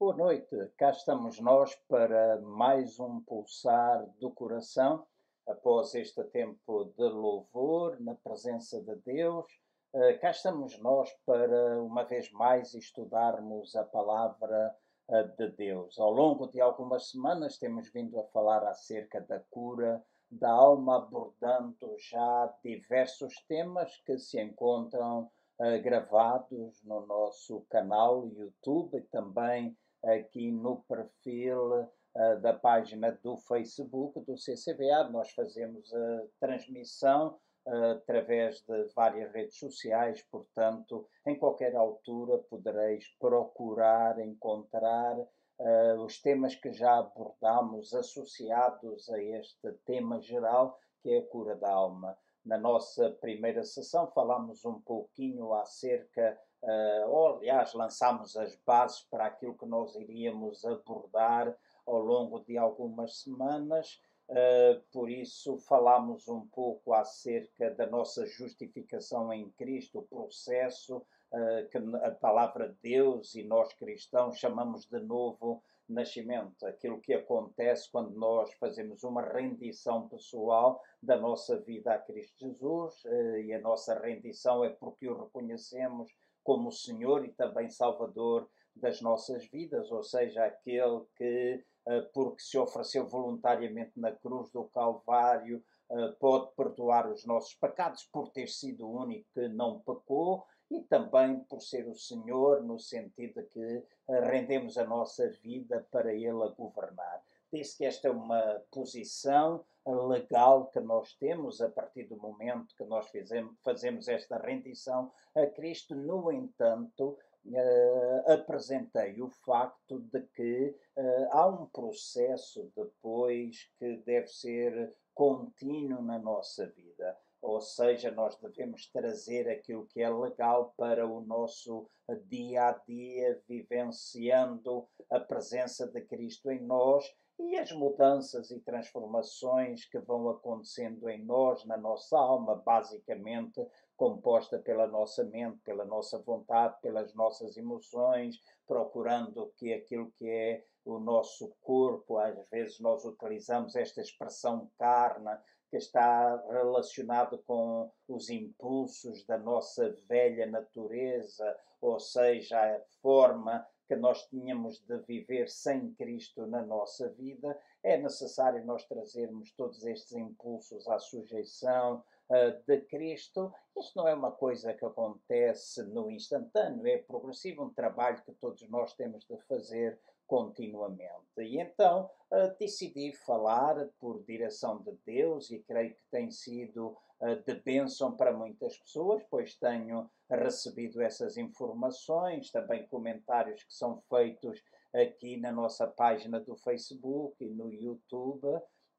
Boa 0.00 0.14
noite, 0.14 0.56
cá 0.76 0.90
estamos 0.90 1.40
nós 1.40 1.74
para 1.88 2.40
mais 2.40 3.00
um 3.00 3.20
pulsar 3.20 4.06
do 4.20 4.30
coração, 4.30 5.04
após 5.44 5.92
este 5.92 6.22
tempo 6.22 6.84
de 6.96 7.02
louvor, 7.02 8.00
na 8.00 8.14
presença 8.14 8.80
de 8.80 8.94
Deus. 8.94 9.44
Eh, 9.92 10.12
cá 10.18 10.30
estamos 10.30 10.78
nós 10.78 11.12
para, 11.26 11.82
uma 11.82 12.04
vez 12.04 12.30
mais, 12.30 12.74
estudarmos 12.74 13.74
a 13.74 13.82
palavra 13.82 14.72
eh, 15.08 15.24
de 15.36 15.48
Deus. 15.48 15.98
Ao 15.98 16.12
longo 16.12 16.46
de 16.46 16.60
algumas 16.60 17.10
semanas 17.10 17.58
temos 17.58 17.90
vindo 17.90 18.20
a 18.20 18.24
falar 18.28 18.64
acerca 18.68 19.20
da 19.20 19.40
cura 19.50 20.00
da 20.30 20.52
alma, 20.52 20.98
abordando 20.98 21.96
já 21.98 22.54
diversos 22.62 23.34
temas 23.48 24.00
que 24.06 24.16
se 24.16 24.40
encontram 24.40 25.28
uh, 25.58 25.82
gravados 25.82 26.80
no 26.84 27.04
nosso 27.04 27.66
canal 27.68 28.28
YouTube 28.28 28.96
e 28.96 29.02
também 29.02 29.76
aqui 30.08 30.50
no 30.50 30.82
perfil 30.88 31.82
uh, 31.82 32.40
da 32.40 32.52
página 32.52 33.12
do 33.22 33.36
Facebook 33.36 34.20
do 34.20 34.36
CCBA. 34.36 35.08
Nós 35.10 35.30
fazemos 35.32 35.92
a 35.92 36.22
transmissão 36.40 37.38
uh, 37.66 37.92
através 37.92 38.60
de 38.62 38.84
várias 38.94 39.32
redes 39.32 39.58
sociais, 39.58 40.22
portanto, 40.30 41.06
em 41.26 41.38
qualquer 41.38 41.76
altura 41.76 42.38
podereis 42.50 43.04
procurar 43.18 44.18
encontrar 44.20 45.16
uh, 45.18 46.04
os 46.04 46.20
temas 46.20 46.54
que 46.54 46.72
já 46.72 46.98
abordamos 46.98 47.94
associados 47.94 49.08
a 49.10 49.22
este 49.22 49.72
tema 49.84 50.20
geral, 50.20 50.78
que 51.02 51.10
é 51.10 51.18
a 51.18 51.26
cura 51.26 51.54
da 51.56 51.70
alma. 51.70 52.16
Na 52.44 52.56
nossa 52.56 53.10
primeira 53.20 53.62
sessão 53.62 54.10
falámos 54.12 54.64
um 54.64 54.80
pouquinho 54.80 55.52
acerca 55.52 56.38
uh, 56.62 57.08
ou 57.08 57.36
aliás, 57.36 57.74
lançámos 57.74 58.36
as 58.36 58.56
bases 58.56 59.02
para 59.10 59.26
aquilo 59.26 59.56
que 59.56 59.66
nós 59.66 59.94
iríamos 59.94 60.64
abordar 60.64 61.56
ao 61.86 61.98
longo 61.98 62.40
de 62.40 62.56
algumas 62.56 63.20
semanas. 63.20 64.00
Uh, 64.28 64.80
por 64.92 65.08
isso, 65.08 65.58
falámos 65.60 66.28
um 66.28 66.46
pouco 66.48 66.92
acerca 66.92 67.70
da 67.70 67.86
nossa 67.86 68.26
justificação 68.26 69.32
em 69.32 69.50
Cristo, 69.52 70.00
o 70.00 70.02
processo 70.02 70.98
uh, 70.98 71.68
que 71.70 71.78
a 71.78 72.10
palavra 72.10 72.76
Deus 72.82 73.34
e 73.34 73.42
nós 73.42 73.72
cristãos 73.74 74.38
chamamos 74.38 74.84
de 74.84 75.00
novo 75.00 75.62
nascimento, 75.88 76.66
aquilo 76.66 77.00
que 77.00 77.14
acontece 77.14 77.90
quando 77.90 78.10
nós 78.10 78.52
fazemos 78.60 79.02
uma 79.02 79.22
rendição 79.22 80.06
pessoal 80.06 80.82
da 81.02 81.16
nossa 81.16 81.58
vida 81.58 81.94
a 81.94 81.98
Cristo 81.98 82.36
Jesus, 82.38 83.02
e 83.42 83.54
a 83.54 83.60
nossa 83.62 83.98
rendição 83.98 84.62
é 84.62 84.68
porque 84.68 85.08
o 85.08 85.18
reconhecemos 85.18 86.14
como 86.48 86.72
Senhor 86.72 87.26
e 87.26 87.32
também 87.32 87.68
Salvador 87.68 88.48
das 88.74 89.02
nossas 89.02 89.44
vidas, 89.48 89.92
ou 89.92 90.02
seja, 90.02 90.46
aquele 90.46 91.02
que, 91.14 91.62
eh, 91.86 92.00
porque 92.14 92.40
se 92.40 92.56
ofereceu 92.56 93.06
voluntariamente 93.06 93.92
na 94.00 94.12
cruz 94.12 94.50
do 94.50 94.64
Calvário, 94.64 95.62
eh, 95.90 96.08
pode 96.18 96.50
perdoar 96.56 97.06
os 97.12 97.26
nossos 97.26 97.52
pecados 97.52 98.04
por 98.04 98.30
ter 98.30 98.48
sido 98.48 98.86
o 98.86 98.98
único 98.98 99.28
que 99.34 99.46
não 99.46 99.80
pecou 99.80 100.46
e 100.70 100.80
também 100.84 101.38
por 101.40 101.60
ser 101.60 101.86
o 101.86 101.94
Senhor, 101.94 102.62
no 102.62 102.78
sentido 102.78 103.42
de 103.42 103.48
que 103.48 103.84
eh, 104.08 104.20
rendemos 104.20 104.78
a 104.78 104.86
nossa 104.86 105.28
vida 105.42 105.86
para 105.90 106.14
Ele 106.14 106.42
a 106.42 106.48
governar. 106.48 107.22
Disse 107.52 107.76
que 107.76 107.84
esta 107.84 108.08
é 108.08 108.10
uma 108.10 108.62
posição 108.70 109.62
legal 109.92 110.66
que 110.66 110.80
nós 110.80 111.14
temos 111.14 111.60
a 111.60 111.68
partir 111.68 112.04
do 112.04 112.16
momento 112.16 112.74
que 112.76 112.84
nós 112.84 113.08
fizemos, 113.08 113.56
fazemos 113.62 114.08
esta 114.08 114.38
rendição 114.38 115.12
a 115.34 115.46
Cristo. 115.46 115.94
No 115.94 116.30
entanto, 116.30 117.16
uh, 117.46 118.32
apresentei 118.32 119.20
o 119.20 119.30
facto 119.30 120.00
de 120.00 120.20
que 120.34 120.76
uh, 120.96 121.28
há 121.30 121.46
um 121.46 121.66
processo 121.66 122.70
depois 122.76 123.70
que 123.78 123.96
deve 123.98 124.28
ser 124.28 124.94
contínuo 125.14 126.02
na 126.02 126.18
nossa 126.18 126.66
vida. 126.66 127.16
Ou 127.40 127.60
seja, 127.60 128.10
nós 128.10 128.36
devemos 128.36 128.90
trazer 128.90 129.48
aquilo 129.48 129.86
que 129.86 130.02
é 130.02 130.10
legal 130.10 130.74
para 130.76 131.06
o 131.06 131.20
nosso 131.20 131.88
dia 132.24 132.68
a 132.68 132.72
dia, 132.86 133.40
vivenciando 133.48 134.88
a 135.08 135.20
presença 135.20 135.86
de 135.86 136.00
Cristo 136.02 136.50
em 136.50 136.60
nós 136.60 137.04
e 137.38 137.56
as 137.56 137.70
mudanças 137.70 138.50
e 138.50 138.58
transformações 138.60 139.84
que 139.84 139.98
vão 139.98 140.28
acontecendo 140.28 141.08
em 141.08 141.24
nós, 141.24 141.64
na 141.64 141.76
nossa 141.76 142.18
alma, 142.18 142.56
basicamente 142.56 143.64
composta 143.96 144.58
pela 144.58 144.86
nossa 144.86 145.24
mente, 145.24 145.58
pela 145.64 145.84
nossa 145.84 146.18
vontade, 146.18 146.80
pelas 146.82 147.14
nossas 147.14 147.56
emoções, 147.56 148.40
procurando 148.66 149.52
que 149.56 149.72
aquilo 149.72 150.10
que 150.18 150.28
é 150.28 150.64
o 150.84 150.98
nosso 150.98 151.54
corpo, 151.60 152.18
às 152.18 152.36
vezes 152.48 152.80
nós 152.80 153.04
utilizamos 153.04 153.76
esta 153.76 154.00
expressão 154.00 154.70
carne, 154.78 155.36
que 155.70 155.76
está 155.76 156.42
relacionado 156.48 157.38
com 157.46 157.90
os 158.08 158.30
impulsos 158.30 159.24
da 159.26 159.36
nossa 159.36 159.94
velha 160.08 160.46
natureza, 160.46 161.56
ou 161.80 162.00
seja, 162.00 162.58
a 162.58 162.80
forma 163.02 163.66
que 163.88 163.96
nós 163.96 164.26
tínhamos 164.26 164.78
de 164.86 164.98
viver 164.98 165.48
sem 165.48 165.92
Cristo 165.94 166.46
na 166.46 166.62
nossa 166.62 167.08
vida, 167.08 167.58
é 167.82 167.96
necessário 167.96 168.64
nós 168.66 168.84
trazermos 168.84 169.50
todos 169.52 169.84
estes 169.86 170.12
impulsos 170.12 170.86
à 170.86 170.98
sujeição 170.98 172.04
uh, 172.28 172.62
de 172.66 172.82
Cristo. 172.82 173.52
Isto 173.76 173.96
não 173.96 174.06
é 174.06 174.14
uma 174.14 174.30
coisa 174.30 174.74
que 174.74 174.84
acontece 174.84 175.82
no 175.84 176.10
instantâneo, 176.10 176.86
é 176.86 176.98
progressivo, 176.98 177.64
um 177.64 177.70
trabalho 177.70 178.22
que 178.22 178.32
todos 178.32 178.68
nós 178.68 178.92
temos 178.92 179.24
de 179.24 179.38
fazer 179.48 179.98
continuamente. 180.26 181.38
E 181.38 181.58
então 181.58 182.10
uh, 182.30 182.54
decidi 182.60 183.14
falar 183.14 183.88
por 183.98 184.22
direção 184.24 184.82
de 184.82 184.92
Deus 185.06 185.50
e 185.50 185.60
creio 185.60 185.94
que 185.94 186.04
tem 186.10 186.30
sido 186.30 186.94
uh, 187.20 187.36
de 187.46 187.54
bênção 187.54 188.14
para 188.14 188.32
muitas 188.32 188.76
pessoas, 188.76 189.22
pois 189.30 189.54
tenho 189.54 190.10
recebido 190.30 191.00
essas 191.00 191.36
informações, 191.36 192.50
também 192.50 192.86
comentários 192.86 193.62
que 193.64 193.74
são 193.74 194.02
feitos 194.08 194.62
aqui 194.94 195.36
na 195.36 195.52
nossa 195.52 195.86
página 195.86 196.40
do 196.40 196.56
Facebook 196.56 197.36
e 197.44 197.48
no 197.48 197.72
YouTube. 197.72 198.46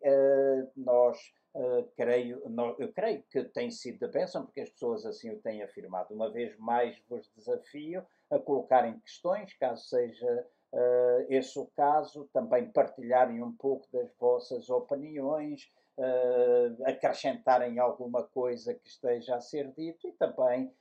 Uh, 0.02 0.72
nós 0.76 1.18
Uh, 1.52 1.84
creio, 1.98 2.44
eu 2.78 2.94
creio 2.94 3.24
que 3.24 3.44
tem 3.44 3.72
sido 3.72 4.06
de 4.06 4.08
bênção, 4.08 4.46
porque 4.46 4.62
as 4.62 4.70
pessoas 4.70 5.04
assim 5.04 5.32
o 5.32 5.42
têm 5.42 5.64
afirmado. 5.64 6.14
Uma 6.14 6.30
vez 6.30 6.56
mais 6.60 7.02
vos 7.10 7.28
desafio 7.36 8.06
a 8.30 8.38
colocarem 8.38 9.00
questões, 9.00 9.52
caso 9.56 9.84
seja 9.88 10.48
uh, 10.72 11.26
esse 11.28 11.58
o 11.58 11.66
caso, 11.76 12.30
também 12.32 12.72
partilharem 12.72 13.42
um 13.44 13.52
pouco 13.52 13.88
das 13.92 14.14
vossas 14.20 14.70
opiniões, 14.70 15.72
uh, 15.98 16.84
acrescentarem 16.86 17.80
alguma 17.80 18.24
coisa 18.24 18.76
que 18.76 18.88
esteja 18.88 19.36
a 19.36 19.42
ser 19.42 19.72
dito 19.74 20.08
e 20.08 20.12
também, 20.14 20.72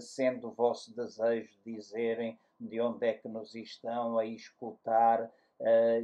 sendo 0.00 0.48
o 0.48 0.52
vosso 0.52 0.94
desejo, 0.94 1.58
dizerem 1.64 2.38
de 2.58 2.80
onde 2.80 3.06
é 3.06 3.14
que 3.14 3.28
nos 3.28 3.54
estão 3.54 4.18
a 4.18 4.24
escutar. 4.24 5.30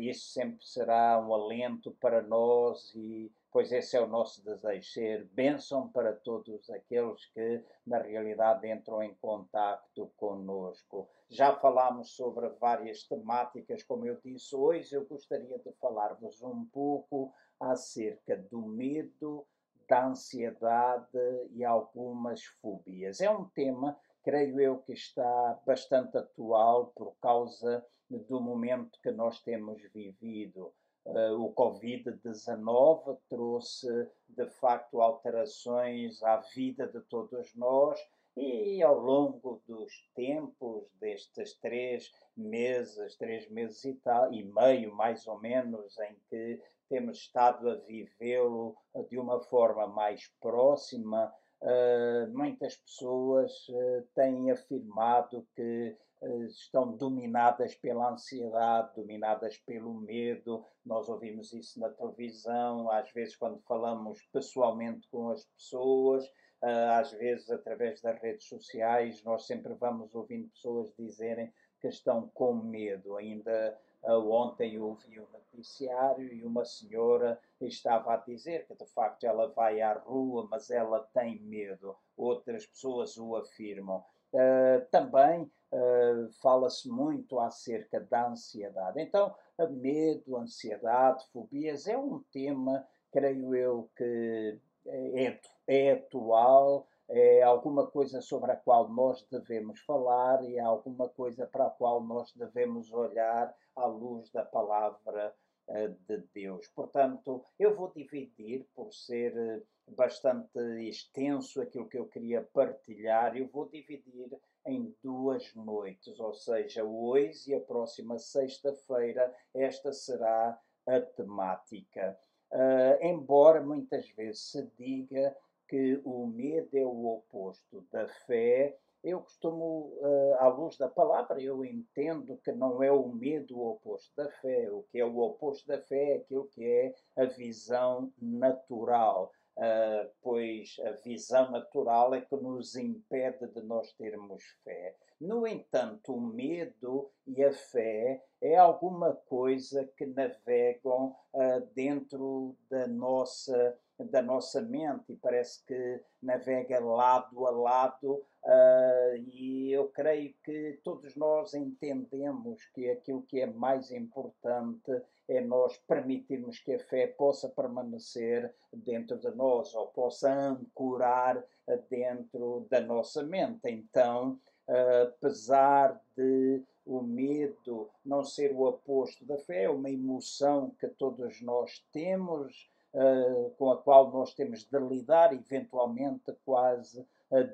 isso 0.00 0.32
sempre 0.32 0.64
será 0.64 1.18
um 1.20 1.32
alento 1.32 1.92
para 2.00 2.22
nós 2.22 2.94
e 2.94 3.30
pois 3.52 3.70
esse 3.70 3.96
é 3.98 4.00
o 4.00 4.06
nosso 4.06 4.42
desejo, 4.42 4.82
ser 4.90 5.26
bênção 5.26 5.86
para 5.86 6.14
todos 6.14 6.70
aqueles 6.70 7.26
que 7.26 7.62
na 7.86 7.98
realidade 7.98 8.66
entram 8.66 9.02
em 9.02 9.14
contacto 9.16 10.10
conosco. 10.16 11.06
Já 11.28 11.54
falámos 11.56 12.12
sobre 12.16 12.48
várias 12.48 13.04
temáticas, 13.04 13.82
como 13.82 14.06
eu 14.06 14.18
disse, 14.24 14.56
hoje 14.56 14.94
eu 14.94 15.04
gostaria 15.04 15.58
de 15.58 15.70
falar-vos 15.72 16.42
um 16.42 16.64
pouco 16.64 17.30
acerca 17.60 18.36
do 18.36 18.62
medo, 18.62 19.46
da 19.88 20.06
ansiedade 20.06 21.18
e 21.52 21.64
algumas 21.64 22.44
fóbias. 22.44 23.20
É 23.20 23.30
um 23.30 23.44
tema, 23.44 23.96
creio 24.22 24.60
eu, 24.60 24.78
que 24.78 24.92
está 24.92 25.60
bastante 25.66 26.16
atual 26.16 26.92
por 26.96 27.14
causa 27.20 27.84
do 28.08 28.40
momento 28.40 29.00
que 29.02 29.10
nós 29.10 29.40
temos 29.40 29.80
vivido 29.92 30.72
Uh, 31.04 31.34
o 31.34 31.52
Covid-19 31.52 33.18
trouxe, 33.28 33.88
de 34.28 34.46
facto, 34.46 35.00
alterações 35.00 36.22
à 36.22 36.36
vida 36.54 36.86
de 36.86 37.00
todos 37.00 37.52
nós 37.56 37.98
e 38.36 38.80
ao 38.82 38.98
longo 38.98 39.60
dos 39.66 39.92
tempos, 40.14 40.84
destes 41.00 41.54
três 41.54 42.12
meses, 42.36 43.16
três 43.16 43.50
meses 43.50 43.84
e 43.84 43.94
tal, 43.94 44.32
e 44.32 44.44
meio 44.44 44.94
mais 44.94 45.26
ou 45.26 45.40
menos, 45.40 45.98
em 45.98 46.16
que 46.30 46.60
temos 46.92 47.16
estado 47.16 47.70
a 47.70 47.76
vivê-lo 47.76 48.76
de 49.08 49.18
uma 49.18 49.40
forma 49.40 49.86
mais 49.86 50.30
próxima, 50.42 51.32
uh, 51.62 52.36
muitas 52.36 52.76
pessoas 52.76 53.50
uh, 53.70 54.06
têm 54.14 54.50
afirmado 54.50 55.48
que 55.56 55.96
eh, 56.22 56.44
estão 56.44 56.96
dominadas 56.96 57.74
pela 57.74 58.12
ansiedade, 58.12 58.94
dominadas 58.94 59.58
pelo 59.58 59.92
medo. 59.92 60.64
Nós 60.84 61.08
ouvimos 61.08 61.52
isso 61.52 61.80
na 61.80 61.88
televisão, 61.88 62.90
às 62.90 63.10
vezes, 63.12 63.34
quando 63.36 63.60
falamos 63.62 64.22
pessoalmente 64.32 65.08
com 65.08 65.30
as 65.30 65.44
pessoas, 65.46 66.24
eh, 66.62 66.88
às 66.90 67.10
vezes, 67.12 67.50
através 67.50 68.00
das 68.00 68.20
redes 68.20 68.46
sociais, 68.46 69.24
nós 69.24 69.46
sempre 69.46 69.74
vamos 69.74 70.14
ouvindo 70.14 70.48
pessoas 70.50 70.92
dizerem 70.96 71.52
que 71.80 71.88
estão 71.88 72.28
com 72.34 72.54
medo. 72.54 73.16
Ainda 73.16 73.76
uh, 73.76 73.91
ontem 74.04 74.74
eu 74.74 74.84
ouvi 74.84 75.20
um 75.20 75.26
noticiário 75.32 76.32
e 76.32 76.44
uma 76.44 76.64
senhora 76.64 77.40
estava 77.60 78.14
a 78.14 78.16
dizer 78.16 78.66
que 78.66 78.74
de 78.74 78.86
facto 78.86 79.24
ela 79.24 79.48
vai 79.48 79.80
à 79.80 79.92
rua, 79.92 80.48
mas 80.50 80.70
ela 80.70 81.00
tem 81.14 81.40
medo. 81.40 81.96
Outras 82.16 82.66
pessoas 82.66 83.16
o 83.16 83.36
afirmam. 83.36 84.04
Uh, 84.32 84.84
também 84.90 85.42
uh, 85.42 86.32
fala-se 86.40 86.88
muito 86.88 87.38
acerca 87.38 88.00
da 88.00 88.28
ansiedade. 88.28 89.00
Então, 89.00 89.34
medo, 89.70 90.36
ansiedade, 90.36 91.26
fobias 91.32 91.86
é 91.86 91.96
um 91.96 92.20
tema, 92.32 92.86
creio 93.10 93.54
eu, 93.54 93.90
que 93.94 94.58
é, 94.86 95.38
é 95.66 95.92
atual, 95.92 96.88
é 97.12 97.42
alguma 97.42 97.86
coisa 97.86 98.22
sobre 98.22 98.52
a 98.52 98.56
qual 98.56 98.88
nós 98.88 99.22
devemos 99.30 99.80
falar 99.80 100.42
e 100.48 100.56
é 100.56 100.60
alguma 100.60 101.10
coisa 101.10 101.46
para 101.46 101.66
a 101.66 101.70
qual 101.70 102.02
nós 102.02 102.32
devemos 102.34 102.90
olhar 102.90 103.54
à 103.76 103.84
luz 103.84 104.30
da 104.30 104.42
palavra 104.42 105.34
uh, 105.68 105.88
de 106.08 106.24
Deus. 106.34 106.66
Portanto, 106.68 107.44
eu 107.58 107.76
vou 107.76 107.92
dividir, 107.94 108.66
por 108.74 108.94
ser 108.94 109.36
uh, 109.36 109.94
bastante 109.94 110.58
extenso 110.88 111.60
aquilo 111.60 111.86
que 111.86 111.98
eu 111.98 112.06
queria 112.06 112.48
partilhar, 112.50 113.36
eu 113.36 113.46
vou 113.46 113.68
dividir 113.68 114.34
em 114.66 114.96
duas 115.02 115.54
noites, 115.54 116.18
ou 116.18 116.32
seja, 116.32 116.82
hoje 116.82 117.50
e 117.50 117.54
a 117.54 117.60
próxima 117.60 118.18
sexta-feira, 118.18 119.34
esta 119.52 119.92
será 119.92 120.58
a 120.86 121.00
temática. 121.00 122.18
Uh, 122.50 123.04
embora 123.04 123.60
muitas 123.60 124.08
vezes 124.10 124.50
se 124.50 124.66
diga 124.78 125.36
que 125.72 125.98
o 126.04 126.26
medo 126.26 126.76
é 126.76 126.84
o 126.84 127.06
oposto 127.06 127.82
da 127.90 128.06
fé, 128.26 128.76
eu 129.02 129.22
costumo, 129.22 129.96
uh, 130.02 130.34
à 130.38 130.48
luz 130.48 130.76
da 130.76 130.86
palavra, 130.86 131.40
eu 131.40 131.64
entendo 131.64 132.38
que 132.44 132.52
não 132.52 132.82
é 132.82 132.92
o 132.92 133.08
medo 133.08 133.56
o 133.56 133.70
oposto 133.70 134.14
da 134.14 134.28
fé. 134.32 134.70
O 134.70 134.82
que 134.92 135.00
é 135.00 135.04
o 135.06 135.16
oposto 135.16 135.66
da 135.66 135.80
fé 135.80 136.10
é 136.10 136.16
aquilo 136.16 136.44
que 136.48 136.62
é 136.62 136.94
a 137.16 137.24
visão 137.24 138.12
natural. 138.20 139.32
Uh, 139.56 140.10
pois 140.20 140.76
a 140.84 140.90
visão 141.02 141.50
natural 141.50 142.14
é 142.14 142.20
que 142.20 142.36
nos 142.36 142.76
impede 142.76 143.46
de 143.48 143.62
nós 143.62 143.94
termos 143.94 144.42
fé. 144.62 144.94
No 145.18 145.46
entanto, 145.46 146.14
o 146.14 146.20
medo 146.20 147.10
e 147.26 147.42
a 147.42 147.52
fé 147.52 148.22
é 148.42 148.56
alguma 148.56 149.14
coisa 149.14 149.90
que 149.96 150.04
navegam 150.04 151.16
uh, 151.32 151.60
dentro 151.74 152.54
da 152.68 152.86
nossa 152.86 153.74
da 154.04 154.22
nossa 154.22 154.60
mente 154.60 155.12
e 155.12 155.16
parece 155.16 155.64
que 155.64 156.00
navega 156.22 156.80
lado 156.80 157.46
a 157.46 157.50
lado 157.50 158.24
uh, 158.44 159.16
e 159.16 159.72
eu 159.72 159.88
creio 159.88 160.34
que 160.44 160.80
todos 160.84 161.14
nós 161.16 161.54
entendemos 161.54 162.64
que 162.74 162.90
aquilo 162.90 163.22
que 163.22 163.40
é 163.40 163.46
mais 163.46 163.90
importante 163.90 165.02
é 165.28 165.40
nós 165.40 165.76
permitirmos 165.86 166.58
que 166.58 166.74
a 166.74 166.78
fé 166.78 167.06
possa 167.06 167.48
permanecer 167.48 168.54
dentro 168.72 169.16
de 169.18 169.30
nós 169.30 169.74
ou 169.74 169.86
possa 169.88 170.32
ancorar 170.32 171.42
dentro 171.88 172.66
da 172.68 172.80
nossa 172.80 173.22
mente. 173.22 173.70
Então, 173.70 174.38
uh, 174.68 175.02
apesar 175.04 176.00
de 176.16 176.62
o 176.84 177.00
medo 177.00 177.88
não 178.04 178.24
ser 178.24 178.52
o 178.52 178.62
oposto 178.62 179.24
da 179.24 179.38
fé, 179.38 179.64
é 179.64 179.70
uma 179.70 179.90
emoção 179.90 180.70
que 180.80 180.88
todos 180.88 181.40
nós 181.40 181.84
temos, 181.92 182.68
uh, 182.94 183.50
com 183.56 183.70
a 183.70 183.82
qual 183.82 184.10
nós 184.10 184.34
temos 184.34 184.64
de 184.64 184.78
lidar, 184.78 185.32
eventualmente 185.32 186.32
quase 186.44 187.06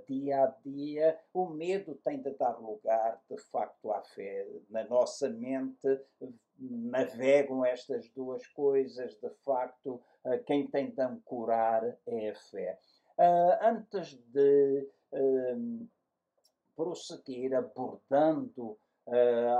dia 0.09 0.43
a 0.43 0.47
dia, 0.67 1.21
o 1.33 1.47
medo 1.51 1.95
tem 2.03 2.21
de 2.21 2.33
dar 2.33 2.59
lugar, 2.59 3.23
de 3.31 3.39
facto, 3.39 3.93
à 3.93 4.03
fé. 4.03 4.45
Na 4.69 4.83
nossa 4.83 5.29
mente 5.29 6.01
navegam 6.59 7.65
estas 7.65 8.09
duas 8.11 8.45
coisas, 8.49 9.15
de 9.15 9.31
facto, 9.45 10.03
uh, 10.25 10.43
quem 10.47 10.67
tem 10.67 10.91
de 10.91 11.01
ancorar 11.01 11.85
é 12.07 12.31
a 12.31 12.35
fé. 12.35 12.79
antes 13.63 14.15
de 14.33 14.89
prosseguir 16.75 17.55
abordando 17.55 18.77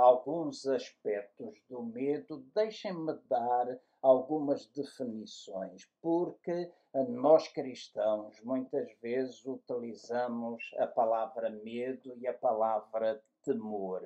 alguns 0.01 0.67
aspectos 0.67 1.61
do 1.69 1.81
medo, 1.83 2.45
deixem-me 2.53 3.13
dar 3.27 3.79
algumas 4.01 4.65
definições, 4.67 5.89
porque 6.01 6.71
nós 7.09 7.47
cristãos 7.47 8.41
muitas 8.41 8.91
vezes 9.01 9.45
utilizamos 9.45 10.63
a 10.77 10.87
palavra 10.87 11.49
medo 11.49 12.17
e 12.17 12.27
a 12.27 12.33
palavra 12.33 13.21
temor 13.43 14.01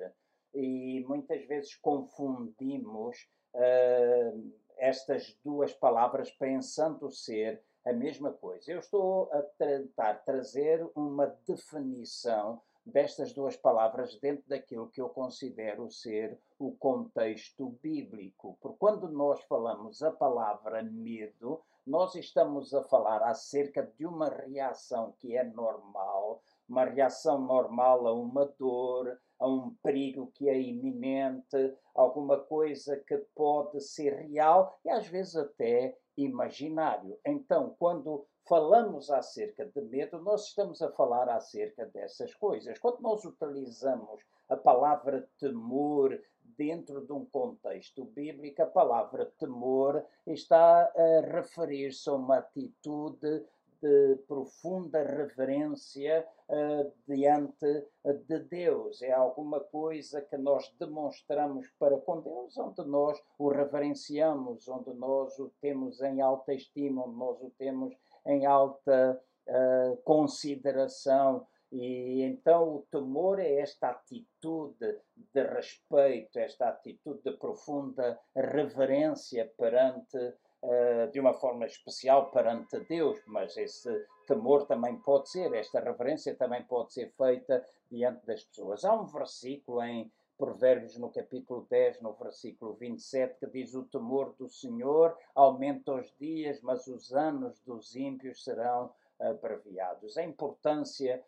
e 0.54 1.04
muitas 1.08 1.44
vezes 1.46 1.74
confundimos 1.76 3.28
uh, 3.54 4.52
estas 4.78 5.36
duas 5.44 5.72
palavras 5.72 6.30
pensando 6.30 7.10
ser 7.10 7.62
a 7.84 7.92
mesma 7.92 8.32
coisa. 8.32 8.70
Eu 8.70 8.78
estou 8.78 9.30
a 9.32 9.42
tentar 9.42 10.14
trazer 10.24 10.86
uma 10.94 11.26
definição 11.46 12.62
destas 12.86 13.32
duas 13.32 13.56
palavras 13.56 14.18
dentro 14.20 14.44
daquilo 14.46 14.90
que 14.90 15.00
eu 15.00 15.08
considero 15.08 15.90
ser 15.90 16.38
o 16.58 16.72
contexto 16.72 17.70
bíblico. 17.82 18.56
Quando 18.84 19.08
nós 19.08 19.42
falamos 19.44 20.02
a 20.02 20.10
palavra 20.10 20.82
medo, 20.82 21.62
nós 21.86 22.14
estamos 22.16 22.74
a 22.74 22.82
falar 22.82 23.22
acerca 23.22 23.82
de 23.82 24.04
uma 24.04 24.28
reação 24.28 25.14
que 25.18 25.34
é 25.34 25.42
normal, 25.42 26.42
uma 26.68 26.84
reação 26.84 27.40
normal 27.40 28.06
a 28.06 28.12
uma 28.12 28.44
dor, 28.44 29.18
a 29.40 29.48
um 29.48 29.74
perigo 29.82 30.30
que 30.34 30.50
é 30.50 30.60
iminente, 30.60 31.74
alguma 31.94 32.38
coisa 32.38 33.02
que 33.08 33.16
pode 33.34 33.80
ser 33.80 34.16
real 34.16 34.78
e 34.84 34.90
às 34.90 35.06
vezes 35.06 35.34
até 35.34 35.96
imaginário. 36.14 37.18
Então, 37.24 37.74
quando 37.78 38.26
falamos 38.46 39.10
acerca 39.10 39.64
de 39.64 39.80
medo, 39.80 40.20
nós 40.20 40.48
estamos 40.48 40.82
a 40.82 40.92
falar 40.92 41.30
acerca 41.30 41.86
dessas 41.86 42.34
coisas. 42.34 42.78
Quando 42.78 43.00
nós 43.00 43.24
utilizamos 43.24 44.22
a 44.46 44.58
palavra 44.58 45.26
temor 45.38 46.20
dentro 46.56 47.04
de 47.04 47.12
um 47.12 47.24
contexto 47.24 48.04
bíblico, 48.04 48.62
a 48.62 48.66
palavra 48.66 49.32
temor 49.38 50.04
está 50.26 50.92
a 50.96 51.20
referir-se 51.20 52.08
a 52.08 52.14
uma 52.14 52.38
atitude 52.38 53.44
de 53.84 54.16
profunda 54.26 55.02
reverência 55.02 56.26
uh, 56.48 56.92
diante 57.06 57.86
de 58.26 58.38
Deus. 58.38 59.02
É 59.02 59.12
alguma 59.12 59.60
coisa 59.60 60.22
que 60.22 60.38
nós 60.38 60.74
demonstramos 60.80 61.68
para 61.78 61.98
com 61.98 62.20
Deus, 62.20 62.56
onde 62.56 62.82
nós 62.88 63.22
o 63.38 63.50
reverenciamos, 63.50 64.66
onde 64.68 64.94
nós 64.94 65.38
o 65.38 65.52
temos 65.60 66.00
em 66.00 66.22
alta 66.22 66.54
estima, 66.54 67.04
onde 67.04 67.16
nós 67.18 67.42
o 67.42 67.52
temos 67.58 67.94
em 68.26 68.46
alta 68.46 69.20
uh, 69.48 69.96
consideração. 69.98 71.46
E 71.76 72.22
então 72.22 72.76
o 72.76 72.86
temor 72.88 73.40
é 73.40 73.56
esta 73.56 73.90
atitude 73.90 75.00
de 75.32 75.42
respeito, 75.42 76.38
esta 76.38 76.68
atitude 76.68 77.20
de 77.24 77.32
profunda 77.32 78.16
reverência 78.32 79.52
perante, 79.58 80.16
uh, 80.16 81.10
de 81.10 81.18
uma 81.18 81.34
forma 81.34 81.66
especial 81.66 82.30
perante 82.30 82.78
Deus, 82.84 83.20
mas 83.26 83.56
esse 83.56 83.90
temor 84.24 84.66
também 84.66 84.96
pode 84.98 85.28
ser, 85.28 85.52
esta 85.52 85.80
reverência 85.80 86.36
também 86.36 86.62
pode 86.62 86.92
ser 86.92 87.10
feita 87.10 87.66
diante 87.90 88.24
das 88.24 88.44
pessoas. 88.44 88.84
Há 88.84 88.94
um 88.94 89.06
versículo 89.06 89.82
em 89.82 90.12
Provérbios 90.38 90.96
no 90.96 91.10
capítulo 91.10 91.66
10, 91.68 92.00
no 92.02 92.12
versículo 92.12 92.74
27, 92.74 93.40
que 93.40 93.46
diz: 93.48 93.74
O 93.74 93.82
temor 93.82 94.32
do 94.38 94.48
Senhor 94.48 95.18
aumenta 95.34 95.94
os 95.94 96.14
dias, 96.20 96.60
mas 96.60 96.86
os 96.86 97.12
anos 97.12 97.60
dos 97.62 97.96
ímpios 97.96 98.44
serão 98.44 98.92
abreviados. 99.18 100.16
A 100.16 100.24
importância 100.24 101.14
eh, 101.14 101.22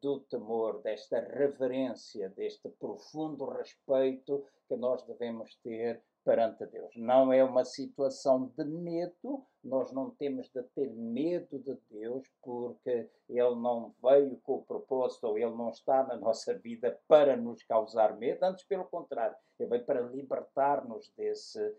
do 0.00 0.20
temor, 0.20 0.80
desta 0.82 1.20
reverência, 1.20 2.28
deste 2.30 2.68
profundo 2.68 3.44
respeito 3.50 4.44
que 4.66 4.76
nós 4.76 5.02
devemos 5.04 5.54
ter 5.56 6.02
perante 6.24 6.66
Deus. 6.66 6.94
Não 6.94 7.32
é 7.32 7.42
uma 7.42 7.64
situação 7.64 8.52
de 8.54 8.64
medo, 8.64 9.42
nós 9.64 9.90
não 9.92 10.10
temos 10.10 10.50
de 10.50 10.62
ter 10.74 10.90
medo 10.90 11.58
de 11.58 11.74
Deus, 11.90 12.28
porque 12.42 13.08
Ele 13.28 13.54
não 13.54 13.94
veio 14.02 14.36
com 14.42 14.56
o 14.56 14.62
propósito, 14.62 15.26
ou 15.26 15.38
Ele 15.38 15.54
não 15.54 15.70
está 15.70 16.04
na 16.04 16.16
nossa 16.16 16.52
vida 16.58 17.00
para 17.08 17.34
nos 17.34 17.62
causar 17.62 18.16
medo, 18.18 18.44
antes 18.44 18.64
pelo 18.64 18.84
contrário, 18.84 19.36
Ele 19.58 19.70
veio 19.70 19.84
para 19.86 20.02
libertar-nos 20.02 21.10
desse, 21.16 21.74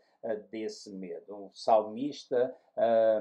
desse 0.49 0.91
medo. 0.91 1.45
O 1.45 1.51
salmista, 1.53 2.55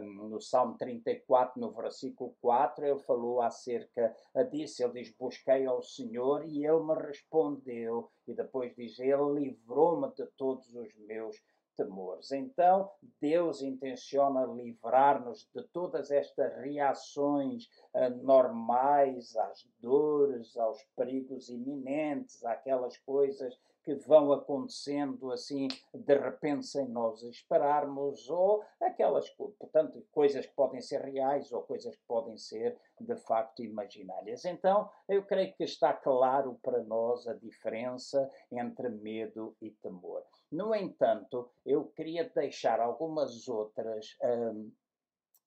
no 0.02 0.40
Salmo 0.40 0.76
34, 0.76 1.61
no 1.61 1.71
versículo 1.73 2.35
4, 2.40 2.87
ele 2.87 2.99
falou 3.00 3.40
acerca 3.40 4.14
disso. 4.50 4.83
Ele 4.83 4.93
diz: 4.95 5.14
Busquei 5.17 5.67
ao 5.67 5.83
Senhor 5.83 6.45
e 6.45 6.67
ele 6.67 6.83
me 6.83 6.95
respondeu. 6.95 8.11
E 8.26 8.35
depois 8.35 8.75
diz: 8.75 8.99
Ele 8.99 9.40
livrou-me 9.40 10.12
de 10.14 10.26
todos 10.37 10.75
os 10.75 10.95
meus 10.97 11.37
temores. 11.78 12.33
Então, 12.33 12.90
Deus 13.21 13.62
intenciona 13.62 14.45
livrar-nos 14.45 15.49
de 15.55 15.62
todas 15.69 16.11
estas 16.11 16.52
reações 16.57 17.69
uh, 17.95 18.11
normais 18.25 19.37
às 19.37 19.64
dores, 19.78 20.57
aos 20.57 20.83
perigos 20.97 21.49
iminentes, 21.49 22.45
àquelas 22.45 22.99
coisas 22.99 23.57
que 23.88 23.95
vão 24.07 24.35
acontecendo 24.35 25.33
assim 25.33 25.66
de 25.95 26.14
repente 26.14 26.66
sem 26.66 26.87
nós 26.87 27.23
esperarmos, 27.23 28.28
ou 28.28 28.62
aquelas, 28.78 29.30
portanto, 29.30 30.04
coisas 30.12 30.45
que 30.45 30.52
podem 30.54 30.83
ser 30.83 31.00
reais 31.00 31.50
ou 31.52 31.62
coisas 31.62 31.97
que 31.97 32.02
podem 32.07 32.37
ser 32.37 32.76
de 33.00 33.16
facto 33.16 33.62
imaginárias. 33.62 34.45
Então, 34.45 34.90
eu 35.09 35.25
creio 35.25 35.54
que 35.54 35.64
está 35.64 35.95
claro 35.95 36.61
para 36.62 36.83
nós 36.83 37.26
a 37.26 37.33
diferença 37.33 38.30
entre 38.52 38.90
medo 38.90 39.57
e 39.62 39.71
temor. 39.71 40.23
No 40.52 40.75
entanto, 40.75 41.49
eu 41.64 41.87
queria 41.87 42.28
deixar 42.28 42.80
algumas 42.80 43.49
outras. 43.49 44.18
Hum, 44.23 44.71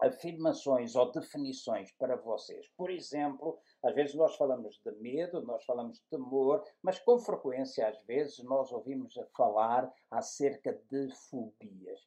afirmações 0.02 0.96
ou 0.96 1.12
definições 1.12 1.92
para 1.92 2.16
vocês. 2.16 2.68
Por 2.76 2.90
exemplo, 2.90 3.60
às 3.84 3.94
vezes 3.94 4.16
nós 4.16 4.36
falamos 4.36 4.82
de 4.84 4.92
medo, 5.00 5.42
nós 5.44 5.64
falamos 5.64 6.00
de 6.00 6.06
temor, 6.10 6.64
mas 6.82 7.00
com 7.00 7.20
frequência, 7.20 7.88
às 7.88 8.04
vezes, 8.04 8.44
nós 8.44 8.72
ouvimos 8.72 9.14
falar 9.38 9.92
acerca 10.10 10.74
de 10.90 11.10
fobias. 11.30 12.00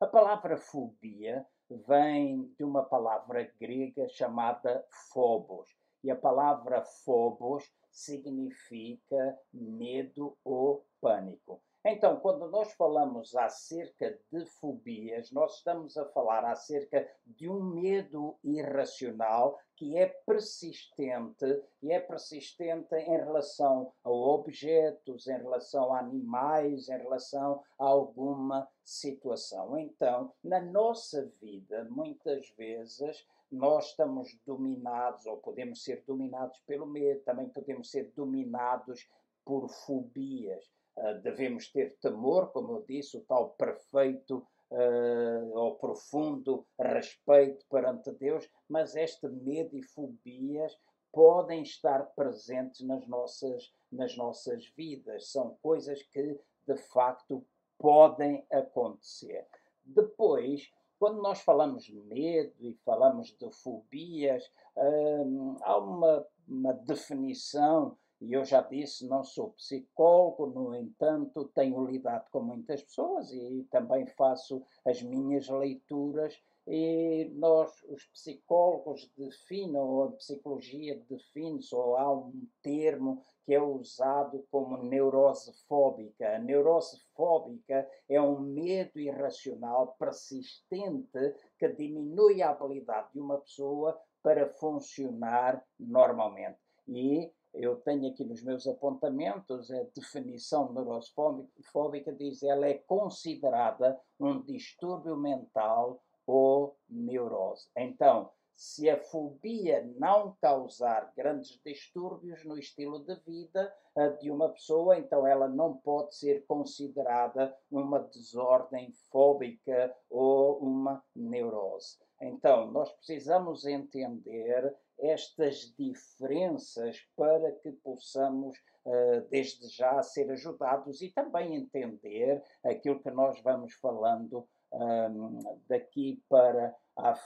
A 0.00 0.06
palavra 0.06 0.56
fobia 0.56 1.46
vem 1.86 2.52
de 2.58 2.64
uma 2.64 2.82
palavra 2.82 3.52
grega 3.60 4.08
chamada 4.08 4.84
phobos. 5.12 5.68
E 6.02 6.10
a 6.10 6.16
palavra 6.16 6.82
phobos 6.82 7.70
significa 7.90 9.38
medo 9.52 10.36
ou 10.44 10.84
pânico. 11.00 11.62
Então, 11.84 12.20
quando 12.20 12.48
nós 12.48 12.72
falamos 12.74 13.34
acerca 13.34 14.16
de 14.30 14.46
fobias, 14.46 15.32
nós 15.32 15.56
estamos 15.56 15.96
a 15.96 16.04
falar 16.04 16.44
acerca 16.44 17.10
de 17.26 17.48
um 17.48 17.60
medo 17.60 18.36
irracional 18.44 19.58
que 19.74 19.98
é 19.98 20.06
persistente 20.06 21.60
e 21.82 21.90
é 21.90 21.98
persistente 21.98 22.94
em 22.94 23.16
relação 23.16 23.92
a 24.04 24.10
objetos, 24.10 25.26
em 25.26 25.36
relação 25.36 25.92
a 25.92 25.98
animais, 25.98 26.88
em 26.88 26.98
relação 26.98 27.64
a 27.76 27.84
alguma 27.84 28.68
situação. 28.84 29.76
Então, 29.76 30.32
na 30.44 30.60
nossa 30.60 31.26
vida, 31.40 31.84
muitas 31.90 32.48
vezes 32.50 33.26
nós 33.50 33.88
estamos 33.88 34.38
dominados 34.46 35.26
ou 35.26 35.36
podemos 35.38 35.82
ser 35.82 36.04
dominados 36.06 36.60
pelo 36.60 36.86
medo, 36.86 37.20
também 37.22 37.48
podemos 37.48 37.90
ser 37.90 38.12
dominados 38.14 39.10
por 39.44 39.68
fobias. 39.68 40.70
Uh, 40.96 41.20
devemos 41.22 41.70
ter 41.70 41.96
temor, 41.98 42.52
como 42.52 42.72
eu 42.76 42.84
disse, 42.86 43.16
o 43.16 43.22
tal 43.22 43.50
perfeito 43.50 44.46
uh, 44.70 45.58
ou 45.58 45.74
profundo 45.76 46.66
respeito 46.78 47.64
perante 47.70 48.10
Deus, 48.12 48.48
mas 48.68 48.94
este 48.94 49.26
medo 49.28 49.76
e 49.76 49.82
fobias 49.82 50.76
podem 51.12 51.62
estar 51.62 52.00
presentes 52.14 52.80
nas 52.82 53.06
nossas, 53.06 53.72
nas 53.90 54.16
nossas 54.16 54.66
vidas. 54.76 55.30
São 55.30 55.56
coisas 55.62 56.02
que, 56.04 56.38
de 56.66 56.76
facto, 56.76 57.44
podem 57.78 58.46
acontecer. 58.50 59.46
Depois, 59.84 60.70
quando 60.98 61.20
nós 61.20 61.40
falamos 61.40 61.84
de 61.84 61.94
medo 61.94 62.54
e 62.60 62.74
falamos 62.84 63.36
de 63.36 63.50
fobias, 63.50 64.50
hum, 64.76 65.56
há 65.62 65.76
uma, 65.76 66.26
uma 66.48 66.72
definição 66.72 67.98
e 68.22 68.34
eu 68.34 68.44
já 68.44 68.62
disse, 68.62 69.04
não 69.08 69.24
sou 69.24 69.50
psicólogo, 69.50 70.46
no 70.46 70.76
entanto, 70.76 71.50
tenho 71.54 71.84
lidado 71.84 72.30
com 72.30 72.40
muitas 72.40 72.80
pessoas 72.80 73.32
e 73.32 73.66
também 73.68 74.06
faço 74.06 74.62
as 74.86 75.02
minhas 75.02 75.48
leituras. 75.48 76.40
E 76.64 77.32
nós, 77.34 77.82
os 77.88 78.04
psicólogos, 78.04 79.10
definem, 79.18 79.76
ou 79.76 80.04
a 80.04 80.12
psicologia 80.12 81.02
define-se, 81.10 81.74
ou 81.74 81.96
há 81.96 82.12
um 82.12 82.46
termo 82.62 83.24
que 83.44 83.52
é 83.52 83.60
usado 83.60 84.46
como 84.52 84.76
neurose 84.84 85.52
fóbica. 85.66 86.36
A 86.36 86.38
neurose 86.38 87.00
fóbica 87.16 87.88
é 88.08 88.22
um 88.22 88.38
medo 88.38 89.00
irracional 89.00 89.96
persistente 89.98 91.34
que 91.58 91.68
diminui 91.70 92.40
a 92.40 92.50
habilidade 92.50 93.08
de 93.12 93.18
uma 93.18 93.38
pessoa 93.38 94.00
para 94.22 94.48
funcionar 94.48 95.66
normalmente. 95.76 96.60
E 96.86 97.32
eu 97.54 97.76
tenho 97.76 98.08
aqui 98.08 98.24
nos 98.24 98.42
meus 98.42 98.66
apontamentos 98.66 99.70
a 99.70 99.82
definição 99.94 100.72
neurofóbica, 100.72 102.12
diz 102.12 102.42
ela 102.42 102.66
é 102.66 102.74
considerada 102.74 104.00
um 104.18 104.40
distúrbio 104.42 105.16
mental 105.16 106.02
ou 106.26 106.76
neurose. 106.88 107.68
Então, 107.76 108.30
se 108.54 108.88
a 108.88 108.96
fobia 108.96 109.82
não 109.98 110.36
causar 110.40 111.12
grandes 111.16 111.60
distúrbios 111.64 112.44
no 112.44 112.56
estilo 112.58 113.00
de 113.04 113.16
vida 113.26 113.74
de 114.20 114.30
uma 114.30 114.48
pessoa, 114.50 114.96
então 114.96 115.26
ela 115.26 115.48
não 115.48 115.76
pode 115.78 116.14
ser 116.14 116.46
considerada 116.46 117.54
uma 117.70 117.98
desordem 117.98 118.92
fóbica 119.10 119.94
ou 120.08 120.58
uma 120.58 121.02
neurose. 121.14 121.98
Então, 122.20 122.70
nós 122.70 122.92
precisamos 122.92 123.66
entender 123.66 124.74
estas 125.02 125.74
diferenças 125.76 127.04
para 127.16 127.50
que 127.52 127.72
possamos, 127.72 128.56
uh, 128.86 129.20
desde 129.28 129.68
já, 129.68 130.00
ser 130.02 130.30
ajudados 130.30 131.02
e 131.02 131.10
também 131.10 131.56
entender 131.56 132.42
aquilo 132.64 133.02
que 133.02 133.10
nós 133.10 133.40
vamos 133.42 133.74
falando 133.74 134.48
um, 134.72 135.60
daqui 135.68 136.22
para 136.28 136.74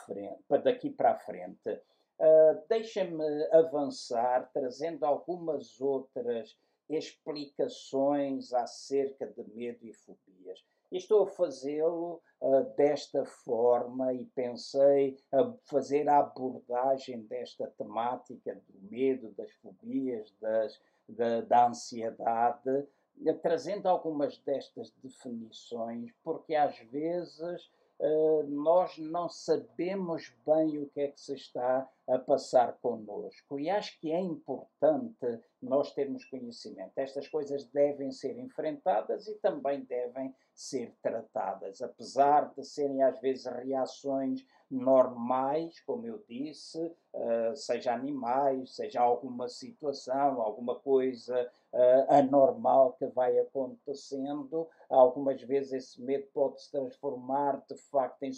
frente, 0.07 0.43
daqui 0.65 0.91
para 0.91 1.13
a 1.13 1.19
frente. 1.19 1.71
Uh, 2.19 2.67
Deixa-me 2.69 3.45
avançar 3.53 4.51
trazendo 4.53 5.05
algumas 5.05 5.79
outras 5.81 6.59
explicações 6.89 8.53
acerca 8.55 9.27
de 9.27 9.45
medo 9.55 9.85
e 9.85 9.93
fobias. 9.93 10.65
Estou 10.91 11.25
a 11.25 11.27
fazê-lo 11.27 12.23
uh, 12.41 12.63
desta 12.77 13.25
forma 13.25 14.15
e 14.15 14.25
pensei 14.27 15.19
a 15.33 15.53
fazer 15.65 16.09
a 16.09 16.21
abordagem 16.21 17.23
desta 17.23 17.67
temática 17.77 18.55
do 18.55 18.89
medo, 18.89 19.35
das 19.37 19.51
fobias, 19.55 20.33
das, 20.41 20.81
da, 21.09 21.41
da 21.41 21.67
ansiedade, 21.67 22.71
uh, 22.71 23.35
trazendo 23.43 23.89
algumas 23.89 24.39
destas 24.39 24.93
definições, 25.03 26.13
porque 26.23 26.55
às 26.55 26.79
vezes 26.79 27.71
uh, 27.99 28.45
nós 28.49 28.97
não 28.97 29.29
sabemos 29.29 30.33
bem 30.47 30.79
o 30.79 30.89
que 30.91 31.01
é 31.01 31.09
que 31.09 31.21
se 31.21 31.35
está 31.35 31.91
a 32.07 32.19
passar 32.19 32.79
connosco. 32.81 33.59
E 33.59 33.69
acho 33.69 33.99
que 33.99 34.13
é 34.13 34.21
importante 34.21 35.41
nós 35.61 35.93
termos 35.93 36.25
conhecimento. 36.27 36.93
Estas 36.97 37.27
coisas 37.27 37.65
devem 37.65 38.13
ser 38.13 38.39
enfrentadas 38.39 39.27
e 39.27 39.35
também 39.39 39.81
devem 39.85 40.33
ser 40.57 40.95
tratadas, 41.03 41.83
apesar 41.83 42.51
de 42.57 42.65
serem 42.65 43.03
às 43.03 43.21
vezes 43.21 43.45
reações 43.45 44.47
normais, 44.71 45.79
como 45.81 46.07
eu 46.07 46.25
disse, 46.27 46.81
uh, 47.13 47.55
seja 47.55 47.93
animais, 47.93 48.75
seja 48.75 49.03
alguma 49.03 49.49
situação, 49.49 50.41
alguma 50.41 50.75
coisa 50.77 51.49
uh, 51.73 52.13
anormal 52.15 52.95
que 52.95 53.07
vai 53.07 53.39
acontecendo. 53.39 54.67
Algumas 54.89 55.41
vezes 55.43 55.73
esse 55.73 56.03
medo 56.03 56.27
pode 56.33 56.63
se 56.63 56.71
transformar 56.71 57.63
de 57.69 57.77
facto 57.77 58.23
em 58.23 58.33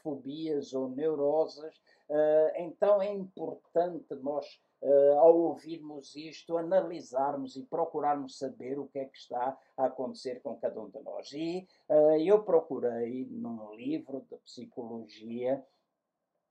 fobias 0.00 0.72
ou 0.72 0.88
neuroses. 0.88 1.76
Uh, 2.08 2.52
então 2.56 3.02
é 3.02 3.12
importante 3.12 4.14
nós 4.14 4.60
uh, 4.82 5.18
ao 5.18 5.36
ouvirmos 5.36 6.14
isto, 6.16 6.56
analisarmos 6.56 7.56
e 7.56 7.64
procurarmos 7.64 8.38
saber 8.38 8.78
o 8.78 8.88
que 8.88 8.98
é 8.98 9.04
que 9.04 9.16
está 9.16 9.58
a 9.76 9.86
acontecer 9.86 10.40
com 10.40 10.56
cada 10.56 10.80
um 10.80 10.88
de 10.88 11.00
nós. 11.00 11.32
E 11.32 11.66
uh, 11.88 12.16
eu 12.20 12.42
procurei 12.42 13.26
num 13.30 13.74
livro 13.74 14.26
de 14.30 14.36
psicologia 14.38 15.64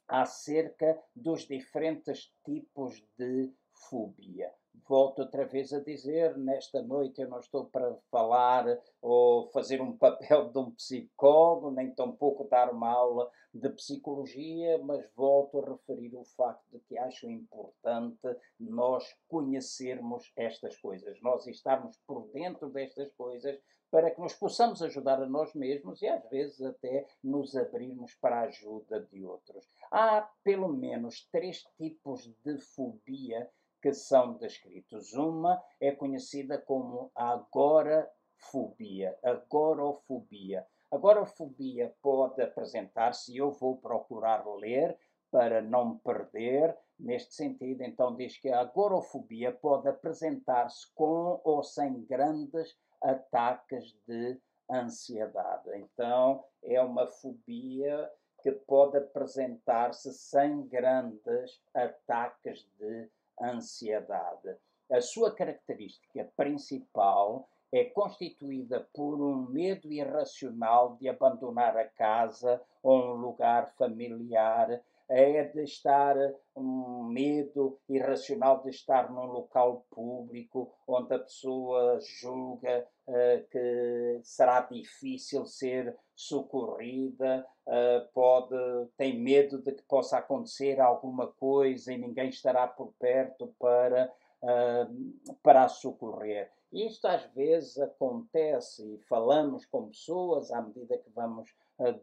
acerca 0.08 0.98
dos 1.16 1.48
diferentes 1.48 2.34
tipos 2.46 3.04
de 3.18 3.52
fobia 3.74 4.54
volto 4.88 5.20
outra 5.20 5.46
vez 5.46 5.74
a 5.74 5.80
dizer, 5.80 6.38
nesta 6.38 6.82
noite 6.82 7.22
eu 7.22 7.30
não 7.30 7.40
estou 7.40 7.66
para 7.66 7.96
falar 8.12 8.66
ou 9.02 9.48
fazer 9.50 9.82
um 9.82 9.98
papel 9.98 10.50
de 10.50 10.60
um 10.60 10.72
psicólogo, 10.72 11.72
nem 11.72 11.92
tampouco 11.92 12.48
dar 12.50 12.72
uma 12.72 12.90
aula 12.90 13.30
de 13.54 13.70
psicologia, 13.70 14.78
mas 14.84 15.06
volto 15.16 15.60
a 15.60 15.72
referir 15.72 16.16
o 16.16 16.24
facto 16.24 16.64
de 16.72 16.80
que 16.80 16.98
acho 16.98 17.30
importante 17.30 18.28
nós 18.60 19.04
conhecermos 19.28 20.32
estas 20.36 20.78
coisas, 20.78 21.20
nós 21.22 21.48
estarmos 21.48 21.98
por 22.06 22.28
dentro 22.32 22.70
destas 22.70 23.12
coisas 23.14 23.60
para 23.90 24.12
que 24.12 24.20
nos 24.20 24.34
possamos 24.34 24.82
ajudar 24.82 25.22
a 25.22 25.30
nós 25.30 25.54
mesmos 25.54 26.02
e 26.02 26.08
às 26.08 26.28
vezes 26.30 26.62
até 26.62 27.08
nos 27.24 27.56
abrirmos 27.56 28.14
para 28.16 28.42
a 28.42 28.44
ajuda 28.44 29.00
de 29.00 29.26
outros. 29.26 29.66
Há 29.92 30.30
pelo 30.44 30.68
menos 30.68 31.28
três 31.32 31.64
tipos 31.78 32.30
de 32.44 32.58
fobia 32.60 33.50
que 33.82 33.94
são 33.94 34.34
descritos. 34.34 35.14
Uma 35.14 35.62
é 35.80 35.92
conhecida 35.92 36.58
como 36.58 37.12
agorafobia, 37.16 39.18
agorofobia. 39.24 40.66
Agorafobia 40.92 41.94
pode 42.02 42.42
apresentar-se, 42.42 43.36
eu 43.36 43.52
vou 43.52 43.78
procurar 43.78 44.46
ler 44.56 44.98
para 45.30 45.62
não 45.62 45.98
perder, 45.98 46.78
neste 46.98 47.36
sentido, 47.36 47.84
então 47.84 48.16
diz 48.16 48.38
que 48.38 48.50
a 48.50 48.62
agorafobia 48.62 49.52
pode 49.52 49.88
apresentar-se 49.88 50.92
com 50.96 51.40
ou 51.44 51.64
sem 51.64 52.06
grandes 52.06 52.76
ataques 53.02 53.94
de 54.08 54.40
ansiedade. 54.70 55.70
Então, 55.76 56.44
é 56.64 56.82
uma 56.82 57.08
fobia 57.08 58.10
que 58.42 58.52
pode 58.52 58.98
apresentar-se 58.98 60.14
sem 60.14 60.68
grandes 60.68 61.62
ataques 61.74 62.68
de 62.78 63.10
ansiedade. 63.42 64.56
A 64.90 65.02
sua 65.02 65.34
característica 65.34 66.30
principal 66.36 67.48
é 67.72 67.84
constituída 67.84 68.88
por 68.94 69.22
um 69.22 69.50
medo 69.50 69.92
irracional 69.92 70.96
de 70.96 71.10
abandonar 71.10 71.76
a 71.78 71.86
casa 71.86 72.62
ou 72.82 73.14
um 73.14 73.16
lugar 73.16 73.74
familiar, 73.78 74.82
é 75.10 75.44
de 75.44 75.64
estar 75.64 76.16
um 76.56 77.04
medo 77.04 77.80
irracional 77.88 78.62
de 78.62 78.70
estar 78.70 79.10
num 79.12 79.26
local 79.26 79.86
público 79.90 80.74
onde 80.86 81.14
a 81.14 81.20
pessoa 81.20 82.00
julga 82.00 82.86
uh, 83.08 83.48
que 83.50 84.20
será 84.24 84.62
difícil 84.62 85.46
ser 85.46 85.98
socorrida, 86.18 87.46
uh, 87.68 88.12
pode 88.12 88.56
tem 88.98 89.20
medo 89.20 89.60
de 89.60 89.72
que 89.72 89.84
possa 89.84 90.18
acontecer 90.18 90.82
alguma 90.82 91.28
coisa 91.28 91.94
e 91.94 91.98
ninguém 91.98 92.30
estará 92.30 92.66
por 92.68 92.92
perto 93.00 93.54
para 93.60 94.12
uh, 94.42 95.36
para 95.44 95.64
a 95.64 95.70
socorrer. 95.70 96.52
Isto 96.74 97.08
às 97.08 97.24
vezes 97.34 97.78
acontece 97.78 98.84
e 98.84 98.98
falamos 99.08 99.64
com 99.68 99.90
pessoas 99.90 100.52
à 100.52 100.60
medida 100.60 100.98
que 100.98 101.10
vamos 101.12 101.56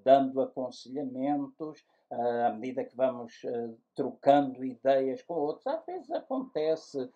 dando 0.05 0.41
aconselhamentos 0.41 1.85
à 2.09 2.51
medida 2.53 2.85
que 2.85 2.97
vamos 2.97 3.43
trocando 3.95 4.65
ideias 4.65 5.21
com 5.23 5.35
outros, 5.35 5.67
às 5.67 5.85
vezes 5.85 6.11
acontece 6.13 7.11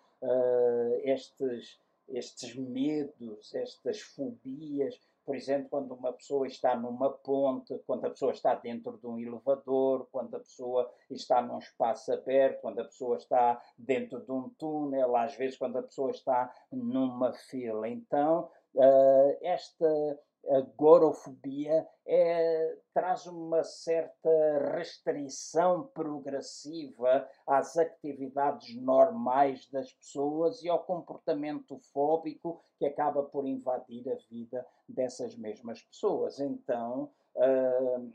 estes, 1.03 1.79
estes 2.09 2.55
medos, 2.55 3.55
estas 3.55 4.01
fobias. 4.01 4.99
Por 5.29 5.35
exemplo, 5.35 5.69
quando 5.69 5.93
uma 5.93 6.11
pessoa 6.11 6.47
está 6.47 6.75
numa 6.75 7.11
ponte, 7.11 7.77
quando 7.85 8.03
a 8.03 8.09
pessoa 8.09 8.31
está 8.31 8.55
dentro 8.55 8.97
de 8.97 9.05
um 9.05 9.19
elevador, 9.19 10.07
quando 10.11 10.35
a 10.35 10.39
pessoa 10.39 10.91
está 11.07 11.39
num 11.39 11.59
espaço 11.59 12.11
aberto, 12.11 12.61
quando 12.61 12.79
a 12.79 12.85
pessoa 12.85 13.15
está 13.15 13.61
dentro 13.77 14.21
de 14.21 14.31
um 14.31 14.49
túnel, 14.57 15.15
às 15.15 15.35
vezes 15.35 15.55
quando 15.55 15.77
a 15.77 15.83
pessoa 15.83 16.09
está 16.09 16.51
numa 16.71 17.31
fila. 17.31 17.87
Então, 17.87 18.49
uh, 18.73 19.37
esta 19.43 20.19
a 20.47 20.61
gorofobia 20.75 21.87
é, 22.05 22.77
traz 22.93 23.27
uma 23.27 23.63
certa 23.63 24.29
restrição 24.73 25.87
progressiva 25.93 27.27
às 27.45 27.77
atividades 27.77 28.75
normais 28.75 29.69
das 29.69 29.91
pessoas 29.93 30.63
e 30.63 30.69
ao 30.69 30.83
comportamento 30.83 31.77
fóbico 31.93 32.61
que 32.77 32.85
acaba 32.85 33.23
por 33.23 33.45
invadir 33.45 34.09
a 34.09 34.15
vida 34.29 34.65
dessas 34.87 35.35
mesmas 35.35 35.81
pessoas. 35.83 36.39
Então, 36.39 37.11
uh, 37.35 38.11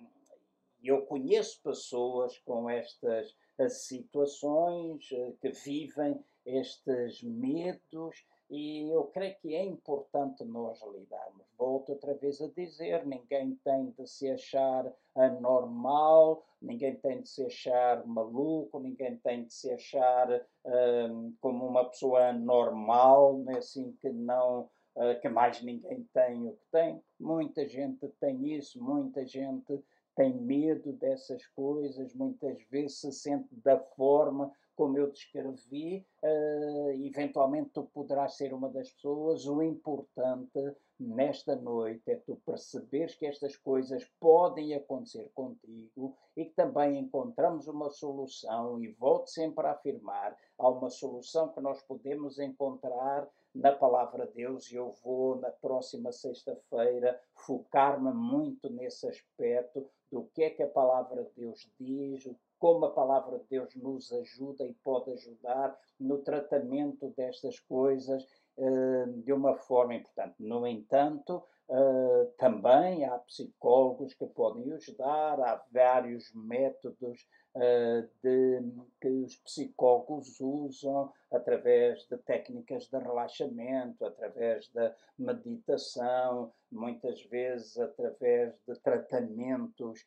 eu 0.83 1.03
conheço 1.07 1.63
pessoas 1.63 2.37
com 2.39 2.69
estas 2.69 3.35
situações 3.69 5.09
uh, 5.13 5.37
que 5.41 5.51
vivem 5.51 6.25
estes 6.45 7.23
medos 7.23 8.27
e 8.51 8.91
eu 8.91 9.05
creio 9.05 9.37
que 9.37 9.55
é 9.55 9.65
importante 9.65 10.45
nós 10.45 10.81
lidarmos. 10.83 11.47
Volto 11.57 11.93
outra 11.93 12.15
vez 12.15 12.41
a 12.41 12.49
dizer: 12.49 13.07
ninguém 13.07 13.59
tem 13.65 13.91
de 13.91 14.07
se 14.07 14.31
achar 14.31 14.93
anormal, 15.15 16.45
ninguém 16.61 16.95
tem 16.97 17.23
de 17.23 17.29
se 17.29 17.45
achar 17.45 18.07
maluco, 18.07 18.79
ninguém 18.79 19.17
tem 19.19 19.45
de 19.45 19.53
se 19.53 19.73
achar 19.73 20.29
um, 20.65 21.33
como 21.41 21.67
uma 21.67 21.85
pessoa 21.87 22.33
normal, 22.33 23.39
né? 23.39 23.59
assim 23.59 23.97
que 24.01 24.11
não. 24.11 24.69
Uh, 24.97 25.21
que 25.21 25.29
mais 25.29 25.61
ninguém 25.61 26.09
tem 26.15 26.47
o 26.47 26.53
que 26.53 26.67
tem. 26.71 27.03
Muita 27.19 27.67
gente 27.67 28.07
tem 28.21 28.55
isso, 28.55 28.81
muita 28.81 29.27
gente 29.27 29.83
tem 30.15 30.33
medo 30.33 30.93
dessas 30.93 31.45
coisas, 31.49 32.15
muitas 32.15 32.63
vezes 32.71 32.99
se 32.99 33.11
sente 33.11 33.53
da 33.57 33.77
forma 33.77 34.53
como 34.77 34.99
eu 34.99 35.11
descrevi, 35.11 36.07
uh, 36.23 36.91
eventualmente 36.91 37.71
tu 37.71 37.85
poderás 37.85 38.37
ser 38.37 38.53
uma 38.53 38.69
das 38.69 38.91
pessoas. 38.91 39.47
O 39.47 39.63
importante 39.63 40.77
nesta 40.99 41.57
noite 41.57 42.11
é 42.11 42.17
tu 42.17 42.37
perceberes 42.45 43.15
que 43.15 43.27
estas 43.27 43.57
coisas 43.57 44.05
podem 44.21 44.75
acontecer 44.75 45.31
contigo 45.35 46.17
e 46.37 46.45
que 46.45 46.55
também 46.55 46.99
encontramos 46.99 47.67
uma 47.67 47.91
solução. 47.91 48.83
E 48.83 48.89
volto 48.93 49.29
sempre 49.29 49.67
a 49.67 49.73
afirmar: 49.73 50.37
há 50.59 50.69
uma 50.69 50.91
solução 50.91 51.49
que 51.53 51.61
nós 51.61 51.83
podemos 51.83 52.39
encontrar 52.39 53.29
na 53.55 53.73
palavra 53.73 54.27
de 54.27 54.35
Deus 54.35 54.71
e 54.71 54.75
eu 54.75 54.91
vou 55.05 55.37
na 55.37 55.51
próxima 55.51 56.11
sexta-feira 56.11 57.21
focar-me 57.35 58.13
muito 58.13 58.69
nesse 58.69 59.07
aspecto 59.07 59.89
do 60.11 60.25
que 60.35 60.43
é 60.43 60.51
que 60.51 60.63
a 60.63 60.69
palavra 60.69 61.25
de 61.25 61.31
Deus 61.37 61.71
diz, 61.79 62.29
como 62.59 62.87
a 62.87 62.91
palavra 62.91 63.39
de 63.39 63.45
Deus 63.51 63.75
nos 63.77 64.13
ajuda 64.13 64.65
e 64.65 64.75
pode 64.75 65.13
ajudar 65.13 65.79
no 66.01 66.19
tratamento 66.19 67.13
destas 67.17 67.61
coisas 67.61 68.25
uh, 68.57 69.13
de 69.23 69.33
uma 69.33 69.55
forma 69.55 69.95
importante. 69.95 70.35
No 70.39 70.67
entanto, 70.67 71.43
uh, 71.69 72.27
também 72.39 73.05
há 73.05 73.19
psicólogos 73.19 74.15
que 74.15 74.27
podem 74.27 74.73
ajudar, 74.73 75.41
há 75.41 75.63
vários 75.73 76.33
métodos 76.35 77.27
uh, 77.55 78.09
de, 78.23 78.61
que 79.01 79.09
os 79.09 79.37
psicólogos 79.37 80.41
usam 80.41 81.13
através 81.31 82.07
de 82.07 82.17
técnicas 82.19 82.89
de 82.89 82.99
relaxamento, 82.99 84.05
através 84.05 84.69
da 84.71 84.95
meditação, 85.19 86.53
muitas 86.71 87.23
vezes 87.25 87.79
através 87.79 88.55
de 88.67 88.75
tratamentos 88.81 90.07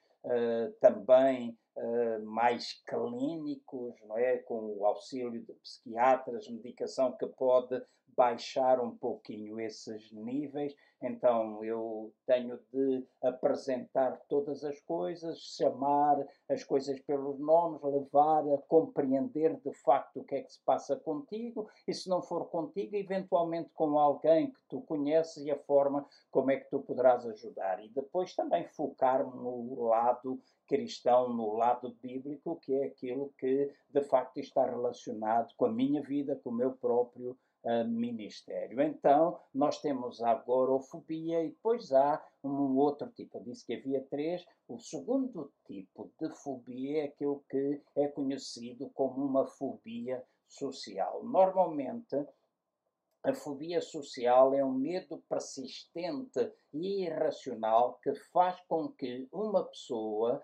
também 0.82 1.58
uh, 1.78 2.26
mais 2.26 2.74
clínicos, 2.86 3.96
não 4.06 4.18
é? 4.18 4.38
com 4.38 4.76
o 4.78 4.86
auxílio 4.86 5.42
de 5.42 5.54
psiquiatras, 5.54 6.50
medicação 6.50 7.14
que 7.14 7.28
pode 7.28 7.82
baixar 8.16 8.82
um 8.82 8.98
pouquinho 8.98 9.60
esses 9.60 10.12
níveis. 10.12 10.76
Então 11.02 11.64
eu 11.64 12.12
tenho 12.26 12.60
de 12.74 13.06
apresentar 13.22 14.20
todas 14.28 14.64
as 14.64 14.80
coisas, 14.82 15.40
chamar 15.40 16.26
as 16.50 16.64
coisas 16.64 17.00
pelos 17.02 17.40
nomes, 17.40 17.82
levar 17.84 18.42
a 18.52 18.58
compreender 18.68 19.56
de 19.62 19.74
facto 19.74 20.22
o 20.22 20.24
que 20.24 20.36
é 20.36 20.42
que 20.42 20.52
se 20.52 20.64
passa 20.64 20.96
contigo 20.96 21.70
e 21.88 21.94
se 21.94 22.10
não 22.10 22.22
for 22.22 22.50
contigo, 22.50 22.96
eventualmente 22.96 23.70
com 23.76 23.98
alguém 24.00 24.52
que 24.52 24.60
tu 24.68 24.82
conheces 24.82 25.46
e 25.46 25.52
a 25.52 25.60
forma 25.60 26.08
como 26.32 26.50
é 26.50 26.58
que 26.58 26.70
tu 26.70 26.80
poderás 26.80 27.26
ajudar. 27.28 27.84
E 27.84 27.90
depois 27.90 28.36
também 28.36 28.66
focar-me 28.66 29.36
no 29.36 29.84
lado 29.84 30.42
cristão, 30.68 31.34
no 31.34 31.54
lado 31.54 31.96
bíblico, 32.02 32.60
que 32.60 32.74
é 32.74 32.86
aquilo 32.86 33.34
que 33.38 33.72
de 33.90 34.02
facto 34.02 34.38
está 34.38 34.66
relacionado 34.66 35.54
com 35.56 35.66
a 35.66 35.72
minha 35.72 36.02
vida, 36.02 36.36
com 36.44 36.50
o 36.50 36.56
meu 36.56 36.74
próprio 36.74 37.38
ministério. 37.86 38.82
Então, 38.82 39.40
nós 39.54 39.82
temos 39.82 40.22
a 40.22 40.32
agorofobia 40.32 41.44
e 41.44 41.50
depois 41.50 41.92
há 41.92 42.24
um 42.44 42.78
outro 42.78 43.10
tipo. 43.10 43.38
Eu 43.38 43.44
disse 43.44 43.66
que 43.66 43.74
havia 43.74 44.02
três. 44.10 44.46
O 44.68 44.80
segundo 44.80 45.52
tipo 45.66 46.12
de 46.20 46.30
fobia 46.30 47.04
é 47.04 47.06
aquilo 47.06 47.44
que 47.50 47.82
é 47.96 48.08
conhecido 48.08 48.90
como 48.92 49.26
uma 49.26 49.46
fobia 49.46 50.24
social. 50.48 51.24
Normalmente, 51.24 52.16
a 53.24 53.34
fobia 53.34 53.82
social 53.82 54.54
é 54.54 54.64
um 54.64 54.72
medo 54.72 55.22
persistente 55.28 56.52
e 56.74 57.04
irracional 57.04 58.00
que 58.02 58.14
faz 58.32 58.58
com 58.68 58.90
que 58.90 59.28
uma 59.32 59.66
pessoa 59.66 60.42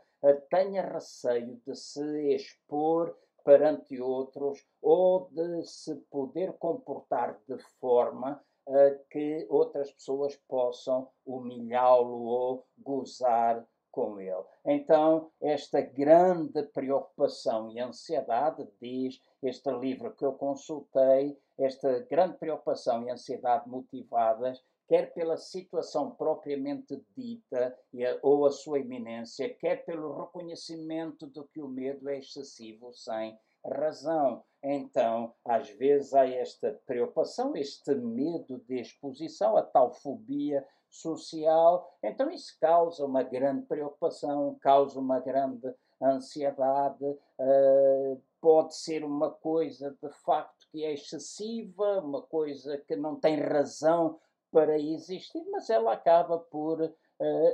tenha 0.50 0.82
receio 0.82 1.62
de 1.66 1.76
se 1.76 2.36
expor 2.36 3.18
perante 3.44 4.00
outros 4.02 4.66
ou 4.82 5.30
de 5.32 5.64
se 5.64 5.96
poder 6.10 6.54
comportar 6.54 7.40
de 7.48 7.58
forma 7.80 8.44
uh, 8.68 9.06
que 9.10 9.46
outras 9.50 9.92
pessoas 9.92 10.36
possam 10.48 11.10
humilhá-lo 11.26 12.24
ou 12.24 12.66
gozar 12.78 13.66
com 13.92 14.20
ele. 14.20 14.44
Então, 14.66 15.32
esta 15.40 15.80
grande 15.80 16.64
preocupação 16.64 17.72
e 17.72 17.80
ansiedade, 17.80 18.68
diz 18.82 19.22
este 19.42 19.72
livro 19.72 20.16
que 20.16 20.26
eu 20.26 20.34
consultei, 20.34 21.38
esta 21.60 22.00
grande 22.10 22.38
preocupação 22.38 23.04
e 23.04 23.12
ansiedade 23.12 23.70
motivadas 23.70 24.64
quer 24.88 25.14
pela 25.14 25.38
situação 25.38 26.12
propriamente 26.12 27.02
dita 27.16 27.78
ou 28.22 28.46
a 28.46 28.52
sua 28.52 28.80
iminência, 28.80 29.54
quer 29.54 29.86
pelo 29.86 30.20
reconhecimento 30.20 31.28
de 31.28 31.44
que 31.46 31.62
o 31.62 31.68
medo 31.68 32.10
é 32.10 32.20
excessivo 32.20 32.94
sem 32.94 33.38
razão. 33.66 34.44
Então, 34.62 35.34
às 35.46 35.70
vezes 35.70 36.14
há 36.14 36.28
esta 36.28 36.80
preocupação, 36.86 37.56
este 37.56 37.94
medo 37.96 38.60
de 38.68 38.80
exposição, 38.80 39.58
a 39.58 39.62
tal 39.62 39.94
fobia 39.94 40.66
social. 40.90 41.92
Então, 42.04 42.30
isso 42.30 42.56
causa 42.60 43.06
uma 43.06 43.24
grande 43.24 43.66
preocupação, 43.66 44.58
causa 44.62 45.00
uma 45.00 45.20
grande 45.20 45.74
ansiedade. 46.02 47.04
Uh, 47.04 48.22
pode 48.40 48.76
ser 48.76 49.04
uma 49.04 49.32
coisa 49.32 49.98
de 50.02 50.10
facto 50.10 50.68
que 50.72 50.84
é 50.84 50.94
excessiva, 50.94 52.00
uma 52.00 52.22
coisa 52.22 52.78
que 52.78 52.96
não 52.96 53.16
tem 53.16 53.40
razão 53.40 54.20
para 54.54 54.78
existir, 54.80 55.44
mas 55.50 55.70
ela 55.70 55.94
acaba 55.94 56.38
por 56.38 56.80
uh, 56.80 56.92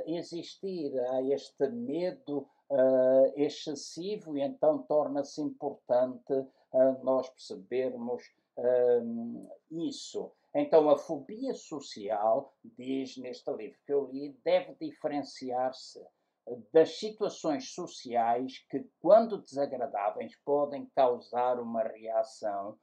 existir. 0.06 0.92
Há 1.08 1.22
este 1.22 1.66
medo 1.68 2.46
uh, 2.68 3.32
excessivo 3.34 4.36
e 4.36 4.42
então 4.42 4.82
torna-se 4.82 5.40
importante 5.40 6.32
uh, 6.32 7.02
nós 7.02 7.28
percebermos 7.30 8.22
isso. 9.70 10.30
Então, 10.54 10.90
a 10.90 10.98
fobia 10.98 11.54
social, 11.54 12.52
diz 12.76 13.16
neste 13.16 13.50
livro 13.52 13.78
que 13.86 13.92
eu 13.92 14.10
li, 14.12 14.36
deve 14.44 14.74
diferenciar-se 14.74 16.04
das 16.70 16.98
situações 16.98 17.72
sociais 17.72 18.58
que, 18.68 18.84
quando 19.00 19.40
desagradáveis, 19.40 20.36
podem 20.44 20.84
causar 20.94 21.58
uma 21.58 21.82
reação 21.82 22.76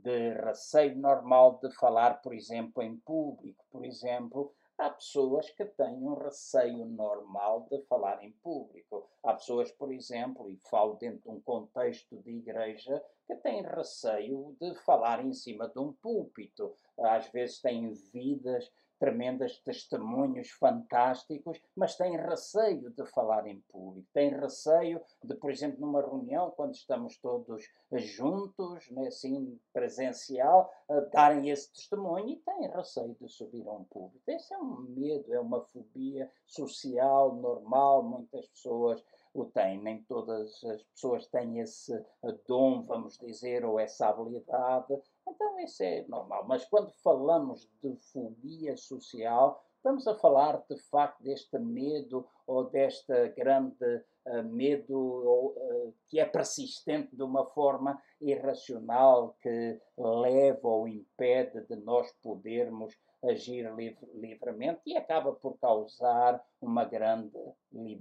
de 0.00 0.34
receio 0.34 0.96
normal 0.96 1.58
de 1.62 1.70
falar, 1.76 2.22
por 2.22 2.34
exemplo, 2.34 2.82
em 2.82 2.96
público. 2.96 3.64
Por 3.70 3.84
exemplo, 3.84 4.54
há 4.78 4.90
pessoas 4.90 5.50
que 5.50 5.64
têm 5.64 5.96
um 6.02 6.14
receio 6.14 6.84
normal 6.86 7.66
de 7.70 7.80
falar 7.82 8.24
em 8.24 8.32
público. 8.42 9.08
Há 9.22 9.34
pessoas, 9.34 9.70
por 9.72 9.92
exemplo, 9.92 10.50
e 10.50 10.56
falo 10.70 10.94
dentro 10.94 11.22
de 11.22 11.28
um 11.28 11.40
contexto 11.40 12.16
de 12.22 12.30
igreja, 12.30 13.02
que 13.26 13.36
têm 13.36 13.62
receio 13.62 14.56
de 14.60 14.74
falar 14.76 15.24
em 15.24 15.32
cima 15.32 15.68
de 15.68 15.78
um 15.78 15.92
púlpito. 15.92 16.74
Às 16.98 17.28
vezes 17.28 17.60
têm 17.60 17.92
vidas 17.92 18.70
tremendas 19.02 19.58
testemunhos 19.58 20.48
fantásticos, 20.50 21.60
mas 21.74 21.96
têm 21.96 22.16
receio 22.16 22.88
de 22.90 23.04
falar 23.06 23.48
em 23.48 23.58
público, 23.62 24.06
têm 24.14 24.30
receio 24.30 25.00
de, 25.24 25.34
por 25.34 25.50
exemplo, 25.50 25.80
numa 25.80 26.00
reunião, 26.00 26.52
quando 26.52 26.72
estamos 26.72 27.18
todos 27.18 27.68
juntos, 27.90 28.88
né, 28.92 29.08
assim, 29.08 29.58
presencial, 29.72 30.72
darem 31.12 31.50
esse 31.50 31.72
testemunho 31.72 32.28
e 32.28 32.36
têm 32.36 32.70
receio 32.70 33.16
de 33.20 33.28
subir 33.28 33.66
a 33.66 33.72
um 33.72 33.82
público. 33.82 34.22
Esse 34.24 34.54
é 34.54 34.58
um 34.58 34.82
medo, 34.82 35.34
é 35.34 35.40
uma 35.40 35.62
fobia 35.62 36.30
social, 36.46 37.34
normal, 37.34 38.04
muitas 38.04 38.46
pessoas 38.46 39.04
o 39.34 39.46
têm. 39.46 39.82
Nem 39.82 40.02
todas 40.04 40.62
as 40.64 40.82
pessoas 40.84 41.26
têm 41.26 41.58
esse 41.58 42.04
dom, 42.46 42.82
vamos 42.82 43.18
dizer, 43.18 43.64
ou 43.64 43.80
essa 43.80 44.08
habilidade. 44.08 44.94
Então 45.26 45.58
isso 45.60 45.82
é 45.82 46.04
normal. 46.08 46.44
Mas 46.46 46.64
quando 46.64 46.90
falamos 47.02 47.70
de 47.82 47.96
fobia 48.12 48.76
social, 48.76 49.64
estamos 49.76 50.06
a 50.06 50.14
falar 50.14 50.62
de 50.68 50.76
facto 50.90 51.22
deste 51.22 51.58
medo 51.58 52.26
ou 52.46 52.64
desta 52.64 53.28
grande 53.28 54.04
uh, 54.26 54.42
medo 54.44 55.54
uh, 55.56 55.94
que 56.08 56.20
é 56.20 56.24
persistente 56.24 57.14
de 57.16 57.22
uma 57.22 57.46
forma 57.46 58.00
irracional 58.20 59.36
que 59.40 59.80
leva 59.96 60.68
ou 60.68 60.86
impede 60.86 61.66
de 61.66 61.76
nós 61.76 62.12
podermos 62.22 62.96
agir 63.24 63.72
livre, 63.74 64.06
livremente 64.14 64.80
e 64.84 64.96
acaba 64.96 65.32
por 65.32 65.56
causar 65.58 66.42
uma 66.60 66.84
grande, 66.84 67.38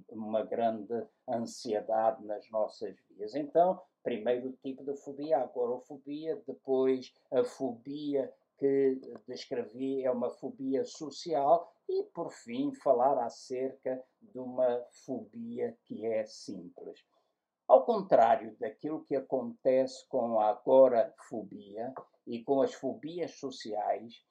uma 0.09 0.43
grande 0.43 1.05
ansiedade 1.29 2.25
nas 2.25 2.49
nossas 2.49 2.95
vidas. 3.07 3.35
Então, 3.35 3.79
primeiro 4.03 4.49
o 4.49 4.57
tipo 4.63 4.83
de 4.83 4.95
fobia, 4.97 5.37
a 5.37 5.43
agorafobia, 5.43 6.41
depois 6.47 7.13
a 7.31 7.43
fobia 7.43 8.33
que 8.57 9.01
descrevi 9.27 10.03
é 10.03 10.11
uma 10.11 10.29
fobia 10.29 10.83
social 10.85 11.73
e, 11.89 12.03
por 12.13 12.31
fim, 12.31 12.71
falar 12.73 13.17
acerca 13.23 14.03
de 14.21 14.37
uma 14.37 14.85
fobia 15.05 15.75
que 15.85 16.05
é 16.05 16.25
simples. 16.25 17.03
Ao 17.67 17.85
contrário 17.85 18.55
daquilo 18.59 19.03
que 19.05 19.15
acontece 19.15 20.07
com 20.09 20.39
a 20.39 20.49
agorafobia 20.49 21.93
e 22.27 22.43
com 22.43 22.61
as 22.61 22.73
fobias 22.73 23.35
sociais, 23.39 24.21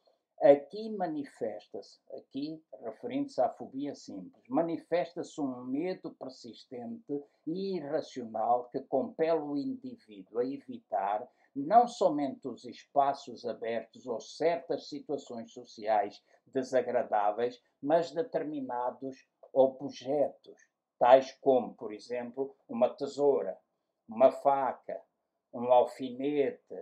Aqui 0.43 0.89
manifesta-se, 0.97 2.01
aqui 2.17 2.65
referindo-se 2.83 3.39
à 3.43 3.51
fobia 3.51 3.95
simples, 3.95 4.43
manifesta-se 4.49 5.39
um 5.39 5.67
medo 5.67 6.13
persistente 6.13 7.23
e 7.47 7.77
irracional 7.77 8.71
que 8.71 8.81
compele 8.81 9.41
o 9.41 9.55
indivíduo 9.55 10.39
a 10.39 10.45
evitar 10.47 11.31
não 11.55 11.87
somente 11.87 12.49
os 12.49 12.65
espaços 12.65 13.45
abertos 13.45 14.07
ou 14.07 14.19
certas 14.19 14.89
situações 14.89 15.53
sociais 15.53 16.25
desagradáveis, 16.47 17.63
mas 17.83 18.11
determinados 18.11 19.29
objetos, 19.53 20.59
tais 20.99 21.33
como, 21.41 21.75
por 21.75 21.93
exemplo, 21.93 22.57
uma 22.67 22.89
tesoura, 22.89 23.59
uma 24.09 24.31
faca, 24.31 25.03
um 25.53 25.71
alfinete, 25.71 26.75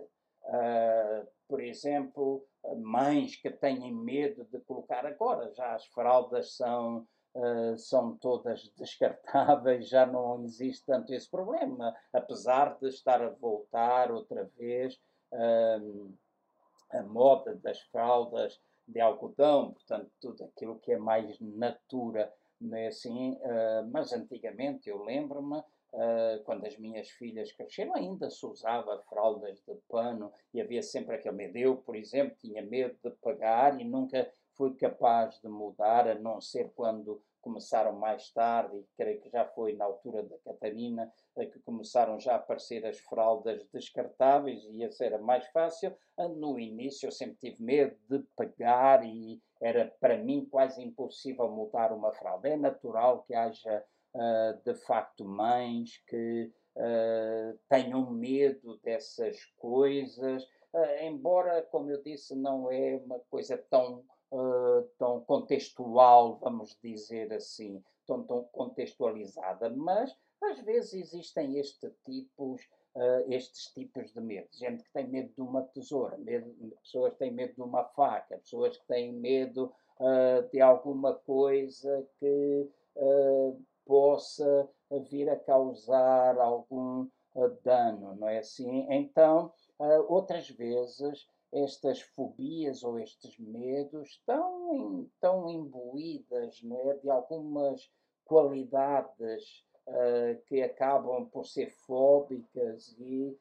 uh, 0.43 1.27
por 1.47 1.61
exemplo, 1.61 2.47
mães 2.77 3.35
que 3.35 3.49
têm 3.49 3.93
medo 3.93 4.45
de 4.45 4.59
colocar 4.59 5.05
agora, 5.05 5.51
já 5.53 5.73
as 5.73 5.85
fraldas 5.85 6.55
são, 6.55 7.07
uh, 7.35 7.77
são 7.77 8.17
todas 8.17 8.69
descartáveis, 8.77 9.87
já 9.87 10.05
não 10.05 10.43
existe 10.43 10.85
tanto 10.85 11.13
esse 11.13 11.29
problema, 11.29 11.95
apesar 12.13 12.77
de 12.79 12.87
estar 12.89 13.21
a 13.21 13.29
voltar 13.29 14.11
outra 14.11 14.45
vez 14.57 14.99
uh, 15.33 16.13
a 16.91 17.03
moda 17.03 17.55
das 17.55 17.79
fraldas 17.81 18.59
de 18.87 18.99
algodão, 18.99 19.73
portanto, 19.73 20.11
tudo 20.19 20.43
aquilo 20.43 20.79
que 20.79 20.91
é 20.91 20.97
mais 20.97 21.39
natura, 21.39 22.33
não 22.59 22.77
é 22.77 22.87
assim? 22.87 23.33
Uh, 23.33 23.87
mas 23.91 24.11
antigamente 24.11 24.89
eu 24.89 25.03
lembro-me 25.03 25.63
Uh, 25.91 26.43
quando 26.43 26.65
as 26.65 26.77
minhas 26.77 27.09
filhas 27.09 27.51
cresceram, 27.51 27.95
ainda 27.95 28.29
se 28.29 28.45
usava 28.45 29.01
fraldas 29.09 29.59
de 29.67 29.75
pano 29.89 30.31
e 30.53 30.61
havia 30.61 30.83
sempre 30.83 31.15
aquele 31.15 31.35
medo. 31.35 31.57
Eu, 31.57 31.77
por 31.77 31.95
exemplo, 31.95 32.37
tinha 32.39 32.61
medo 32.61 32.95
de 33.03 33.09
pagar 33.17 33.79
e 33.81 33.83
nunca 33.83 34.31
fui 34.55 34.75
capaz 34.75 35.39
de 35.41 35.47
mudar, 35.47 36.07
a 36.07 36.15
não 36.15 36.39
ser 36.39 36.71
quando 36.75 37.23
começaram 37.41 37.93
mais 37.93 38.29
tarde, 38.31 38.77
e 38.77 38.85
creio 38.97 39.21
que 39.21 39.29
já 39.29 39.45
foi 39.45 39.73
na 39.73 39.85
altura 39.85 40.21
da 40.23 40.37
Catarina, 40.39 41.11
que 41.35 41.59
começaram 41.59 42.19
já 42.19 42.33
a 42.33 42.35
aparecer 42.35 42.85
as 42.85 42.99
fraldas 42.99 43.65
descartáveis 43.71 44.63
e 44.65 44.83
esse 44.83 45.03
era 45.03 45.17
mais 45.17 45.47
fácil. 45.47 45.95
Ah, 46.17 46.27
no 46.27 46.59
início 46.59 47.07
eu 47.07 47.11
sempre 47.11 47.37
tive 47.37 47.63
medo 47.63 47.97
de 48.09 48.19
pagar 48.35 49.05
e 49.05 49.41
era 49.61 49.93
para 49.99 50.17
mim 50.17 50.45
quase 50.45 50.83
impossível 50.83 51.49
mudar 51.49 51.93
uma 51.93 52.11
fralda. 52.11 52.49
É 52.49 52.57
natural 52.57 53.23
que 53.23 53.33
haja 53.33 53.83
de 54.63 54.73
facto 54.73 55.23
mães 55.23 55.97
que 56.07 56.51
uh, 56.75 57.59
tenham 57.69 58.09
medo 58.11 58.77
dessas 58.83 59.45
coisas, 59.57 60.43
uh, 60.73 61.03
embora, 61.03 61.61
como 61.63 61.91
eu 61.91 62.01
disse, 62.01 62.35
não 62.35 62.71
é 62.71 62.95
uma 63.05 63.19
coisa 63.29 63.57
tão, 63.69 64.03
tão 64.97 65.21
contextual, 65.21 66.37
vamos 66.39 66.77
dizer 66.83 67.33
assim, 67.33 67.83
tão, 68.05 68.23
tão 68.23 68.43
contextualizada, 68.45 69.69
mas 69.69 70.15
às 70.41 70.59
vezes 70.61 70.93
existem 70.93 71.59
este 71.59 71.89
tipos, 72.05 72.61
uh, 72.95 73.31
estes 73.31 73.73
tipos 73.73 74.11
de 74.13 74.21
medo. 74.21 74.47
Gente 74.53 74.83
que 74.83 74.91
tem 74.93 75.07
medo 75.07 75.33
de 75.33 75.41
uma 75.41 75.63
tesoura, 75.63 76.17
medo, 76.17 76.49
pessoas 76.81 77.13
que 77.13 77.19
têm 77.19 77.31
medo 77.31 77.55
de 77.55 77.61
uma 77.61 77.83
faca, 77.83 78.37
pessoas 78.37 78.77
que 78.77 78.87
têm 78.87 79.13
medo 79.13 79.73
uh, 79.99 80.49
de 80.51 80.61
alguma 80.61 81.13
coisa 81.13 82.07
que 82.19 82.69
uh, 82.95 83.61
possa 83.89 84.69
vir 85.09 85.27
a 85.27 85.35
causar 85.35 86.37
algum 86.37 87.07
uh, 87.33 87.49
dano, 87.63 88.15
não 88.15 88.29
é 88.29 88.37
assim? 88.37 88.85
Então, 88.87 89.51
uh, 89.79 90.05
outras 90.07 90.47
vezes, 90.47 91.27
estas 91.51 91.99
fobias 91.99 92.83
ou 92.83 92.99
estes 92.99 93.39
medos 93.39 94.09
estão, 94.09 95.07
estão 95.11 95.49
imbuídas 95.49 96.61
não 96.61 96.91
é, 96.91 96.97
de 96.97 97.09
algumas 97.09 97.91
qualidades 98.25 99.65
uh, 99.87 100.39
que 100.45 100.61
acabam 100.61 101.25
por 101.25 101.47
ser 101.47 101.71
fóbicas 101.71 102.95
e 102.99 103.35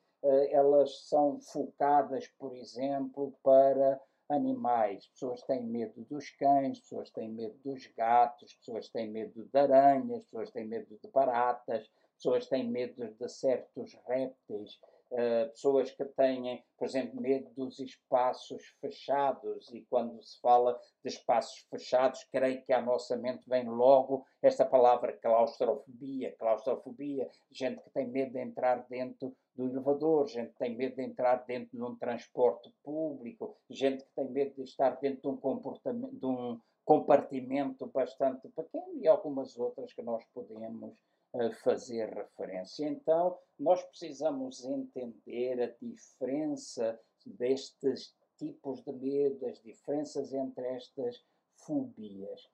elas 0.50 1.06
são 1.06 1.38
focadas, 1.40 2.26
por 2.26 2.52
exemplo, 2.56 3.32
para 3.40 4.00
animais. 4.28 5.06
Pessoas 5.08 5.42
têm 5.42 5.64
medo 5.64 6.04
dos 6.10 6.30
cães, 6.30 6.80
pessoas 6.80 7.10
têm 7.10 7.28
medo 7.28 7.58
dos 7.64 7.86
gatos, 7.96 8.54
pessoas 8.54 8.88
têm 8.88 9.10
medo 9.10 9.44
de 9.44 9.58
aranhas, 9.58 10.24
pessoas 10.24 10.50
têm 10.50 10.66
medo 10.66 10.98
de 11.02 11.08
baratas, 11.10 11.90
pessoas 12.16 12.46
têm 12.46 12.68
medo 12.68 13.08
de 13.14 13.28
certos 13.28 13.96
répteis, 14.06 14.78
uh, 15.12 15.48
pessoas 15.50 15.90
que 15.90 16.04
têm, 16.04 16.64
por 16.76 16.86
exemplo, 16.86 17.20
medo 17.20 17.48
dos 17.50 17.78
espaços 17.78 18.62
fechados. 18.80 19.72
E 19.72 19.82
quando 19.88 20.22
se 20.22 20.40
fala 20.40 20.78
de 21.02 21.10
espaços 21.10 21.66
fechados, 21.70 22.24
creio 22.24 22.62
que 22.64 22.72
à 22.72 22.82
nossa 22.82 23.16
mente 23.16 23.48
vem 23.48 23.68
logo 23.68 24.26
esta 24.42 24.64
palavra 24.64 25.12
claustrofobia. 25.12 26.34
Claustrofobia, 26.38 27.30
gente 27.50 27.82
que 27.82 27.90
tem 27.90 28.06
medo 28.08 28.32
de 28.32 28.40
entrar 28.40 28.86
dentro 28.88 29.34
do 29.58 29.66
elevador, 29.66 30.28
gente 30.28 30.52
que 30.52 30.58
tem 30.58 30.76
medo 30.76 30.94
de 30.94 31.02
entrar 31.02 31.44
dentro 31.44 31.76
de 31.76 31.82
um 31.82 31.96
transporte 31.96 32.72
público, 32.84 33.56
gente 33.68 34.04
que 34.04 34.14
tem 34.14 34.30
medo 34.30 34.54
de 34.54 34.62
estar 34.62 34.90
dentro 35.00 35.22
de 35.22 35.28
um, 35.28 35.36
comportamento, 35.36 36.16
de 36.16 36.26
um 36.26 36.60
compartimento 36.84 37.86
bastante 37.88 38.48
pequeno 38.50 38.96
e 39.00 39.08
algumas 39.08 39.58
outras 39.58 39.92
que 39.92 40.00
nós 40.00 40.24
podemos 40.32 40.96
uh, 41.34 41.52
fazer 41.64 42.08
referência. 42.14 42.86
Então, 42.86 43.36
nós 43.58 43.82
precisamos 43.82 44.64
entender 44.64 45.60
a 45.60 45.74
diferença 45.84 46.98
destes 47.26 48.16
tipos 48.38 48.80
de 48.84 48.92
medo, 48.92 49.44
as 49.44 49.60
diferenças 49.60 50.32
entre 50.32 50.64
estas 50.68 51.20
fobias. 51.56 52.48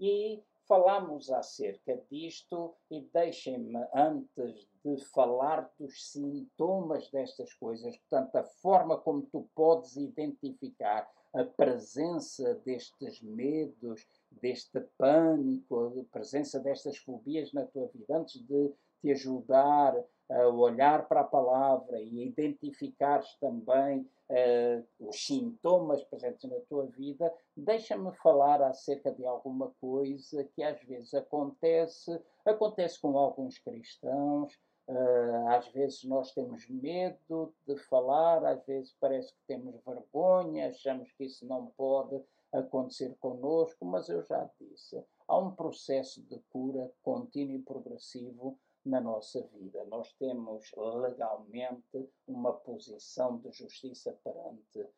E 0.00 0.42
falamos 0.68 1.30
acerca 1.32 1.96
disto 2.10 2.74
e 2.90 3.00
deixem-me, 3.00 3.88
antes 3.94 4.68
de 4.84 5.02
falar 5.06 5.72
dos 5.78 6.10
sintomas 6.12 7.10
destas 7.10 7.54
coisas, 7.54 7.96
portanto, 7.96 8.36
a 8.36 8.44
forma 8.44 8.98
como 8.98 9.22
tu 9.22 9.48
podes 9.54 9.96
identificar 9.96 11.10
a 11.32 11.42
presença 11.42 12.54
destes 12.66 13.22
medos, 13.22 14.06
deste 14.30 14.80
pânico, 14.96 15.94
a 16.00 16.12
presença 16.12 16.60
destas 16.60 16.96
fobias 16.98 17.52
na 17.52 17.64
tua 17.66 17.86
vida, 17.88 18.16
antes 18.16 18.40
de 18.46 18.72
te 19.00 19.10
ajudar 19.10 19.94
a 20.30 20.46
olhar 20.48 21.08
para 21.08 21.20
a 21.20 21.24
palavra 21.24 22.00
e 22.00 22.26
identificares 22.26 23.34
também 23.40 24.06
uh, 24.28 25.08
os 25.08 25.26
sintomas 25.26 26.04
presentes 26.04 26.50
na 26.50 26.60
tua 26.68 26.86
vida, 26.86 27.32
deixa-me 27.56 28.12
falar 28.16 28.62
acerca 28.62 29.10
de 29.10 29.24
alguma 29.24 29.72
coisa 29.80 30.44
que 30.54 30.62
às 30.62 30.80
vezes 30.82 31.14
acontece, 31.14 32.20
acontece 32.44 33.00
com 33.00 33.16
alguns 33.16 33.58
cristãos, 33.58 34.52
uh, 34.88 35.48
às 35.48 35.66
vezes 35.68 36.04
nós 36.04 36.34
temos 36.34 36.68
medo 36.68 37.54
de 37.66 37.76
falar, 37.84 38.44
às 38.44 38.62
vezes 38.66 38.94
parece 39.00 39.32
que 39.32 39.40
temos 39.46 39.76
vergonha, 39.82 40.68
achamos 40.68 41.10
que 41.12 41.24
isso 41.24 41.46
não 41.46 41.72
pode 41.76 42.22
acontecer 42.52 43.16
conosco, 43.18 43.84
mas 43.84 44.08
eu 44.08 44.22
já 44.22 44.48
disse, 44.60 45.04
há 45.26 45.38
um 45.38 45.54
processo 45.54 46.22
de 46.22 46.38
cura 46.50 46.90
contínuo 47.02 47.56
e 47.56 47.62
progressivo 47.62 48.58
na 48.84 49.00
nossa 49.00 49.42
vida. 49.48 49.84
Nós 49.86 50.12
temos 50.14 50.70
legalmente 50.76 52.10
uma 52.26 52.52
posição 52.52 53.38
de 53.38 53.50
justiça 53.50 54.18
perante 54.24 54.88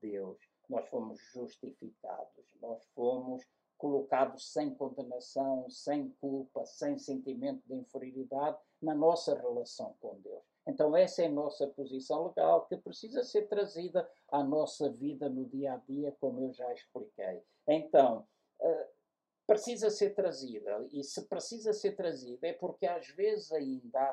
Deus. 0.00 0.38
Nós 0.68 0.88
fomos 0.88 1.18
justificados, 1.32 2.44
nós 2.60 2.84
fomos 2.94 3.42
colocados 3.78 4.52
sem 4.52 4.74
condenação, 4.74 5.70
sem 5.70 6.10
culpa, 6.20 6.66
sem 6.66 6.98
sentimento 6.98 7.62
de 7.66 7.74
inferioridade 7.74 8.58
na 8.82 8.94
nossa 8.94 9.38
relação 9.38 9.94
com 10.00 10.20
Deus. 10.20 10.42
Então, 10.68 10.94
essa 10.94 11.22
é 11.22 11.26
a 11.26 11.30
nossa 11.30 11.66
posição 11.66 12.26
legal 12.28 12.66
que 12.66 12.76
precisa 12.76 13.24
ser 13.24 13.48
trazida 13.48 14.08
à 14.30 14.44
nossa 14.44 14.90
vida 14.90 15.26
no 15.28 15.46
dia 15.46 15.72
a 15.72 15.76
dia, 15.78 16.14
como 16.20 16.44
eu 16.44 16.52
já 16.52 16.70
expliquei. 16.74 17.42
Então, 17.66 18.26
uh, 18.60 18.98
precisa 19.46 19.88
ser 19.88 20.14
trazida. 20.14 20.86
E 20.92 21.02
se 21.02 21.22
precisa 21.26 21.72
ser 21.72 21.96
trazida 21.96 22.46
é 22.46 22.52
porque 22.52 22.86
às 22.86 23.08
vezes 23.08 23.50
ainda 23.50 23.98
há, 23.98 24.12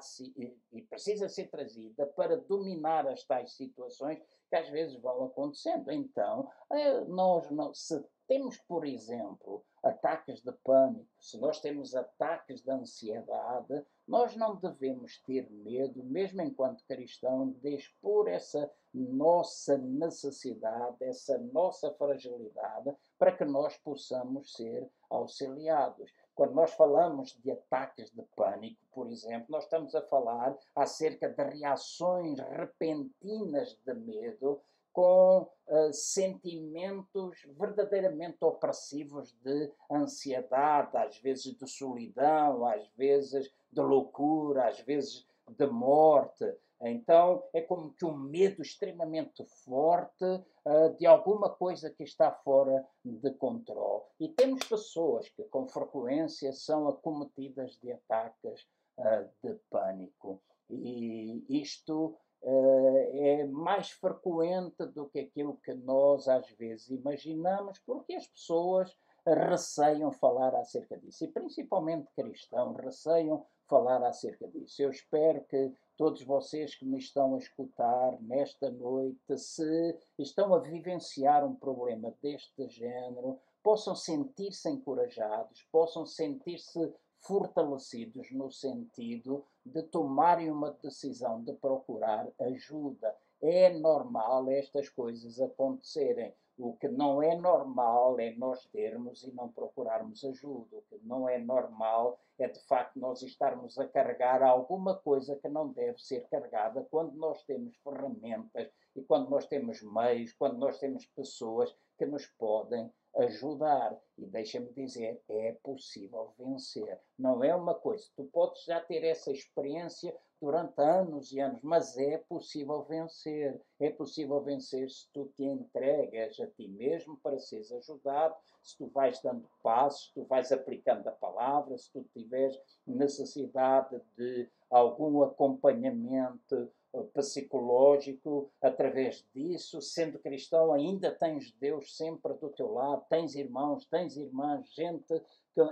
e, 0.71 0.81
precisa 0.83 1.27
ser 1.27 1.49
trazida 1.49 2.05
para 2.07 2.37
dominar 2.37 3.05
as 3.05 3.25
tais 3.25 3.51
situações 3.51 4.17
que 4.49 4.55
às 4.55 4.69
vezes 4.69 4.95
vão 5.01 5.25
acontecendo. 5.25 5.91
Então, 5.91 6.49
eh, 6.71 7.01
nós 7.01 7.47
se 7.77 8.01
temos, 8.27 8.57
por 8.59 8.85
exemplo, 8.85 9.65
ataques 9.86 10.41
de 10.41 10.52
pânico, 10.52 11.06
se 11.19 11.38
nós 11.38 11.62
temos 11.62 11.95
ataques 11.95 12.62
de 12.62 12.71
ansiedade, 12.71 13.86
nós 14.08 14.36
não 14.36 14.56
devemos 14.56 15.19
ter 15.19 15.50
medo, 15.50 16.04
mesmo 16.04 16.41
enquanto 16.41 16.84
cristão, 16.86 17.52
de 17.62 17.76
expor 17.76 18.28
essa 18.28 18.69
nossa 18.91 19.78
necessidade, 19.78 20.98
essa 21.02 21.38
nossa 21.38 21.91
fragilidade, 21.93 22.95
para 23.17 23.32
que 23.32 23.45
nós 23.45 23.78
possamos 23.78 24.54
ser 24.56 24.89
auxiliados. 25.10 26.12
Quando 26.34 26.54
nós 26.54 26.74
falamos 26.74 27.38
de 27.43 27.52
ataques 27.52 28.12
de 28.12 28.24
pânico, 28.36 28.82
por 28.91 29.08
exemplo, 29.08 29.45
nós 29.50 29.65
estamos 29.65 29.93
a 29.93 30.02
falar 30.02 30.58
acerca 30.76 31.30
de 31.30 31.43
reações 31.43 32.39
repentinas 32.39 33.78
de 33.86 33.93
medo 33.93 34.60
com 34.95 35.41
uh, 35.41 35.93
sentimentos 35.93 37.45
verdadeiramente 37.60 38.38
opressivos 38.39 39.34
de 39.43 39.69
ansiedade, 39.91 40.95
às 40.95 41.17
vezes 41.17 41.53
de 41.53 41.67
solidão, 41.67 42.65
às 42.65 42.88
vezes 42.95 43.53
de 43.69 43.81
loucura, 43.81 44.69
às 44.69 44.79
vezes 44.79 45.27
de 45.49 45.67
morte. 45.67 46.45
Então 46.81 47.43
é 47.53 47.62
como 47.62 47.93
que 47.93 48.05
um 48.05 48.15
medo 48.15 48.62
extremamente 48.62 49.43
forte 49.65 50.23
uh, 50.23 50.95
de 50.97 51.05
alguma 51.05 51.49
coisa 51.49 51.89
que 51.89 52.03
está 52.03 52.31
fora 52.31 52.88
de 53.03 53.31
controle. 53.31 54.03
E 54.17 54.29
temos 54.29 54.65
pessoas 54.65 55.27
que 55.27 55.43
com 55.43 55.67
frequência 55.67 56.53
são 56.53 56.88
acometidas 56.88 57.77
de 57.81 57.91
ataques 57.91 58.65
uh, 58.97 59.29
de 59.43 59.55
pânico. 59.69 60.41
E 60.69 61.45
isto 61.49 62.17
é 62.47 63.45
mais 63.45 63.89
frequente 63.89 64.86
do 64.88 65.08
que 65.08 65.19
aquilo 65.19 65.58
que 65.58 65.73
nós 65.73 66.27
às 66.27 66.47
vezes 66.51 66.89
imaginamos, 66.89 67.79
porque 67.79 68.13
as 68.13 68.27
pessoas 68.27 68.95
receiam 69.25 70.12
falar 70.12 70.53
acerca 70.55 70.97
disso, 70.97 71.23
e 71.23 71.27
principalmente 71.27 72.08
cristãos 72.15 72.77
receiam 72.77 73.43
falar 73.67 74.03
acerca 74.03 74.47
disso. 74.47 74.81
Eu 74.81 74.91
espero 74.91 75.43
que 75.45 75.73
todos 75.97 76.21
vocês 76.21 76.75
que 76.75 76.86
me 76.86 76.99
estão 76.99 77.34
a 77.34 77.39
escutar 77.39 78.21
nesta 78.21 78.69
noite, 78.69 79.38
se 79.38 79.97
estão 80.19 80.53
a 80.53 80.60
vivenciar 80.60 81.43
um 81.43 81.55
problema 81.55 82.13
deste 82.21 82.67
género, 82.67 83.39
possam 83.63 83.95
sentir-se 83.95 84.69
encorajados, 84.69 85.63
possam 85.71 86.05
sentir-se 86.05 86.93
fortalecidos 87.25 88.31
no 88.31 88.51
sentido 88.51 89.43
de 89.65 89.81
tomarem 89.83 90.51
uma 90.51 90.71
decisão 90.71 91.43
de 91.43 91.53
procurar 91.53 92.27
ajuda. 92.39 93.15
É 93.41 93.69
normal 93.77 94.49
estas 94.49 94.89
coisas 94.89 95.41
acontecerem. 95.41 96.33
O 96.57 96.73
que 96.73 96.88
não 96.88 97.21
é 97.21 97.35
normal 97.35 98.17
é 98.19 98.33
nós 98.35 98.65
termos 98.67 99.23
e 99.23 99.31
não 99.33 99.49
procurarmos 99.49 100.23
ajuda. 100.23 100.77
O 100.77 100.81
que 100.83 100.99
não 101.03 101.27
é 101.27 101.38
normal 101.38 102.17
é 102.39 102.47
de 102.47 102.59
facto 102.61 102.97
nós 102.97 103.21
estarmos 103.21 103.77
a 103.77 103.88
carregar 103.88 104.41
alguma 104.41 104.95
coisa 104.95 105.35
que 105.35 105.49
não 105.49 105.69
deve 105.69 105.99
ser 105.99 106.27
carregada 106.29 106.88
quando 106.89 107.13
nós 107.15 107.43
temos 107.43 107.75
ferramentas 107.77 108.69
e 108.95 109.01
quando 109.01 109.29
nós 109.29 109.45
temos 109.47 109.81
meios, 109.81 110.31
quando 110.33 110.57
nós 110.57 110.79
temos 110.79 111.05
pessoas 111.07 111.75
que 111.97 112.05
nos 112.05 112.25
podem 112.25 112.89
ajudar. 113.17 113.97
E 114.17 114.25
deixa-me 114.25 114.71
dizer, 114.71 115.21
é 115.28 115.54
possível 115.63 116.34
vencer. 116.38 116.99
Não 117.17 117.43
é 117.43 117.54
uma 117.56 117.73
coisa. 117.73 118.06
Tu 118.15 118.23
podes 118.25 118.63
já 118.63 118.80
ter 118.80 119.04
essa 119.04 119.32
experiência 119.32 120.15
durante 120.41 120.80
anos 120.80 121.32
e 121.32 121.39
anos, 121.39 121.62
mas 121.62 121.97
é 121.97 122.17
possível 122.17 122.84
vencer. 122.84 123.62
É 123.80 123.89
possível 123.89 124.41
vencer 124.41 124.89
se 124.89 125.10
tu 125.12 125.25
te 125.36 125.43
entregas 125.43 126.39
a 126.39 126.47
ti 126.47 126.67
mesmo 126.67 127.17
para 127.17 127.39
seres 127.39 127.71
ajudado, 127.71 128.36
se 128.62 128.78
tu 128.78 128.88
vais 128.88 129.21
dando 129.21 129.47
passos, 129.62 130.08
se 130.08 130.13
tu 130.13 130.23
vais 130.23 130.51
aplicando 130.51 131.08
a 131.08 131.12
palavra, 131.12 131.78
se 131.78 131.91
tu 131.91 132.04
tiveres 132.13 132.58
necessidade 132.86 134.01
de 134.17 134.49
algum 134.69 135.21
acompanhamento 135.23 136.71
psicológico 137.13 138.49
através 138.62 139.25
disso. 139.34 139.81
Sendo 139.81 140.19
cristão, 140.19 140.73
ainda 140.73 141.12
tens 141.12 141.51
Deus 141.60 141.95
sempre 141.95 142.34
do 142.34 142.49
teu 142.49 142.71
lado, 142.71 143.05
tens 143.10 143.36
irmãos, 143.36 143.86
tens 143.86 144.15
irmãs, 144.17 144.67
gente 144.73 145.21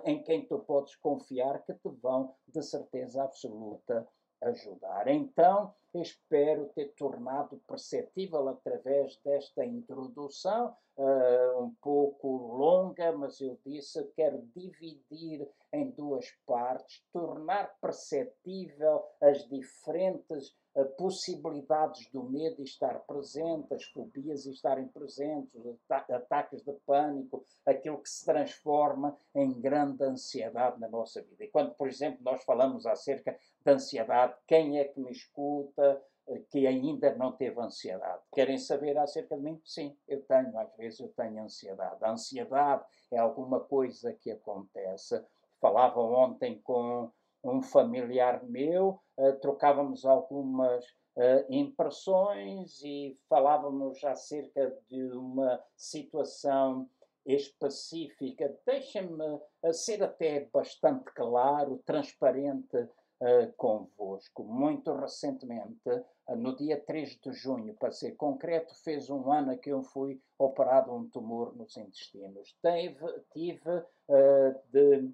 em 0.05 0.23
quem 0.23 0.45
tu 0.45 0.59
podes 0.59 0.95
confiar 0.95 1.63
que 1.65 1.73
te 1.73 1.89
vão, 2.01 2.33
de 2.47 2.61
certeza 2.61 3.23
absoluta, 3.23 4.07
ajudar. 4.41 5.07
Então, 5.07 5.73
espero 5.93 6.69
ter 6.69 6.93
tornado 6.95 7.61
perceptível 7.67 8.47
através 8.49 9.17
desta 9.23 9.65
introdução, 9.65 10.75
uh, 10.97 11.63
um 11.63 11.73
pouco 11.81 12.27
longa, 12.27 13.11
mas 13.11 13.39
eu 13.41 13.57
disse, 13.65 14.03
quero 14.15 14.41
dividir 14.55 15.47
em 15.71 15.91
duas 15.91 16.31
partes, 16.45 17.03
tornar 17.11 17.75
perceptível 17.79 19.03
as 19.21 19.47
diferentes 19.47 20.55
possibilidades 20.97 22.09
do 22.11 22.23
medo 22.23 22.63
estar 22.63 22.99
presente, 23.01 23.73
as 23.73 23.83
fobias 23.83 24.45
estarem 24.45 24.87
presentes, 24.87 25.53
os 25.63 25.77
ataques 25.89 26.63
de 26.63 26.73
pânico, 26.85 27.45
aquilo 27.65 28.01
que 28.01 28.09
se 28.09 28.25
transforma 28.25 29.15
em 29.35 29.51
grande 29.59 30.03
ansiedade 30.03 30.79
na 30.79 30.87
nossa 30.87 31.21
vida. 31.21 31.43
E 31.43 31.49
quando, 31.49 31.75
por 31.75 31.87
exemplo, 31.87 32.19
nós 32.23 32.43
falamos 32.43 32.85
acerca 32.85 33.37
de 33.63 33.71
ansiedade, 33.71 34.35
quem 34.47 34.79
é 34.79 34.85
que 34.85 34.99
me 34.99 35.11
escuta? 35.11 36.01
Eh, 36.27 36.41
que 36.49 36.65
ainda 36.65 37.13
não 37.15 37.33
teve 37.33 37.59
ansiedade. 37.59 38.21
Querem 38.33 38.57
saber 38.57 38.97
acerca 38.97 39.35
de 39.35 39.41
mim? 39.41 39.61
Sim, 39.65 39.95
eu 40.07 40.21
tenho, 40.23 40.57
às 40.57 40.73
vezes 40.77 40.99
eu 41.01 41.09
tenho 41.09 41.43
ansiedade. 41.43 42.03
A 42.03 42.11
ansiedade 42.11 42.85
é 43.11 43.17
alguma 43.17 43.59
coisa 43.59 44.13
que 44.13 44.31
acontece. 44.31 45.21
Falava 45.59 45.99
ontem 45.99 46.61
com 46.61 47.11
um 47.43 47.61
familiar 47.61 48.43
meu, 48.43 48.99
uh, 49.17 49.33
trocávamos 49.39 50.05
algumas 50.05 50.85
uh, 51.17 51.45
impressões 51.49 52.81
e 52.81 53.17
falávamos 53.27 54.03
acerca 54.03 54.75
de 54.89 55.03
uma 55.11 55.59
situação 55.75 56.89
específica. 57.25 58.53
Deixa-me 58.65 59.39
uh, 59.63 59.73
ser 59.73 60.03
até 60.03 60.47
bastante 60.51 61.05
claro, 61.13 61.81
transparente 61.85 62.77
uh, 62.77 63.53
convosco. 63.55 64.43
Muito 64.43 64.93
recentemente, 64.93 65.89
uh, 65.89 66.35
no 66.35 66.55
dia 66.55 66.79
3 66.79 67.17
de 67.21 67.31
junho, 67.31 67.73
para 67.75 67.91
ser 67.91 68.13
concreto, 68.15 68.75
fez 68.83 69.09
um 69.09 69.31
ano 69.31 69.57
que 69.57 69.69
eu 69.69 69.81
fui 69.83 70.19
operado 70.37 70.93
um 70.93 71.09
tumor 71.09 71.55
nos 71.55 71.75
intestinos. 71.77 72.55
Teve, 72.61 73.05
tive 73.31 73.69
uh, 73.69 74.55
de 74.71 75.09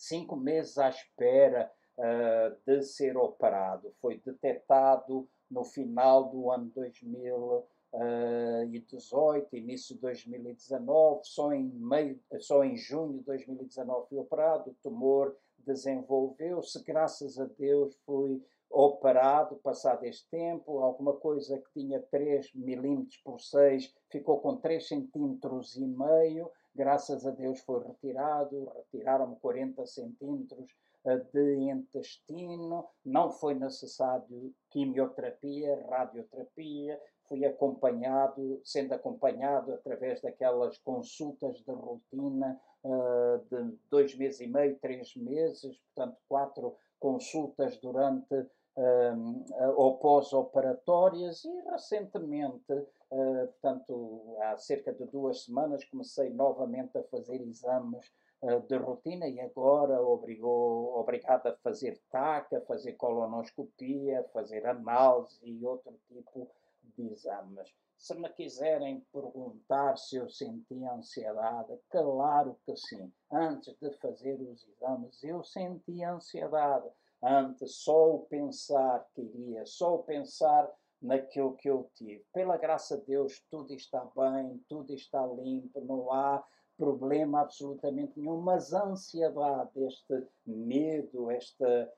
cinco 0.00 0.36
meses 0.36 0.78
à 0.78 0.88
espera 0.88 1.70
de 2.66 2.82
ser 2.82 3.16
operado. 3.18 3.92
Foi 4.00 4.18
detectado 4.24 5.28
no 5.50 5.64
final 5.64 6.30
do 6.30 6.50
ano 6.50 6.70
2000 6.74 7.66
uh, 7.92 8.64
e 8.70 8.80
18, 8.80 9.56
início 9.56 9.94
de 9.94 10.00
2019, 10.00 11.20
só 11.24 11.52
em, 11.52 11.64
meio, 11.64 12.18
só 12.38 12.64
em 12.64 12.76
junho 12.76 13.18
de 13.18 13.24
2019 13.24 14.08
fui 14.08 14.18
operado, 14.18 14.70
o 14.70 14.76
tumor 14.82 15.36
desenvolveu-se, 15.58 16.82
graças 16.84 17.38
a 17.38 17.44
Deus 17.44 17.94
fui 18.06 18.42
operado. 18.70 19.56
Passado 19.56 20.04
este 20.04 20.28
tempo, 20.30 20.78
alguma 20.78 21.14
coisa 21.14 21.58
que 21.58 21.80
tinha 21.80 22.00
3 22.00 22.54
milímetros 22.54 23.16
por 23.18 23.40
6 23.40 23.92
ficou 24.10 24.40
com 24.40 24.56
3 24.56 24.86
centímetros 24.86 25.76
e 25.76 25.84
meio, 25.84 26.50
graças 26.74 27.26
a 27.26 27.30
Deus 27.30 27.60
foi 27.60 27.82
retirado, 27.84 28.70
retiraram-me 28.74 29.36
40 29.36 29.86
centímetros 29.86 30.70
eh, 31.04 31.16
de 31.32 31.70
intestino, 31.70 32.86
não 33.04 33.30
foi 33.30 33.54
necessário 33.54 34.54
quimioterapia, 34.70 35.86
radioterapia, 35.88 37.00
fui 37.30 37.44
acompanhado, 37.44 38.60
sendo 38.64 38.92
acompanhado 38.92 39.72
através 39.72 40.20
daquelas 40.20 40.76
consultas 40.78 41.58
de 41.58 41.70
rotina 41.70 42.60
uh, 42.82 43.38
de 43.48 43.78
dois 43.88 44.16
meses 44.16 44.40
e 44.40 44.48
meio, 44.48 44.76
três 44.80 45.14
meses, 45.14 45.78
portanto, 45.94 46.18
quatro 46.28 46.76
consultas 46.98 47.78
durante 47.78 48.34
uh, 48.34 49.74
ou 49.76 49.98
pós-operatórias 49.98 51.44
e 51.44 51.60
recentemente, 51.70 52.84
uh, 53.10 53.46
portanto, 53.46 54.36
há 54.42 54.56
cerca 54.56 54.92
de 54.92 55.04
duas 55.06 55.44
semanas, 55.44 55.84
comecei 55.84 56.30
novamente 56.30 56.96
a 56.98 57.02
fazer 57.04 57.40
exames 57.42 58.10
de 58.68 58.76
rotina 58.78 59.28
e 59.28 59.38
agora 59.38 60.00
obrigou, 60.00 60.98
obrigado 60.98 61.46
a 61.46 61.56
fazer 61.56 62.00
TAC, 62.10 62.56
a 62.56 62.60
fazer 62.62 62.94
colonoscopia, 62.94 64.24
fazer 64.32 64.66
análise 64.66 65.38
e 65.44 65.64
outro 65.64 65.92
tipo 66.08 66.50
de 66.96 67.12
exames. 67.12 67.70
Se 67.98 68.14
me 68.14 68.30
quiserem 68.30 69.04
perguntar 69.12 69.98
se 69.98 70.16
eu 70.16 70.30
senti 70.30 70.82
ansiedade, 70.86 71.78
claro 71.90 72.56
que 72.64 72.74
sim. 72.74 73.12
Antes 73.30 73.76
de 73.78 73.90
fazer 73.98 74.40
os 74.40 74.66
exames, 74.66 75.22
eu 75.22 75.44
senti 75.44 76.02
ansiedade. 76.02 76.88
Antes, 77.22 77.74
só 77.74 78.14
o 78.14 78.20
pensar 78.20 79.06
que 79.14 79.20
iria, 79.20 79.66
só 79.66 79.96
o 79.96 80.02
pensar 80.02 80.66
naquilo 81.00 81.56
que 81.56 81.68
eu 81.68 81.90
tive. 81.94 82.24
Pela 82.32 82.56
graça 82.56 82.98
de 82.98 83.06
Deus, 83.06 83.44
tudo 83.50 83.72
está 83.72 84.06
bem, 84.16 84.62
tudo 84.68 84.92
está 84.92 85.24
limpo, 85.26 85.80
não 85.80 86.12
há 86.12 86.44
problema 86.76 87.40
absolutamente 87.40 88.18
nenhum, 88.18 88.40
mas 88.40 88.72
a 88.72 88.84
ansiedade, 88.84 89.70
este 89.84 90.26
medo, 90.46 91.30
esta 91.30 91.92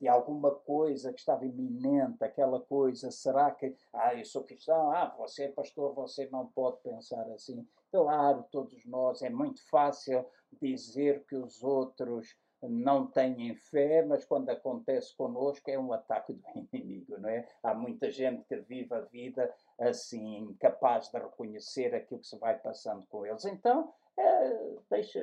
de, 0.00 0.08
alguma 0.08 0.50
coisa 0.50 1.12
que 1.12 1.20
estava 1.20 1.46
iminente, 1.46 2.22
aquela 2.22 2.60
coisa, 2.60 3.10
será 3.10 3.50
que, 3.50 3.74
ah, 3.92 4.14
eu 4.14 4.24
sou 4.24 4.42
cristão, 4.42 4.90
ah, 4.90 5.14
você 5.16 5.44
é 5.44 5.48
pastor, 5.48 5.94
você 5.94 6.28
não 6.30 6.46
pode 6.48 6.80
pensar 6.82 7.22
assim. 7.30 7.66
Claro, 7.90 8.44
todos 8.50 8.84
nós, 8.86 9.22
é 9.22 9.30
muito 9.30 9.60
fácil 9.68 10.26
dizer 10.60 11.24
que 11.26 11.36
os 11.36 11.62
outros 11.62 12.36
não 12.62 13.06
têm 13.06 13.54
fé, 13.54 14.04
mas 14.04 14.24
quando 14.24 14.50
acontece 14.50 15.14
connosco 15.16 15.70
é 15.70 15.78
um 15.78 15.92
ataque 15.92 16.32
do 16.32 16.42
inimigo, 16.72 17.18
não 17.18 17.28
é? 17.28 17.48
Há 17.62 17.74
muita 17.74 18.10
gente 18.10 18.44
que 18.44 18.56
vive 18.56 18.94
a 18.94 19.00
vida 19.00 19.52
assim, 19.78 20.38
incapaz 20.38 21.08
de 21.10 21.18
reconhecer 21.18 21.94
aquilo 21.94 22.20
que 22.20 22.26
se 22.26 22.38
vai 22.38 22.58
passando 22.58 23.06
com 23.06 23.24
eles. 23.24 23.44
Então, 23.44 23.92
é, 24.18 24.76
deixa, 24.90 25.20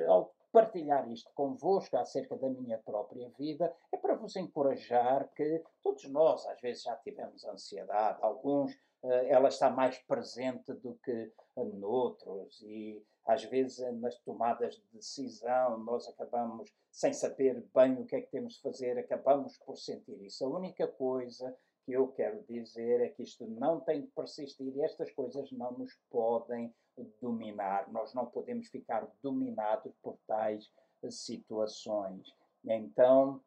partilhar 0.56 1.06
isto 1.12 1.30
convosco 1.34 1.98
acerca 1.98 2.34
da 2.36 2.48
minha 2.48 2.78
própria 2.78 3.28
vida 3.38 3.70
é 3.92 3.96
para 3.98 4.14
vos 4.14 4.34
encorajar 4.36 5.28
que 5.34 5.62
todos 5.82 6.08
nós 6.10 6.46
às 6.46 6.58
vezes 6.62 6.82
já 6.84 6.96
tivemos 6.96 7.44
ansiedade, 7.44 8.18
alguns 8.22 8.72
eh, 9.04 9.28
ela 9.28 9.48
está 9.48 9.68
mais 9.68 9.98
presente 9.98 10.72
do 10.72 10.94
que 11.04 11.30
noutros 11.74 12.62
e 12.62 13.04
às 13.26 13.44
vezes 13.44 13.78
nas 13.94 14.16
tomadas 14.20 14.76
de 14.76 14.86
decisão 14.92 15.78
nós 15.78 16.08
acabamos 16.08 16.72
sem 16.90 17.12
saber 17.12 17.62
bem 17.74 17.94
o 18.00 18.06
que 18.06 18.16
é 18.16 18.20
que 18.20 18.30
temos 18.30 18.54
de 18.54 18.62
fazer, 18.62 18.98
acabamos 18.98 19.58
por 19.58 19.76
sentir 19.76 20.20
isso. 20.22 20.44
A 20.44 20.48
única 20.48 20.86
coisa 20.86 21.54
que 21.84 21.92
eu 21.92 22.08
quero 22.08 22.42
dizer 22.48 23.00
é 23.00 23.08
que 23.08 23.22
isto 23.22 23.46
não 23.46 23.80
tem 23.80 24.00
de 24.00 24.06
persistir 24.08 24.74
e 24.74 24.82
estas 24.82 25.10
coisas 25.12 25.50
não 25.52 25.72
nos 25.72 25.92
podem 26.10 26.74
dominar. 27.20 27.90
Nós 27.92 28.14
não 28.14 28.26
podemos 28.26 28.68
ficar 28.68 29.06
dominados 29.22 29.92
por 30.02 30.16
tais 30.26 30.72
situações. 31.10 32.34
Então, 32.64 33.40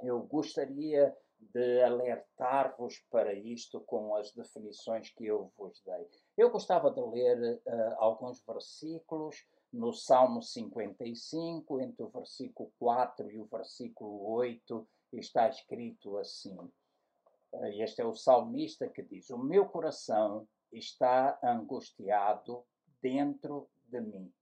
eu 0.00 0.20
gostaria 0.20 1.14
de 1.52 1.82
alertar-vos 1.82 2.98
para 3.10 3.32
isto 3.32 3.80
com 3.80 4.14
as 4.14 4.32
definições 4.32 5.10
que 5.10 5.26
eu 5.26 5.52
vos 5.56 5.82
dei. 5.84 6.08
Eu 6.36 6.50
gostava 6.50 6.90
de 6.90 7.00
ler 7.00 7.60
uh, 7.66 7.94
alguns 7.98 8.44
versículos 8.44 9.46
no 9.72 9.92
Salmo 9.92 10.40
55, 10.40 11.80
entre 11.80 12.04
o 12.04 12.08
versículo 12.08 12.72
4 12.78 13.30
e 13.30 13.38
o 13.40 13.46
versículo 13.46 14.30
8, 14.30 14.86
está 15.12 15.48
escrito 15.48 16.16
assim. 16.18 16.56
Uh, 16.56 17.66
este 17.82 18.02
é 18.02 18.04
o 18.04 18.14
salmista 18.14 18.88
que 18.88 19.02
diz: 19.02 19.30
O 19.30 19.38
meu 19.38 19.66
coração 19.66 20.48
está 20.72 21.38
angustiado 21.42 22.64
dentro 23.00 23.68
de 23.84 24.00
mim. 24.00 24.32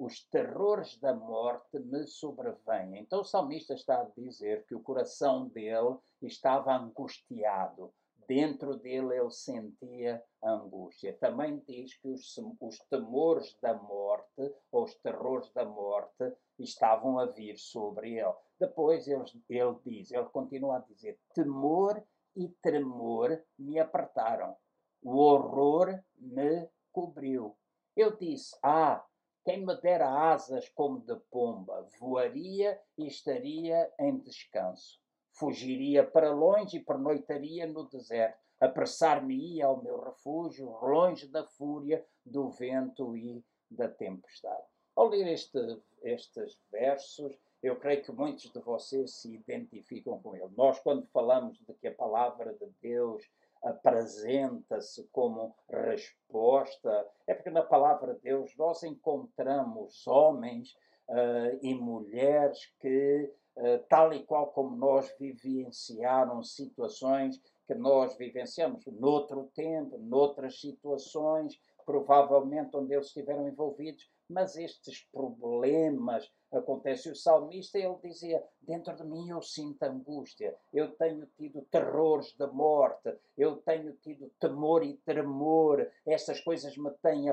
Os 0.00 0.24
terrores 0.28 0.98
da 0.98 1.14
morte 1.14 1.78
me 1.78 2.06
sobrevêm. 2.06 2.98
Então 2.98 3.20
o 3.20 3.24
salmista 3.24 3.74
está 3.74 4.00
a 4.00 4.10
dizer 4.16 4.64
que 4.66 4.74
o 4.74 4.82
coração 4.82 5.48
dele 5.48 5.98
estava 6.22 6.74
angustiado. 6.74 7.92
Dentro 8.26 8.76
dele 8.76 9.16
ele 9.16 9.30
sentia 9.30 10.22
angústia. 10.42 11.16
Também 11.18 11.62
diz 11.66 11.94
que 11.98 12.08
os, 12.08 12.38
os 12.60 12.78
temores 12.88 13.56
da 13.60 13.74
morte, 13.74 14.54
ou 14.72 14.84
os 14.84 14.94
terrores 14.96 15.52
da 15.52 15.64
morte, 15.64 16.32
estavam 16.58 17.18
a 17.18 17.26
vir 17.26 17.58
sobre 17.58 18.14
ele. 18.14 18.34
Depois 18.58 19.06
ele, 19.06 19.24
ele 19.48 19.76
diz, 19.84 20.10
ele 20.12 20.28
continua 20.30 20.76
a 20.76 20.80
dizer: 20.80 21.18
temor 21.34 22.02
e 22.34 22.48
tremor 22.62 23.42
me 23.58 23.78
apertaram 23.78 24.56
o 25.02 25.16
horror 25.16 26.02
me 26.16 26.68
cobriu. 26.92 27.56
Eu 27.96 28.16
disse: 28.16 28.56
Ah, 28.62 29.04
quem 29.44 29.64
me 29.64 29.74
dera 29.80 30.32
asas 30.32 30.68
como 30.70 31.00
de 31.00 31.16
pomba, 31.30 31.88
voaria 31.98 32.80
e 32.96 33.06
estaria 33.06 33.90
em 33.98 34.18
descanso. 34.18 35.00
Fugiria 35.32 36.04
para 36.04 36.30
longe 36.30 36.76
e 36.76 36.84
pernoitaria 36.84 37.66
no 37.66 37.88
deserto. 37.88 38.38
Apressar-me-ia 38.60 39.64
ao 39.64 39.82
meu 39.82 40.00
refúgio, 40.00 40.70
longe 40.82 41.26
da 41.26 41.46
fúria 41.46 42.04
do 42.24 42.50
vento 42.50 43.16
e 43.16 43.42
da 43.70 43.88
tempestade. 43.88 44.66
Ao 44.94 45.08
ler 45.08 45.28
este, 45.28 45.80
estes 46.02 46.58
versos, 46.70 47.38
eu 47.62 47.76
creio 47.76 48.02
que 48.02 48.12
muitos 48.12 48.50
de 48.52 48.60
vocês 48.60 49.14
se 49.14 49.34
identificam 49.34 50.20
com 50.20 50.34
ele. 50.36 50.48
Nós, 50.56 50.78
quando 50.80 51.06
falamos 51.06 51.58
de 51.58 51.72
que 51.74 51.88
a 51.88 51.94
palavra 51.94 52.52
de 52.52 52.66
Deus 52.82 53.22
apresenta-se 53.62 55.06
como 55.12 55.54
resposta, 55.68 57.06
é 57.26 57.34
porque 57.34 57.50
na 57.50 57.62
palavra 57.62 58.14
de 58.14 58.20
Deus 58.20 58.54
nós 58.56 58.82
encontramos 58.82 60.06
homens 60.06 60.72
uh, 61.08 61.58
e 61.60 61.74
mulheres 61.74 62.58
que, 62.80 63.32
uh, 63.56 63.78
tal 63.88 64.12
e 64.12 64.24
qual 64.24 64.52
como 64.52 64.76
nós 64.76 65.14
vivenciaram 65.18 66.42
situações 66.42 67.40
que 67.66 67.74
nós 67.74 68.16
vivenciamos 68.16 68.84
noutro 68.86 69.50
tempo, 69.54 69.96
noutras 69.98 70.60
situações, 70.60 71.60
provavelmente 71.84 72.76
onde 72.76 72.94
eles 72.94 73.06
estiveram 73.06 73.46
envolvidos, 73.46 74.10
mas 74.28 74.56
estes 74.56 75.04
problemas 75.12 76.28
acontecem. 76.52 77.12
O 77.12 77.16
salmista 77.16 77.78
ele 77.78 77.96
dizia: 78.02 78.42
Dentro 78.60 78.94
de 78.94 79.04
mim 79.04 79.28
eu 79.30 79.42
sinto 79.42 79.82
angústia, 79.82 80.56
eu 80.72 80.92
tenho 80.96 81.26
tido 81.36 81.62
terrores 81.70 82.36
da 82.36 82.46
morte, 82.46 83.14
eu 83.36 83.56
tenho 83.56 83.92
tido 83.94 84.30
temor 84.38 84.84
e 84.84 84.96
tremor, 84.98 85.90
essas 86.06 86.40
coisas 86.40 86.76
me 86.76 86.90
têm 87.02 87.28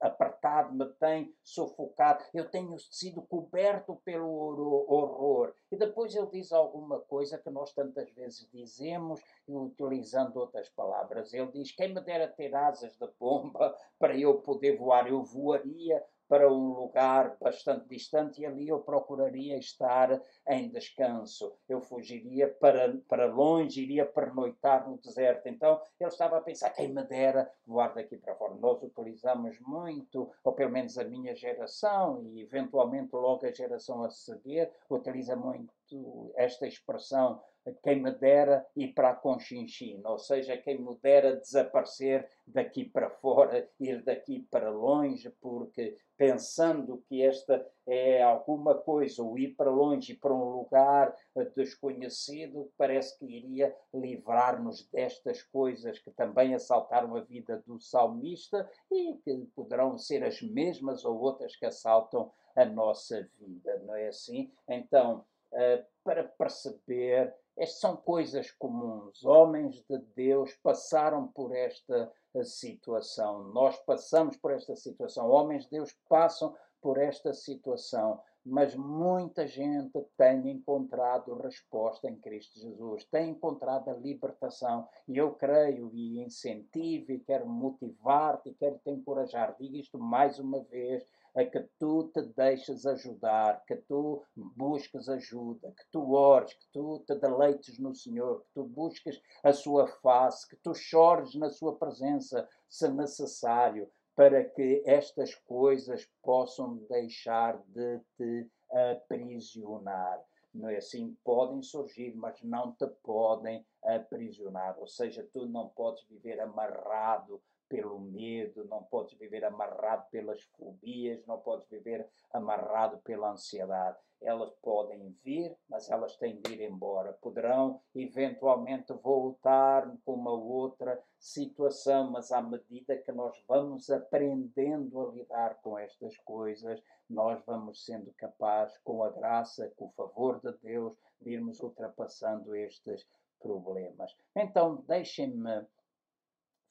apertado, 0.00 0.74
me 0.74 0.86
têm 0.94 1.34
sufocado, 1.42 2.24
eu 2.34 2.50
tenho 2.50 2.78
sido 2.78 3.22
coberto 3.22 3.96
pelo 4.04 4.86
horror. 4.88 5.54
E 5.70 5.76
depois 5.76 6.14
ele 6.14 6.26
diz 6.26 6.52
alguma 6.52 7.00
coisa 7.00 7.38
que 7.38 7.48
nós 7.48 7.72
tantas 7.72 8.10
vezes 8.12 8.48
dizemos, 8.52 9.20
utilizando 9.48 10.36
outras 10.36 10.68
palavras. 10.68 11.32
Ele 11.32 11.50
diz: 11.52 11.72
Quem 11.72 11.94
me 11.94 12.00
dera 12.00 12.28
ter 12.28 12.54
asas 12.54 12.96
de 12.96 13.08
pomba 13.18 13.74
para 13.98 14.16
eu 14.18 14.40
poder 14.40 14.76
voar, 14.76 15.08
eu 15.08 15.22
voaria 15.22 16.04
para 16.32 16.50
um 16.50 16.72
lugar 16.72 17.36
bastante 17.38 17.86
distante 17.86 18.40
e 18.40 18.46
ali 18.46 18.66
eu 18.66 18.80
procuraria 18.80 19.58
estar 19.58 20.18
em 20.48 20.70
descanso. 20.70 21.52
Eu 21.68 21.82
fugiria 21.82 22.48
para, 22.48 22.96
para 23.06 23.26
longe, 23.26 23.82
iria 23.82 24.06
pernoitar 24.06 24.88
no 24.88 24.96
deserto. 24.96 25.46
Então 25.46 25.78
ele 26.00 26.08
estava 26.08 26.38
a 26.38 26.40
pensar: 26.40 26.70
quem 26.70 26.88
me 26.88 27.04
dera 27.04 27.52
voar 27.66 27.92
daqui 27.92 28.16
para 28.16 28.34
fora. 28.34 28.54
Nós 28.54 28.82
utilizamos 28.82 29.60
muito, 29.60 30.32
ou 30.42 30.54
pelo 30.54 30.70
menos 30.70 30.96
a 30.96 31.04
minha 31.04 31.36
geração, 31.36 32.22
e 32.22 32.40
eventualmente 32.40 33.12
logo 33.12 33.44
a 33.44 33.52
geração 33.52 34.02
a 34.02 34.08
seguir, 34.08 34.70
utiliza 34.88 35.36
muito 35.36 36.32
esta 36.34 36.66
expressão 36.66 37.42
quem 37.82 38.02
me 38.02 38.10
dera 38.10 38.66
ir 38.74 38.92
para 38.92 39.10
a 39.10 39.14
Conchinchina, 39.14 40.08
ou 40.10 40.18
seja, 40.18 40.56
quem 40.56 40.80
me 40.80 40.96
dera 40.96 41.36
desaparecer 41.36 42.28
daqui 42.46 42.84
para 42.84 43.08
fora, 43.08 43.68
ir 43.78 44.02
daqui 44.02 44.40
para 44.50 44.70
longe, 44.70 45.30
porque 45.40 45.96
pensando 46.16 47.02
que 47.08 47.22
esta 47.22 47.64
é 47.86 48.22
alguma 48.22 48.74
coisa, 48.74 49.22
ou 49.22 49.38
ir 49.38 49.54
para 49.54 49.70
longe, 49.70 50.14
para 50.14 50.32
um 50.32 50.56
lugar 50.56 51.14
desconhecido, 51.54 52.70
parece 52.76 53.18
que 53.18 53.26
iria 53.26 53.74
livrar-nos 53.92 54.88
destas 54.88 55.42
coisas 55.42 55.98
que 55.98 56.10
também 56.10 56.54
assaltaram 56.54 57.14
a 57.16 57.20
vida 57.20 57.62
do 57.66 57.80
salmista 57.80 58.68
e 58.90 59.14
que 59.24 59.46
poderão 59.54 59.96
ser 59.98 60.24
as 60.24 60.40
mesmas 60.42 61.04
ou 61.04 61.20
outras 61.20 61.56
que 61.56 61.66
assaltam 61.66 62.30
a 62.54 62.64
nossa 62.64 63.28
vida, 63.38 63.82
não 63.84 63.94
é 63.94 64.08
assim? 64.08 64.52
Então, 64.68 65.24
eh, 65.52 65.84
para 66.04 66.24
perceber 66.24 67.34
estas 67.56 67.80
são 67.80 67.96
coisas 67.96 68.50
comuns. 68.50 69.24
Homens 69.24 69.84
de 69.88 69.98
Deus 70.16 70.54
passaram 70.62 71.28
por 71.28 71.54
esta 71.54 72.10
eh, 72.34 72.44
situação. 72.44 73.44
Nós 73.52 73.78
passamos 73.80 74.36
por 74.36 74.52
esta 74.52 74.74
situação. 74.74 75.28
Homens 75.28 75.64
de 75.64 75.70
Deus 75.70 75.94
passam 76.08 76.54
por 76.80 76.98
esta 76.98 77.32
situação. 77.32 78.20
Mas 78.44 78.74
muita 78.74 79.46
gente 79.46 80.04
tem 80.16 80.50
encontrado 80.50 81.36
resposta 81.36 82.08
em 82.08 82.16
Cristo 82.16 82.58
Jesus, 82.58 83.04
tem 83.04 83.30
encontrado 83.30 83.88
a 83.88 83.94
libertação. 83.94 84.88
E 85.06 85.16
eu 85.16 85.32
creio 85.34 85.90
e 85.94 86.20
incentivo 86.20 87.12
e 87.12 87.20
quero 87.20 87.46
motivar-te 87.46 88.48
e 88.48 88.54
quero 88.54 88.80
te 88.82 88.90
encorajar. 88.90 89.54
Digo 89.60 89.76
isto 89.76 89.96
mais 89.96 90.40
uma 90.40 90.60
vez 90.64 91.06
é 91.34 91.46
que 91.46 91.60
tu 91.78 92.10
te 92.12 92.22
deixes 92.36 92.84
ajudar, 92.84 93.64
que 93.66 93.76
tu 93.76 94.22
busques 94.56 95.08
ajuda, 95.08 95.72
que 95.72 95.84
tu 95.90 96.12
ores, 96.12 96.52
que 96.52 96.66
tu 96.72 97.02
te 97.06 97.14
deleites 97.14 97.78
no 97.78 97.94
Senhor, 97.94 98.40
que 98.42 98.48
tu 98.54 98.64
busques 98.64 99.20
a 99.42 99.52
sua 99.52 99.86
face, 99.86 100.48
que 100.48 100.56
tu 100.56 100.74
chores 100.74 101.34
na 101.34 101.48
sua 101.48 101.76
presença, 101.76 102.48
se 102.68 102.88
necessário, 102.88 103.90
para 104.14 104.44
que 104.44 104.82
estas 104.86 105.34
coisas 105.34 106.06
possam 106.22 106.76
deixar 106.88 107.58
de 107.68 108.00
te 108.18 108.50
aprisionar. 108.70 110.22
Não 110.54 110.68
é 110.68 110.76
assim? 110.76 111.16
Podem 111.24 111.62
surgir, 111.62 112.14
mas 112.14 112.42
não 112.42 112.72
te 112.72 112.86
podem 113.02 113.64
aprisionar. 113.82 114.78
Ou 114.78 114.86
seja, 114.86 115.26
tu 115.32 115.46
não 115.46 115.70
podes 115.70 116.04
viver 116.04 116.38
amarrado 116.40 117.40
pelo 117.72 117.98
medo, 117.98 118.66
não 118.66 118.82
podes 118.82 119.18
viver 119.18 119.42
amarrado 119.46 120.06
pelas 120.10 120.42
fobias, 120.58 121.24
não 121.24 121.38
podes 121.38 121.66
viver 121.70 122.06
amarrado 122.30 122.98
pela 122.98 123.30
ansiedade. 123.30 123.96
Elas 124.20 124.52
podem 124.56 125.16
vir, 125.24 125.56
mas 125.70 125.90
elas 125.90 126.14
têm 126.16 126.38
de 126.38 126.52
ir 126.52 126.60
embora. 126.60 127.14
Poderão 127.14 127.80
eventualmente 127.94 128.92
voltar 128.92 129.90
com 130.04 130.12
uma 130.12 130.32
outra 130.32 131.02
situação, 131.18 132.10
mas 132.10 132.30
à 132.30 132.42
medida 132.42 132.94
que 132.98 133.10
nós 133.10 133.42
vamos 133.48 133.88
aprendendo 133.88 135.00
a 135.00 135.10
lidar 135.10 135.54
com 135.62 135.78
estas 135.78 136.14
coisas, 136.18 136.78
nós 137.08 137.42
vamos 137.46 137.86
sendo 137.86 138.12
capazes, 138.12 138.76
com 138.84 139.02
a 139.02 139.08
graça, 139.08 139.72
com 139.76 139.86
o 139.86 139.92
favor 139.92 140.38
de 140.40 140.52
Deus, 140.62 140.92
de 141.22 141.30
irmos 141.30 141.58
ultrapassando 141.60 142.54
estes 142.54 143.06
problemas. 143.40 144.14
Então, 144.36 144.84
deixem-me 144.86 145.66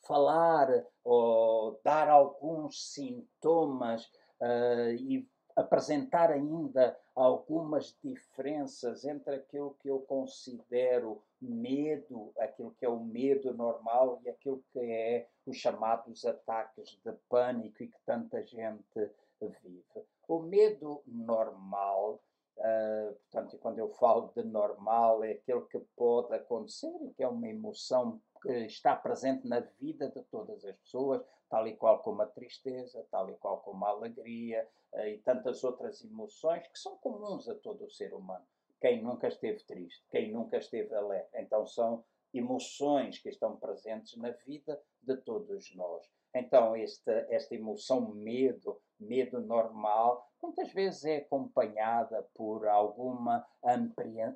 falar 0.04 0.86
ou 1.04 1.80
dar 1.84 2.10
alguns 2.10 2.94
sintomas 2.94 4.06
uh, 4.42 4.94
e 5.00 5.28
apresentar 5.56 6.32
ainda 6.32 6.98
algumas 7.16 7.98
diferenças 8.04 9.06
entre 9.06 9.36
aquilo 9.36 9.76
que 9.82 9.90
eu 9.90 10.00
considero 10.00 11.22
medo, 11.42 12.32
aquilo 12.38 12.72
que 12.80 12.86
é 12.86 12.90
o 12.90 13.00
medo 13.00 13.54
normal 13.54 14.22
e 14.24 14.30
aquilo 14.30 14.64
que 14.72 14.80
é 14.80 15.28
os 15.46 15.58
chamados 15.58 16.26
ataques 16.26 16.98
de 17.04 17.12
pânico 17.30 17.84
e 17.84 17.88
que 17.88 18.00
tanta 18.06 18.44
gente 18.46 19.12
vive. 19.42 19.84
O 20.28 20.40
medo 20.40 21.02
normal, 21.06 22.22
uh, 22.58 23.14
portanto, 23.14 23.58
quando 23.58 23.80
eu 23.80 23.90
falo 23.90 24.32
de 24.36 24.44
normal, 24.44 25.24
é 25.24 25.32
aquilo 25.34 25.66
que 25.68 25.80
pode 25.96 26.34
acontecer 26.34 26.92
que 27.16 27.24
é 27.24 27.28
uma 27.28 27.50
emoção 27.50 28.22
está 28.46 28.96
presente 28.96 29.48
na 29.48 29.60
vida 29.60 30.10
de 30.10 30.24
todas 30.24 30.64
as 30.66 30.76
pessoas, 30.78 31.24
tal 31.50 31.68
e 31.68 31.76
qual 31.76 32.00
como 32.00 32.22
a 32.22 32.28
tristeza, 32.28 33.06
tal 33.12 33.30
e 33.30 33.36
qual 33.36 33.60
como 33.62 33.86
a 33.86 33.90
alegria 33.90 34.68
eh, 34.94 35.12
e 35.12 35.18
tantas 35.20 35.64
outras 35.64 36.04
emoções 36.04 36.68
que 36.68 36.80
são 36.80 36.98
comuns 36.98 37.48
a 37.48 37.56
todo 37.56 37.86
o 37.86 37.92
ser 37.92 38.14
humano. 38.14 38.46
Quem 38.80 39.02
nunca 39.04 39.28
esteve 39.28 39.64
triste, 39.64 40.04
quem 40.10 40.32
nunca 40.32 40.58
esteve 40.58 40.94
alegre. 40.96 41.28
Então 41.36 41.66
são 41.66 42.04
emoções 42.34 43.20
que 43.20 43.30
estão 43.30 43.58
presentes 43.58 44.16
na 44.18 44.32
vida 44.32 44.82
de 45.02 45.18
todos 45.18 45.76
nós. 45.76 46.10
Então, 46.34 46.76
esta, 46.76 47.12
esta 47.30 47.56
emoção 47.56 48.14
medo, 48.14 48.80
medo 49.00 49.42
normal, 49.42 50.31
muitas 50.42 50.72
vezes 50.74 51.06
é 51.06 51.18
acompanhada 51.18 52.28
por 52.34 52.68
alguma 52.68 53.46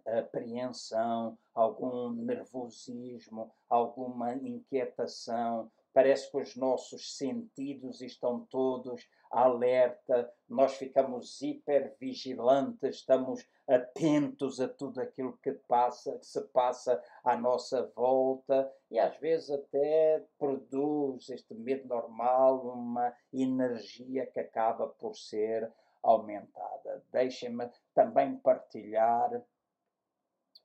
apreensão, 0.06 1.38
algum 1.54 2.12
nervosismo, 2.12 3.52
alguma 3.70 4.34
inquietação. 4.34 5.72
Parece 5.94 6.30
que 6.30 6.38
os 6.38 6.56
nossos 6.56 7.18
sentidos 7.18 8.02
estão 8.02 8.46
todos 8.50 9.08
alerta, 9.32 10.32
nós 10.48 10.76
ficamos 10.78 11.42
hipervigilantes, 11.42 12.98
estamos 12.98 13.46
atentos 13.68 14.62
a 14.62 14.68
tudo 14.68 15.02
aquilo 15.02 15.38
que 15.42 15.52
passa, 15.68 16.18
que 16.20 16.26
se 16.26 16.42
passa 16.50 17.02
à 17.24 17.36
nossa 17.36 17.92
volta 17.96 18.72
e 18.92 19.00
às 19.00 19.18
vezes 19.18 19.50
até 19.50 20.24
produz 20.38 21.30
este 21.30 21.54
medo 21.54 21.88
normal 21.88 22.62
uma 22.68 23.14
energia 23.34 24.26
que 24.28 24.40
acaba 24.40 24.88
por 24.88 25.16
ser 25.16 25.72
aumentada. 26.06 27.04
Deixem-me 27.12 27.70
também 27.94 28.38
partilhar 28.38 29.44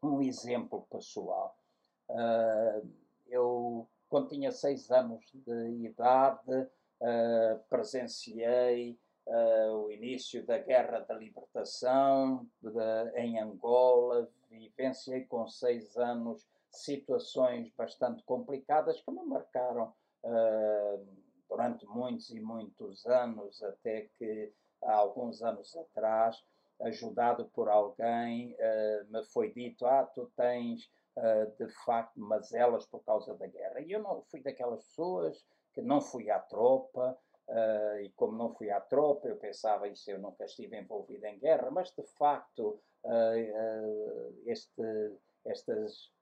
um 0.02 0.20
exemplo 0.20 0.86
pessoal. 0.90 1.56
Uh, 2.08 2.86
eu, 3.28 3.88
quando 4.08 4.28
tinha 4.28 4.52
seis 4.52 4.90
anos 4.90 5.24
de 5.32 5.84
idade, 5.84 6.52
uh, 6.52 7.58
presenciei 7.68 8.98
uh, 9.26 9.72
o 9.76 9.90
início 9.90 10.44
da 10.44 10.58
Guerra 10.58 11.00
da 11.00 11.14
Libertação 11.14 12.46
de, 12.60 12.70
em 13.16 13.38
Angola, 13.38 14.28
vivenciei 14.50 15.24
com 15.24 15.46
seis 15.46 15.96
anos 15.96 16.46
situações 16.70 17.72
bastante 17.76 18.22
complicadas 18.24 19.00
que 19.00 19.10
me 19.10 19.24
marcaram 19.24 19.92
durante 21.48 21.84
muitos 21.86 22.30
e 22.30 22.40
muitos 22.40 23.06
anos, 23.06 23.62
até 23.62 24.08
que 24.18 24.52
há 24.82 24.94
alguns 24.94 25.42
anos 25.42 25.76
atrás, 25.76 26.42
ajudado 26.82 27.46
por 27.54 27.68
alguém, 27.68 28.54
uh, 28.54 29.12
me 29.12 29.24
foi 29.24 29.52
dito: 29.52 29.86
Ah, 29.86 30.04
tu 30.04 30.30
tens 30.36 30.90
uh, 31.16 31.50
de 31.58 31.68
facto 31.84 32.18
mazelas 32.20 32.86
por 32.86 33.04
causa 33.04 33.34
da 33.34 33.46
guerra. 33.46 33.80
E 33.80 33.92
eu 33.92 34.02
não 34.02 34.22
fui 34.22 34.42
daquelas 34.42 34.84
pessoas 34.84 35.44
que 35.72 35.82
não 35.82 36.00
fui 36.00 36.30
à 36.30 36.38
tropa, 36.38 37.18
Uh, 37.48 37.98
e 38.02 38.10
como 38.10 38.38
não 38.38 38.54
fui 38.54 38.70
à 38.70 38.80
tropa, 38.80 39.26
eu 39.26 39.36
pensava 39.36 39.88
isso, 39.88 40.08
eu 40.08 40.20
nunca 40.20 40.44
estive 40.44 40.78
envolvido 40.78 41.26
em 41.26 41.36
guerra, 41.36 41.68
mas 41.68 41.90
de 41.90 42.04
facto 42.16 42.80
este, 44.46 44.80
estas 45.44 46.12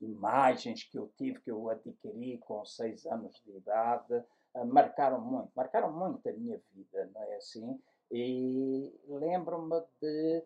imagens 0.00 0.82
que 0.82 0.98
eu 0.98 1.12
tive, 1.16 1.40
que 1.42 1.52
eu 1.52 1.70
adquiri 1.70 2.38
com 2.38 2.64
seis 2.64 3.06
anos 3.06 3.40
de 3.44 3.56
idade, 3.56 4.24
marcaram 4.66 5.20
muito, 5.20 5.52
marcaram 5.54 5.92
muito 5.92 6.28
a 6.28 6.32
minha 6.32 6.60
vida, 6.72 7.08
não 7.14 7.22
é 7.22 7.36
assim? 7.36 7.80
E 8.10 8.92
lembro-me 9.08 9.80
de 10.00 10.44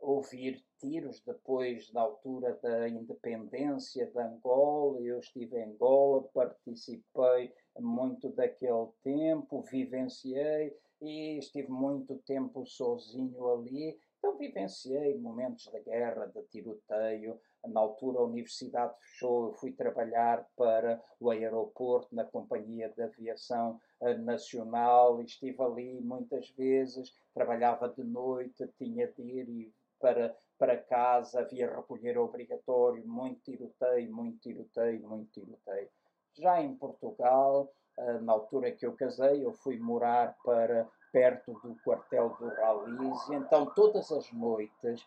ouvir 0.00 0.62
tiros 0.80 1.20
depois 1.20 1.90
da 1.90 2.02
altura 2.02 2.58
da 2.62 2.88
independência 2.88 4.06
de 4.06 4.18
Angola. 4.18 5.00
Eu 5.00 5.18
estive 5.18 5.58
em 5.58 5.64
Angola, 5.64 6.22
participei 6.32 7.52
muito 7.78 8.28
daquele 8.30 8.88
tempo, 9.02 9.62
vivenciei 9.62 10.76
e 11.00 11.38
estive 11.38 11.70
muito 11.70 12.16
tempo 12.18 12.66
sozinho 12.66 13.46
ali 13.52 13.98
Então 14.18 14.36
vivenciei 14.36 15.16
momentos 15.16 15.66
de 15.66 15.80
guerra, 15.80 16.26
de 16.26 16.42
tiroteio. 16.44 17.40
Na 17.66 17.80
altura 17.80 18.18
a 18.18 18.24
universidade 18.24 18.94
fechou, 19.00 19.46
eu 19.46 19.52
fui 19.54 19.72
trabalhar 19.72 20.44
para 20.56 21.00
o 21.20 21.30
aeroporto 21.30 22.14
na 22.14 22.24
Companhia 22.24 22.88
de 22.88 23.02
Aviação 23.02 23.80
eh, 24.00 24.16
Nacional, 24.16 25.22
estive 25.22 25.62
ali 25.62 26.00
muitas 26.00 26.50
vezes, 26.50 27.14
trabalhava 27.32 27.88
de 27.88 28.02
noite, 28.02 28.68
tinha 28.76 29.06
de 29.08 29.22
ir 29.22 29.74
para, 30.00 30.36
para 30.58 30.76
casa, 30.76 31.40
havia 31.40 31.72
recolher 31.72 32.18
obrigatório, 32.18 33.06
muito 33.06 33.40
tiroteio, 33.42 34.12
muito 34.12 34.40
tiroteio, 34.40 35.08
muito 35.08 35.30
tiroteio. 35.30 35.88
Já 36.34 36.60
em 36.60 36.74
Portugal, 36.76 37.72
eh, 37.96 38.18
na 38.20 38.32
altura 38.32 38.72
que 38.72 38.86
eu 38.86 38.94
casei, 38.94 39.44
eu 39.44 39.52
fui 39.52 39.78
morar 39.78 40.36
para 40.44 40.88
perto 41.12 41.52
do 41.62 41.76
quartel 41.84 42.36
do 42.38 42.48
Ralis, 42.48 43.28
e 43.28 43.34
então 43.34 43.66
todas 43.74 44.10
as 44.12 44.30
noites, 44.32 45.06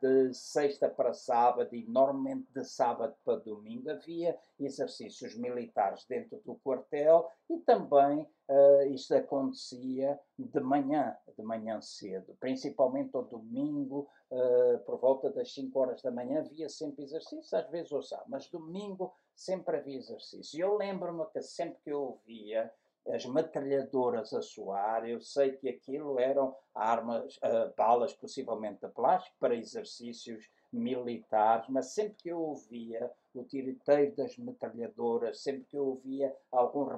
de 0.00 0.34
sexta 0.34 0.88
para 0.88 1.12
sábado 1.12 1.74
e 1.74 1.84
normalmente 1.86 2.48
de 2.52 2.64
sábado 2.64 3.14
para 3.24 3.36
domingo, 3.36 3.90
havia 3.90 4.36
exercícios 4.58 5.36
militares 5.36 6.04
dentro 6.08 6.40
do 6.44 6.56
quartel 6.56 7.30
e 7.48 7.58
também 7.58 8.26
uh, 8.48 8.82
isto 8.88 9.14
acontecia 9.14 10.18
de 10.36 10.60
manhã, 10.60 11.16
de 11.36 11.42
manhã 11.44 11.80
cedo, 11.80 12.36
principalmente 12.40 13.14
ao 13.14 13.22
domingo, 13.22 14.08
uh, 14.30 14.78
por 14.80 14.98
volta 14.98 15.30
das 15.30 15.52
5 15.54 15.78
horas 15.78 16.02
da 16.02 16.10
manhã, 16.10 16.40
havia 16.40 16.68
sempre 16.68 17.04
exercício, 17.04 17.56
às 17.56 17.68
vezes 17.70 17.92
ou 17.92 18.02
sábado, 18.02 18.26
mas 18.28 18.48
domingo 18.48 19.14
sempre 19.36 19.76
havia 19.76 19.98
exercício. 19.98 20.58
E 20.58 20.60
eu 20.60 20.76
lembro-me 20.76 21.24
que 21.26 21.42
sempre 21.42 21.78
que 21.84 21.90
eu 21.90 22.02
ouvia 22.02 22.72
as 23.08 23.24
metralhadoras 23.26 24.32
a 24.32 24.42
soar, 24.42 25.08
eu 25.08 25.20
sei 25.20 25.52
que 25.52 25.68
aquilo 25.68 26.18
eram 26.18 26.56
armas, 26.74 27.36
uh, 27.36 27.72
balas 27.76 28.12
possivelmente 28.14 28.80
de 28.84 28.92
plástico 28.92 29.36
para 29.38 29.54
exercícios 29.54 30.48
militares, 30.72 31.68
mas 31.68 31.94
sempre 31.94 32.14
que 32.14 32.28
eu 32.28 32.40
ouvia 32.40 33.10
o 33.34 33.44
tiroteio 33.44 34.14
das 34.16 34.36
metralhadoras, 34.36 35.42
sempre 35.42 35.64
que 35.64 35.76
eu 35.76 35.86
ouvia 35.86 36.34
alguns 36.50 36.88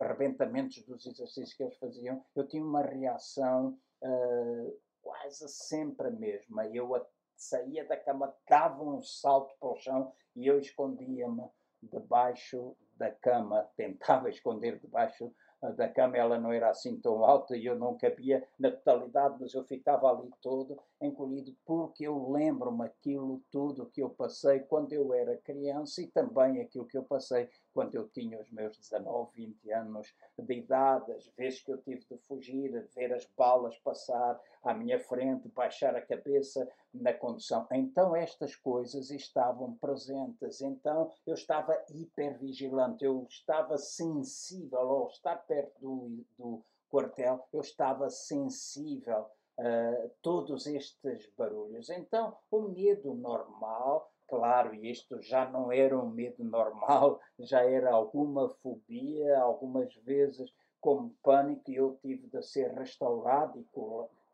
rebentamentos 0.00 0.82
dos 0.84 1.06
exercícios 1.06 1.54
que 1.54 1.62
eles 1.62 1.76
faziam, 1.78 2.24
eu 2.34 2.46
tinha 2.46 2.62
uma 2.62 2.82
reação 2.82 3.78
uh, 4.02 4.80
quase 5.02 5.48
sempre 5.48 6.08
a 6.08 6.10
mesma. 6.10 6.66
Eu 6.66 6.94
saía 7.36 7.84
da 7.84 7.96
cama, 7.96 8.34
dava 8.48 8.82
um 8.82 9.02
salto 9.02 9.54
para 9.58 9.68
o 9.68 9.76
chão 9.76 10.12
e 10.34 10.46
eu 10.46 10.58
escondia-me 10.58 11.44
debaixo 11.82 12.76
da 12.96 13.10
cama, 13.10 13.68
tentava 13.76 14.28
esconder 14.28 14.78
debaixo 14.78 15.32
da 15.72 15.88
cama 15.88 16.16
ela 16.16 16.38
não 16.38 16.52
era 16.52 16.70
assim 16.70 16.96
tão 17.00 17.24
alta 17.24 17.56
e 17.56 17.66
eu 17.66 17.76
não 17.76 17.96
cabia 17.96 18.46
na 18.58 18.70
totalidade, 18.70 19.36
mas 19.40 19.54
eu 19.54 19.64
ficava 19.64 20.10
ali 20.10 20.30
todo 20.40 20.78
encolhido 21.00 21.54
porque 21.64 22.06
eu 22.06 22.30
lembro-me 22.30 22.84
aquilo 22.84 23.42
tudo 23.50 23.86
que 23.86 24.02
eu 24.02 24.10
passei 24.10 24.60
quando 24.60 24.92
eu 24.92 25.12
era 25.12 25.36
criança 25.38 26.02
e 26.02 26.06
também 26.06 26.60
aquilo 26.60 26.86
que 26.86 26.96
eu 26.96 27.02
passei 27.02 27.48
quando 27.76 27.94
eu 27.94 28.08
tinha 28.08 28.40
os 28.40 28.50
meus 28.50 28.78
19, 28.78 29.32
20 29.34 29.70
anos 29.70 30.14
de 30.38 30.54
idade, 30.54 31.12
as 31.12 31.26
vezes 31.36 31.60
que 31.60 31.70
eu 31.70 31.76
tive 31.82 32.06
de 32.06 32.16
fugir, 32.16 32.88
ver 32.94 33.12
as 33.12 33.26
balas 33.36 33.76
passar 33.80 34.40
à 34.62 34.72
minha 34.72 34.98
frente, 34.98 35.46
baixar 35.50 35.94
a 35.94 36.00
cabeça 36.00 36.66
na 36.94 37.12
condução. 37.12 37.66
Então 37.70 38.16
estas 38.16 38.56
coisas 38.56 39.10
estavam 39.10 39.74
presentes, 39.74 40.62
então 40.62 41.12
eu 41.26 41.34
estava 41.34 41.78
hipervigilante, 41.90 43.04
eu 43.04 43.26
estava 43.28 43.76
sensível 43.76 44.78
ao 44.78 45.08
estar 45.08 45.36
perto 45.46 45.78
do, 45.78 46.24
do 46.38 46.64
quartel, 46.88 47.46
eu 47.52 47.60
estava 47.60 48.08
sensível 48.08 49.26
a 49.58 50.08
todos 50.22 50.66
estes 50.66 51.30
barulhos. 51.36 51.90
Então 51.90 52.38
o 52.50 52.62
medo 52.62 53.12
normal 53.12 54.10
Claro, 54.28 54.74
isto 54.74 55.22
já 55.22 55.48
não 55.48 55.70
era 55.70 55.96
um 55.96 56.08
medo 56.10 56.42
normal, 56.42 57.20
já 57.38 57.62
era 57.62 57.92
alguma 57.92 58.48
fobia, 58.48 59.38
algumas 59.38 59.94
vezes 59.96 60.52
como 60.80 61.14
pânico, 61.22 61.70
e 61.70 61.76
eu 61.76 61.98
tive 62.02 62.26
de 62.28 62.42
ser 62.42 62.72
restaurado 62.72 63.58
e 63.60 63.64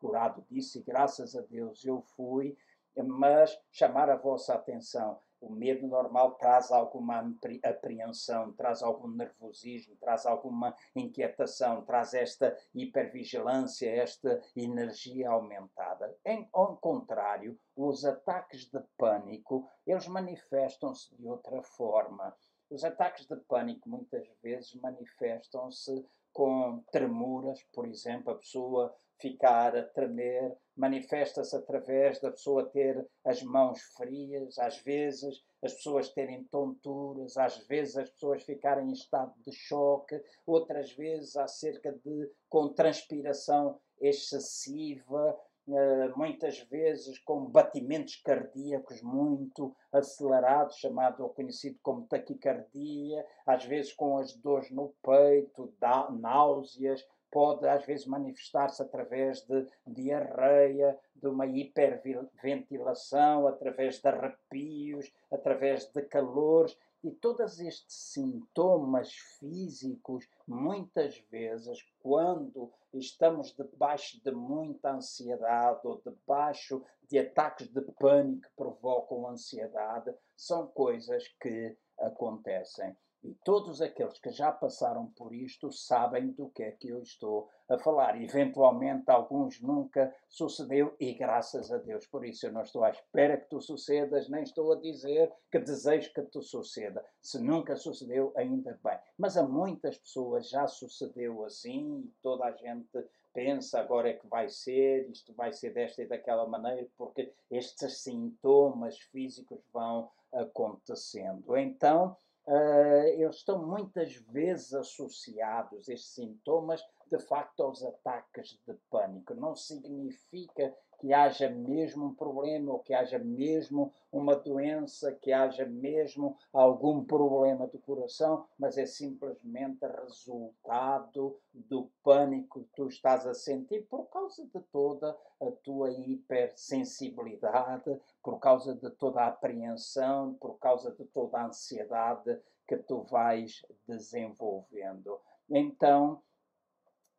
curado 0.01 0.45
disso, 0.51 0.78
e 0.78 0.82
graças 0.82 1.36
a 1.36 1.43
Deus 1.43 1.84
eu 1.84 2.03
fui, 2.16 2.57
mas 2.97 3.59
chamar 3.70 4.11
a 4.11 4.16
vossa 4.16 4.55
atenção. 4.55 5.18
O 5.43 5.51
medo 5.51 5.88
normal 5.88 6.36
traz 6.36 6.70
alguma 6.70 7.34
apreensão, 7.64 8.53
traz 8.53 8.80
algum 8.80 9.09
nervosismo, 9.09 9.97
traz 9.97 10.24
alguma 10.24 10.72
inquietação, 10.95 11.84
traz 11.84 12.14
esta 12.14 12.57
hipervigilância, 12.72 13.90
esta 13.90 14.40
energia 14.55 15.30
aumentada. 15.30 16.16
Em, 16.24 16.49
ao 16.53 16.76
contrário, 16.76 17.59
os 17.74 18.05
ataques 18.05 18.66
de 18.70 18.80
pânico, 18.97 19.68
eles 19.84 20.07
manifestam-se 20.07 21.12
de 21.16 21.26
outra 21.26 21.61
forma. 21.61 22.32
Os 22.70 22.84
ataques 22.84 23.26
de 23.26 23.34
pânico 23.49 23.88
muitas 23.88 24.24
vezes 24.40 24.72
manifestam-se 24.76 26.07
com 26.32 26.84
tremuras, 26.93 27.61
por 27.72 27.88
exemplo, 27.88 28.32
a 28.32 28.38
pessoa 28.38 28.95
ficar 29.18 29.76
a 29.76 29.82
tremer, 29.82 30.57
manifesta-se 30.76 31.54
através 31.54 32.20
da 32.20 32.30
pessoa 32.30 32.68
ter 32.68 33.06
as 33.24 33.42
mãos 33.42 33.80
frias, 33.96 34.58
às 34.58 34.78
vezes 34.78 35.42
as 35.62 35.74
pessoas 35.74 36.08
terem 36.10 36.44
tonturas, 36.44 37.36
às 37.36 37.58
vezes 37.66 37.96
as 37.96 38.10
pessoas 38.10 38.42
ficarem 38.42 38.88
em 38.88 38.92
estado 38.92 39.32
de 39.44 39.52
choque, 39.52 40.20
outras 40.46 40.92
vezes 40.92 41.36
acerca 41.36 41.92
de 41.92 42.30
com 42.48 42.68
transpiração 42.68 43.78
excessiva, 44.00 45.38
eh, 45.68 46.08
muitas 46.16 46.58
vezes 46.58 47.18
com 47.20 47.46
batimentos 47.46 48.16
cardíacos 48.16 49.00
muito 49.00 49.74
acelerados, 49.92 50.78
chamado 50.78 51.22
ou 51.22 51.28
conhecido 51.28 51.78
como 51.82 52.06
taquicardia, 52.06 53.24
às 53.46 53.64
vezes 53.64 53.92
com 53.92 54.18
as 54.18 54.34
dores 54.34 54.72
no 54.72 54.92
peito, 55.00 55.72
náuseas, 56.18 57.06
pode 57.33 57.66
às 57.66 57.85
vezes 57.87 58.07
manifestar-se 58.07 58.83
através 58.83 59.41
de 59.41 59.66
diarreia, 59.87 60.99
de 61.16 61.26
uma 61.26 61.47
hiperventilação, 61.47 63.49
através 63.49 63.99
de 63.99 64.07
arrepios, 64.07 65.11
através 65.30 65.87
de 65.87 66.03
calores. 66.03 66.76
E 67.03 67.11
todos 67.11 67.59
estes 67.59 68.12
sintomas 68.12 69.14
físicos, 69.41 70.28
muitas 70.47 71.16
vezes, 71.30 71.83
quando 72.01 72.70
estamos 72.93 73.57
debaixo 73.57 74.22
de 74.22 74.30
muita 74.30 74.93
ansiedade 74.93 75.80
ou 75.85 76.03
debaixo 76.05 76.85
de 77.09 77.18
ataques 77.18 77.68
de 77.68 77.80
pânico 77.99 78.43
que 78.43 78.51
provocam 78.55 79.26
ansiedade, 79.26 80.14
são 80.37 80.66
coisas 80.66 81.26
que 81.41 81.74
acontecem. 81.99 82.95
E 83.24 83.34
todos 83.44 83.80
aqueles 83.80 84.18
que 84.18 84.30
já 84.30 84.50
passaram 84.50 85.06
por 85.16 85.32
isto 85.32 85.70
sabem 85.70 86.32
do 86.32 86.48
que 86.50 86.62
é 86.62 86.72
que 86.72 86.88
eu 86.88 87.00
estou 87.00 87.48
a 87.68 87.78
falar. 87.78 88.20
Eventualmente, 88.20 89.10
alguns 89.10 89.60
nunca 89.60 90.12
sucedeu 90.28 90.96
e 90.98 91.14
graças 91.14 91.70
a 91.70 91.78
Deus 91.78 92.04
por 92.06 92.24
isso. 92.24 92.46
Eu 92.46 92.52
não 92.52 92.62
estou 92.62 92.82
à 92.82 92.90
espera 92.90 93.36
que 93.36 93.48
tu 93.48 93.60
sucedas, 93.60 94.28
nem 94.28 94.42
estou 94.42 94.72
a 94.72 94.80
dizer 94.80 95.32
que 95.50 95.60
desejo 95.60 96.12
que 96.12 96.22
tu 96.22 96.42
suceda. 96.42 97.04
Se 97.20 97.38
nunca 97.40 97.76
sucedeu, 97.76 98.32
ainda 98.36 98.78
bem. 98.82 98.98
Mas 99.16 99.36
a 99.36 99.46
muitas 99.46 99.96
pessoas 99.98 100.48
já 100.48 100.66
sucedeu 100.66 101.44
assim 101.44 102.00
e 102.00 102.12
toda 102.22 102.44
a 102.44 102.52
gente 102.52 103.08
pensa 103.32 103.80
agora 103.80 104.10
é 104.10 104.14
que 104.14 104.26
vai 104.26 104.48
ser, 104.48 105.08
isto 105.08 105.32
vai 105.32 105.52
ser 105.52 105.72
desta 105.72 106.02
e 106.02 106.08
daquela 106.08 106.46
maneira, 106.46 106.86
porque 106.98 107.32
estes 107.50 108.02
sintomas 108.02 108.98
físicos 108.98 109.60
vão 109.72 110.10
acontecendo. 110.32 111.56
Então, 111.56 112.16
Uh, 112.47 113.07
eles 113.07 113.36
estão 113.36 113.64
muitas 113.64 114.14
vezes 114.16 114.74
associados, 114.74 115.88
estes 115.88 116.12
sintomas, 116.14 116.82
de 117.11 117.18
facto, 117.20 117.62
aos 117.62 117.82
ataques 117.84 118.59
de 118.66 118.74
pânico. 118.90 119.34
Não 119.34 119.55
significa 119.55 120.74
que 121.03 121.12
haja 121.12 121.50
mesmo 121.50 122.07
um 122.07 122.14
problema 122.14 122.72
ou 122.74 122.78
que 122.78 122.94
haja 122.94 123.18
mesmo 123.18 123.92
uma 124.12 124.36
doença, 124.36 125.11
que 125.11 125.32
haja 125.32 125.66
mesmo 125.66 126.38
algum 126.53 127.05
problema 127.05 127.66
do 127.66 127.80
coração, 127.80 128.46
mas 128.57 128.78
é 128.78 128.86
simplesmente 128.86 129.84
resultado 129.84 131.36
do 131.53 131.90
pânico 132.05 132.61
que 132.61 132.68
tu 132.76 132.86
estás 132.86 133.26
a 133.26 133.34
sentir 133.34 133.84
por 133.88 134.05
causa 134.11 134.46
de 134.46 134.61
toda 134.70 135.18
a 135.40 135.50
tua 135.64 135.90
hipersensibilidade, 135.90 138.00
por 138.22 138.38
causa 138.38 138.72
de 138.72 138.88
toda 138.90 139.22
a 139.22 139.26
apreensão, 139.26 140.34
por 140.34 140.57
causa 140.61 140.92
de 140.92 141.05
toda 141.07 141.38
a 141.38 141.46
ansiedade 141.46 142.38
que 142.68 142.76
tu 142.76 143.03
vais 143.03 143.66
desenvolvendo. 143.88 145.18
Então, 145.50 146.22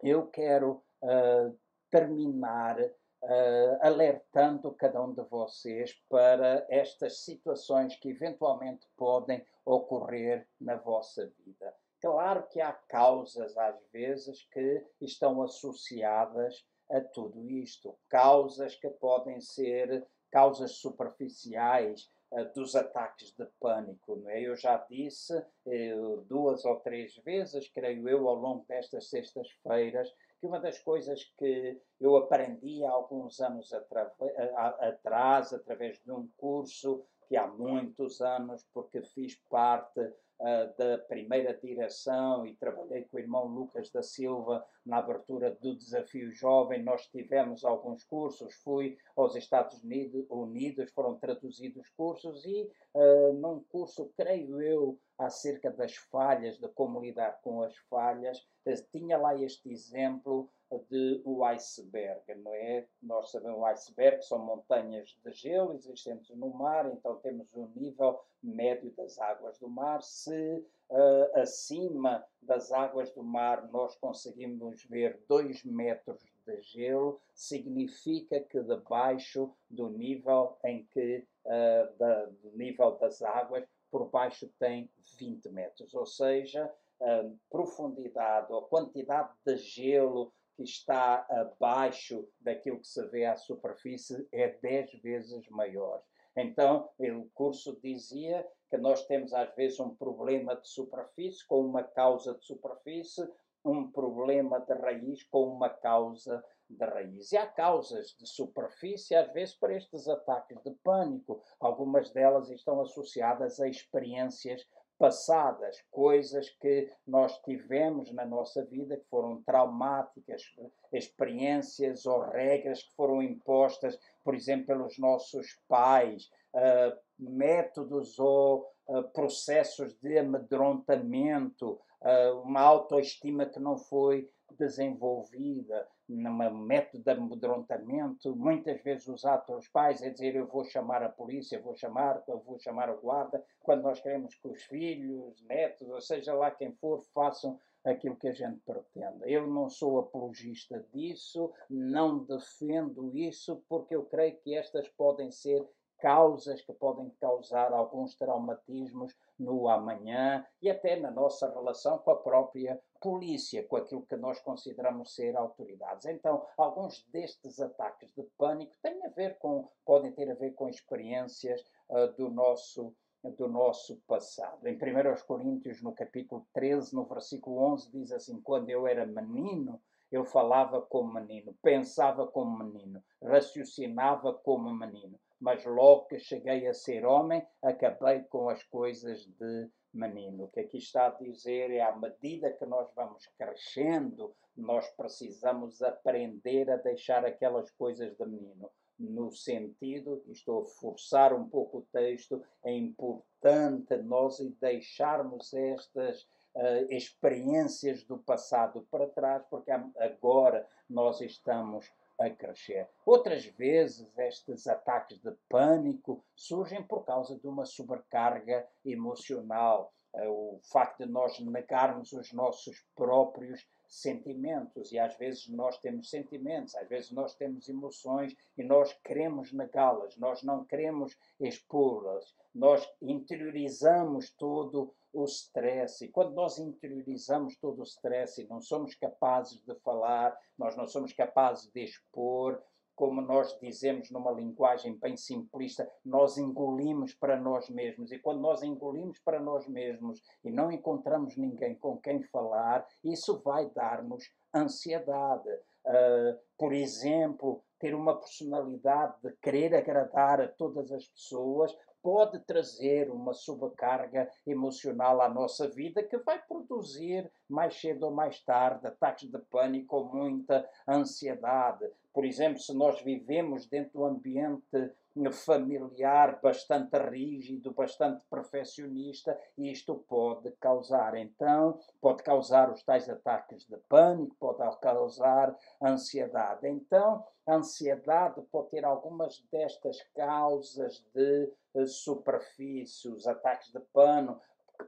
eu 0.01 0.27
quero 0.27 0.81
uh, 1.01 1.53
terminar 1.91 2.77
uh, 3.24 3.78
alertando 3.82 4.71
cada 4.74 5.01
um 5.01 5.13
de 5.13 5.21
vocês 5.24 5.93
para 6.09 6.65
estas 6.69 7.19
situações 7.19 7.95
que 7.95 8.09
eventualmente 8.09 8.88
podem 8.97 9.45
ocorrer 9.65 10.47
na 10.59 10.76
vossa 10.76 11.32
vida. 11.39 11.74
Claro 12.01 12.43
que 12.47 12.59
há 12.59 12.74
causas, 12.74 13.57
às 13.57 13.82
vezes, 13.91 14.45
que 14.51 14.86
estão 14.99 15.41
associadas 15.41 16.65
a 16.91 16.99
tudo 16.99 17.49
isto. 17.49 17.97
Causas 18.09 18.76
que 18.76 18.89
podem 18.89 19.39
ser 19.39 20.05
causas 20.30 20.71
superficiais, 20.74 22.11
uh, 22.32 22.53
dos 22.53 22.76
ataques 22.76 23.32
de 23.32 23.45
pânico. 23.59 24.21
É? 24.28 24.41
Eu 24.41 24.55
já 24.55 24.78
disse 24.89 25.34
uh, 25.38 26.21
duas 26.28 26.65
ou 26.65 26.76
três 26.82 27.15
vezes, 27.17 27.69
creio 27.69 28.09
eu, 28.09 28.28
ao 28.28 28.36
longo 28.36 28.65
destas 28.67 29.09
sextas-feiras, 29.09 30.11
que 30.43 30.47
uma 30.47 30.59
das 30.59 30.77
coisas 30.79 31.23
que 31.37 31.81
eu 32.01 32.17
aprendi 32.17 32.83
há 32.83 32.91
alguns 32.91 33.39
anos 33.39 33.71
atrás, 33.71 35.53
através 35.53 36.01
de 36.03 36.11
um 36.11 36.29
curso 36.35 37.05
que 37.28 37.36
há 37.36 37.47
muitos 37.47 38.21
anos, 38.21 38.65
porque 38.74 39.01
fiz 39.01 39.36
parte 39.49 39.99
uh, 39.99 40.78
da 40.78 40.97
primeira 40.97 41.53
direção 41.53 42.45
e 42.45 42.55
trabalhei 42.55 43.03
com 43.03 43.17
o 43.17 43.19
irmão 43.19 43.45
Lucas 43.45 43.89
da 43.89 44.01
Silva 44.01 44.65
na 44.86 44.97
abertura 44.97 45.51
do 45.51 45.76
Desafio 45.76 46.32
Jovem. 46.32 46.84
Nós 46.84 47.07
tivemos 47.07 47.63
alguns 47.63 48.03
cursos, 48.03 48.53
fui 48.55 48.97
aos 49.15 49.36
Estados 49.36 49.84
Unidos, 49.84 50.91
foram 50.91 51.17
traduzidos 51.17 51.89
cursos 51.97 52.45
e 52.45 52.69
uh, 52.93 53.34
num 53.34 53.63
curso, 53.63 54.11
creio 54.17 54.61
eu, 54.61 54.99
acerca 55.17 55.71
das 55.71 55.95
falhas, 55.95 56.57
de 56.57 56.67
como 56.69 56.99
lidar 56.99 57.39
com 57.41 57.61
as 57.61 57.76
falhas, 57.89 58.39
uh, 58.65 58.88
tinha 58.91 59.17
lá 59.17 59.36
este 59.36 59.71
exemplo 59.71 60.49
de 60.89 61.21
o 61.24 61.43
iceberg, 61.45 62.24
não 62.36 62.53
é? 62.53 62.88
Nós 63.01 63.32
sabemos 63.32 63.59
o 63.59 63.65
iceberg 63.65 64.24
são 64.24 64.39
montanhas 64.39 65.17
de 65.24 65.32
gelo 65.32 65.74
existentes 65.74 66.36
no 66.36 66.49
mar, 66.49 66.91
então 66.91 67.17
temos 67.17 67.53
o 67.53 67.67
nível 67.76 68.19
médio 68.41 68.91
das 68.91 69.19
águas 69.19 69.57
do 69.59 69.69
mar. 69.69 70.01
Se 70.01 70.63
uh, 70.89 71.39
acima 71.39 72.26
das 72.41 72.71
águas 72.71 73.11
do 73.11 73.24
mar 73.24 73.69
nós 73.71 73.95
conseguimos 73.95 74.84
ver 74.86 75.21
2 75.28 75.63
metros 75.65 76.24
de 76.45 76.61
gelo, 76.61 77.19
significa 77.34 78.39
que 78.39 78.61
debaixo 78.61 79.53
do 79.69 79.89
nível 79.89 80.57
em 80.63 80.86
que 80.86 81.26
uh, 81.45 81.97
da, 81.97 82.26
do 82.26 82.51
nível 82.55 82.97
das 82.97 83.21
águas 83.21 83.65
por 83.89 84.09
baixo 84.09 84.49
tem 84.57 84.89
20 85.19 85.49
metros, 85.49 85.93
ou 85.93 86.05
seja, 86.05 86.74
a 87.01 87.30
profundidade 87.49 88.51
ou 88.51 88.63
quantidade 88.63 89.30
de 89.45 89.57
gelo 89.57 90.34
que 90.55 90.63
está 90.63 91.25
abaixo 91.29 92.27
daquilo 92.39 92.79
que 92.79 92.87
se 92.87 93.05
vê 93.07 93.25
à 93.25 93.35
superfície 93.35 94.27
é 94.31 94.49
10 94.49 95.01
vezes 95.01 95.49
maior. 95.49 96.01
Então, 96.35 96.89
o 96.99 97.29
curso 97.33 97.79
dizia 97.81 98.47
que 98.69 98.77
nós 98.77 99.05
temos 99.05 99.33
às 99.33 99.53
vezes 99.55 99.79
um 99.79 99.93
problema 99.93 100.55
de 100.55 100.67
superfície 100.67 101.45
com 101.45 101.61
uma 101.61 101.83
causa 101.83 102.33
de 102.33 102.43
superfície, 102.43 103.27
um 103.63 103.89
problema 103.89 104.59
de 104.59 104.73
raiz 104.73 105.23
com 105.23 105.47
uma 105.47 105.69
causa 105.69 106.43
de 106.69 106.83
raiz. 106.83 107.31
E 107.31 107.37
há 107.37 107.45
causas 107.45 108.15
de 108.19 108.27
superfície, 108.27 109.15
às 109.15 109.31
vezes, 109.31 109.55
para 109.55 109.75
estes 109.75 110.07
ataques 110.07 110.61
de 110.63 110.71
pânico. 110.83 111.41
Algumas 111.59 112.09
delas 112.11 112.49
estão 112.49 112.81
associadas 112.81 113.59
a 113.59 113.67
experiências 113.67 114.67
passadas, 114.97 115.83
coisas 115.91 116.49
que 116.49 116.89
nós 117.05 117.37
tivemos 117.39 118.11
na 118.11 118.25
nossa 118.25 118.63
vida 118.65 118.97
que 118.97 119.05
foram 119.09 119.41
traumáticas, 119.43 120.43
experiências 120.91 122.05
ou 122.05 122.21
regras 122.21 122.83
que 122.83 122.95
foram 122.95 123.21
impostas, 123.21 123.99
por 124.23 124.35
exemplo, 124.35 124.67
pelos 124.67 124.97
nossos 124.97 125.59
pais, 125.67 126.29
uh, 126.53 126.97
métodos 127.17 128.19
ou 128.19 128.69
uh, 128.87 129.03
processos 129.11 129.93
de 129.99 130.17
amedrontamento, 130.17 131.79
uh, 132.01 132.39
uma 132.41 132.61
autoestima 132.61 133.45
que 133.45 133.59
não 133.59 133.77
foi 133.77 134.29
desenvolvida, 134.57 135.87
num 136.14 136.57
método 136.66 137.03
de 137.03 137.11
amedrontamento, 137.11 138.36
muitas 138.36 138.82
vezes 138.82 139.07
usado 139.07 139.45
pelos 139.45 139.68
pais, 139.68 140.01
é 140.01 140.09
dizer 140.09 140.36
eu 140.36 140.47
vou 140.47 140.64
chamar 140.64 141.03
a 141.03 141.09
polícia, 141.09 141.61
vou 141.61 141.76
chamar, 141.76 142.24
eu 142.28 142.39
vou 142.39 142.59
chamar 142.59 142.89
a 142.89 142.93
guarda, 142.93 143.43
quando 143.61 143.84
nós 143.84 143.99
queremos 143.99 144.36
que 144.36 144.47
os 144.47 144.64
filhos, 144.64 145.41
netos, 145.43 145.89
ou 145.89 146.01
seja 146.01 146.34
lá 146.34 146.51
quem 146.51 146.72
for, 146.74 147.01
façam 147.14 147.59
aquilo 147.84 148.16
que 148.16 148.28
a 148.28 148.34
gente 148.34 148.59
pretende. 148.61 149.20
Eu 149.26 149.47
não 149.47 149.70
sou 149.70 149.99
apologista 149.99 150.86
disso, 150.93 151.51
não 151.70 152.20
defendo 152.20 153.16
isso, 153.16 153.61
porque 153.68 153.95
eu 153.95 154.05
creio 154.05 154.38
que 154.38 154.55
estas 154.55 154.88
podem 154.89 155.32
ser 155.32 155.68
causas 156.03 156.61
que 156.61 156.74
podem 156.74 157.09
causar 157.11 157.72
alguns 157.72 158.14
traumatismos 158.16 159.16
no 159.39 159.70
amanhã 159.70 160.45
e 160.61 160.70
até 160.70 160.99
na 160.99 161.09
nossa 161.09 161.49
relação 161.49 161.97
com 161.97 162.11
a 162.11 162.16
própria 162.18 162.78
polícia, 163.03 163.61
com 163.67 163.75
aquilo 163.75 164.05
que 164.05 164.15
nós 164.15 164.39
consideramos 164.39 165.13
ser 165.13 165.35
autoridades. 165.35 166.05
Então, 166.05 166.45
alguns 166.57 167.05
destes 167.11 167.59
ataques 167.59 168.09
de 168.15 168.23
pânico 168.37 168.73
têm 168.81 169.05
a 169.05 169.09
ver 169.09 169.37
com, 169.39 169.69
podem 169.85 170.13
ter 170.13 170.31
a 170.31 170.35
ver 170.35 170.53
com 170.53 170.69
experiências 170.69 171.61
uh, 171.89 172.07
do 172.17 172.29
nosso 172.29 172.95
do 173.37 173.47
nosso 173.47 174.01
passado. 174.05 174.67
Em 174.67 174.75
1 174.75 175.25
Coríntios, 175.25 175.81
no 175.81 175.93
capítulo 175.93 176.45
13, 176.53 176.93
no 176.93 177.05
versículo 177.05 177.57
11, 177.71 177.89
diz 177.89 178.11
assim: 178.11 178.41
Quando 178.41 178.69
eu 178.69 178.85
era 178.85 179.05
menino, 179.05 179.81
eu 180.11 180.25
falava 180.25 180.81
como 180.81 181.13
menino, 181.13 181.55
pensava 181.61 182.27
como 182.27 182.57
menino, 182.61 183.01
raciocinava 183.21 184.33
como 184.33 184.73
menino 184.73 185.17
mas 185.43 185.65
logo 185.65 186.05
que 186.05 186.19
cheguei 186.19 186.65
a 186.67 186.73
ser 186.73 187.05
homem, 187.05 187.45
acabei 187.61 188.21
com 188.23 188.47
as 188.47 188.63
coisas 188.63 189.25
de 189.25 189.69
menino. 189.93 190.45
O 190.45 190.47
que 190.47 190.61
aqui 190.61 190.77
está 190.77 191.07
a 191.07 191.11
dizer 191.11 191.71
é, 191.71 191.81
à 191.81 191.95
medida 191.95 192.51
que 192.51 192.65
nós 192.65 192.89
vamos 192.95 193.25
crescendo, 193.37 194.35
nós 194.55 194.89
precisamos 194.91 195.81
aprender 195.81 196.69
a 196.69 196.77
deixar 196.77 197.25
aquelas 197.25 197.69
coisas 197.71 198.15
de 198.15 198.25
menino. 198.25 198.69
No 198.99 199.31
sentido, 199.31 200.23
estou 200.29 200.61
a 200.61 200.65
forçar 200.65 201.33
um 201.33 201.49
pouco 201.49 201.79
o 201.79 201.87
texto, 201.91 202.43
é 202.63 202.71
importante 202.71 203.97
nós 203.97 204.37
deixarmos 204.61 205.53
estas 205.53 206.21
uh, 206.55 206.85
experiências 206.89 208.03
do 208.03 208.19
passado 208.19 208.87
para 208.91 209.07
trás, 209.07 209.43
porque 209.49 209.71
agora 209.71 210.67
nós 210.87 211.21
estamos 211.21 211.91
a 212.26 212.30
crescer. 212.30 212.88
Outras 213.05 213.45
vezes, 213.45 214.07
estes 214.17 214.67
ataques 214.67 215.19
de 215.19 215.32
pânico 215.49 216.24
surgem 216.36 216.82
por 216.84 217.03
causa 217.05 217.38
de 217.38 217.47
uma 217.47 217.65
sobrecarga 217.65 218.67
emocional, 218.86 219.93
eh, 220.13 220.28
o 220.28 220.59
facto 220.71 221.05
de 221.05 221.11
nós 221.11 221.39
negarmos 221.39 222.13
os 222.13 222.32
nossos 222.32 222.86
próprios 222.95 223.65
sentimentos. 223.88 224.91
E 224.91 224.99
às 224.99 225.15
vezes 225.17 225.47
nós 225.49 225.78
temos 225.78 226.09
sentimentos, 226.09 226.76
às 226.76 226.88
vezes 226.88 227.11
nós 227.11 227.36
temos 227.36 227.69
emoções 227.69 228.36
e 228.57 228.63
nós 228.63 228.93
queremos 229.03 229.51
negá-las, 229.51 230.17
nós 230.17 230.43
não 230.43 230.65
queremos 230.65 231.15
expô-las, 231.39 232.36
nós 232.53 232.88
interiorizamos 233.01 234.32
todo 234.32 234.93
o 235.14 235.26
stress. 235.26 236.03
E 236.03 236.09
quando 236.09 236.34
nós 236.34 236.57
interiorizamos 236.57 237.55
todo 237.57 237.80
o 237.80 237.84
stress 237.84 238.41
e 238.41 238.47
não 238.47 238.61
somos 238.61 238.95
capazes 238.95 239.61
de 239.61 239.76
falar, 239.76 240.38
nós 240.57 240.76
não 240.76 240.88
somos 240.88 241.14
capazes 241.14 241.72
de 241.72 241.84
expor, 241.84 242.61
como 242.95 243.22
nós 243.22 243.57
dizemos 243.59 244.11
numa 244.11 244.32
linguagem 244.32 244.97
bem 244.97 245.18
simplista, 245.18 245.89
nós 246.05 246.38
engolimos 246.38 247.14
para 247.14 247.39
nós 247.39 247.70
mesmos. 247.70 248.11
E 248.11 248.20
quando 248.20 248.41
nós 248.41 248.61
engolimos 248.61 249.20
para 249.20 249.39
nós 249.39 249.68
mesmos 249.68 250.22
e 250.43 250.51
não 250.51 250.72
encontramos 250.72 251.36
ninguém 251.36 251.76
com 251.76 251.97
quem 251.97 252.22
falar, 252.24 252.86
isso 253.03 253.41
vai 253.43 253.70
dar-nos 253.72 254.24
ansiedade. 254.53 255.49
Uh, 255.86 256.39
por 256.57 256.72
exemplo, 256.72 257.64
ter 257.80 257.93
uma 257.93 258.18
personalidade 258.18 259.16
de 259.22 259.34
querer 259.41 259.76
agradar 259.76 260.39
a 260.39 260.47
todas 260.47 260.91
as 260.91 261.05
pessoas 261.07 261.76
pode 262.03 262.37
trazer 262.39 263.09
uma 263.09 263.33
sobrecarga 263.33 264.29
emocional 264.45 265.21
à 265.21 265.29
nossa 265.29 265.67
vida 265.69 266.03
que 266.03 266.17
vai 266.17 266.39
produzir 266.39 267.31
mais 267.49 267.79
cedo 267.79 268.03
ou 268.03 268.11
mais 268.11 268.41
tarde 268.41 268.85
ataques 268.85 269.31
de 269.31 269.39
pânico 269.39 269.95
ou 269.95 270.13
muita 270.13 270.69
ansiedade. 270.87 271.89
Por 272.13 272.25
exemplo, 272.25 272.59
se 272.59 272.73
nós 272.75 273.01
vivemos 273.01 273.65
dentro 273.65 273.93
de 273.93 273.97
um 273.97 274.05
ambiente 274.05 274.91
familiar 275.31 276.39
bastante 276.41 276.97
rígido, 276.97 277.71
bastante 277.71 278.23
perfeccionista, 278.29 279.39
isto 279.57 279.95
pode 280.07 280.51
causar, 280.59 281.15
então, 281.15 281.79
pode 282.01 282.23
causar 282.23 282.71
os 282.71 282.83
tais 282.83 283.07
ataques 283.07 283.65
de 283.65 283.77
pânico, 283.87 284.35
pode 284.39 284.79
causar 284.79 285.55
ansiedade. 285.81 286.67
Então, 286.67 287.23
a 287.45 287.55
ansiedade 287.55 288.41
pode 288.51 288.69
ter 288.69 288.83
algumas 288.85 289.39
destas 289.51 290.01
causas 290.15 291.05
de 291.13 291.51
superfície, 291.86 293.09
os 293.09 293.28
ataques 293.28 293.71
de 293.71 293.80
pano, 293.91 294.39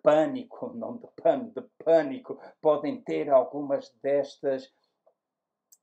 pânico, 0.02 0.72
não 0.76 0.98
de 0.98 1.08
pano, 1.22 1.52
de 1.52 1.62
pânico, 1.84 2.40
podem 2.62 3.02
ter 3.02 3.30
algumas 3.30 3.90
destas 4.02 4.72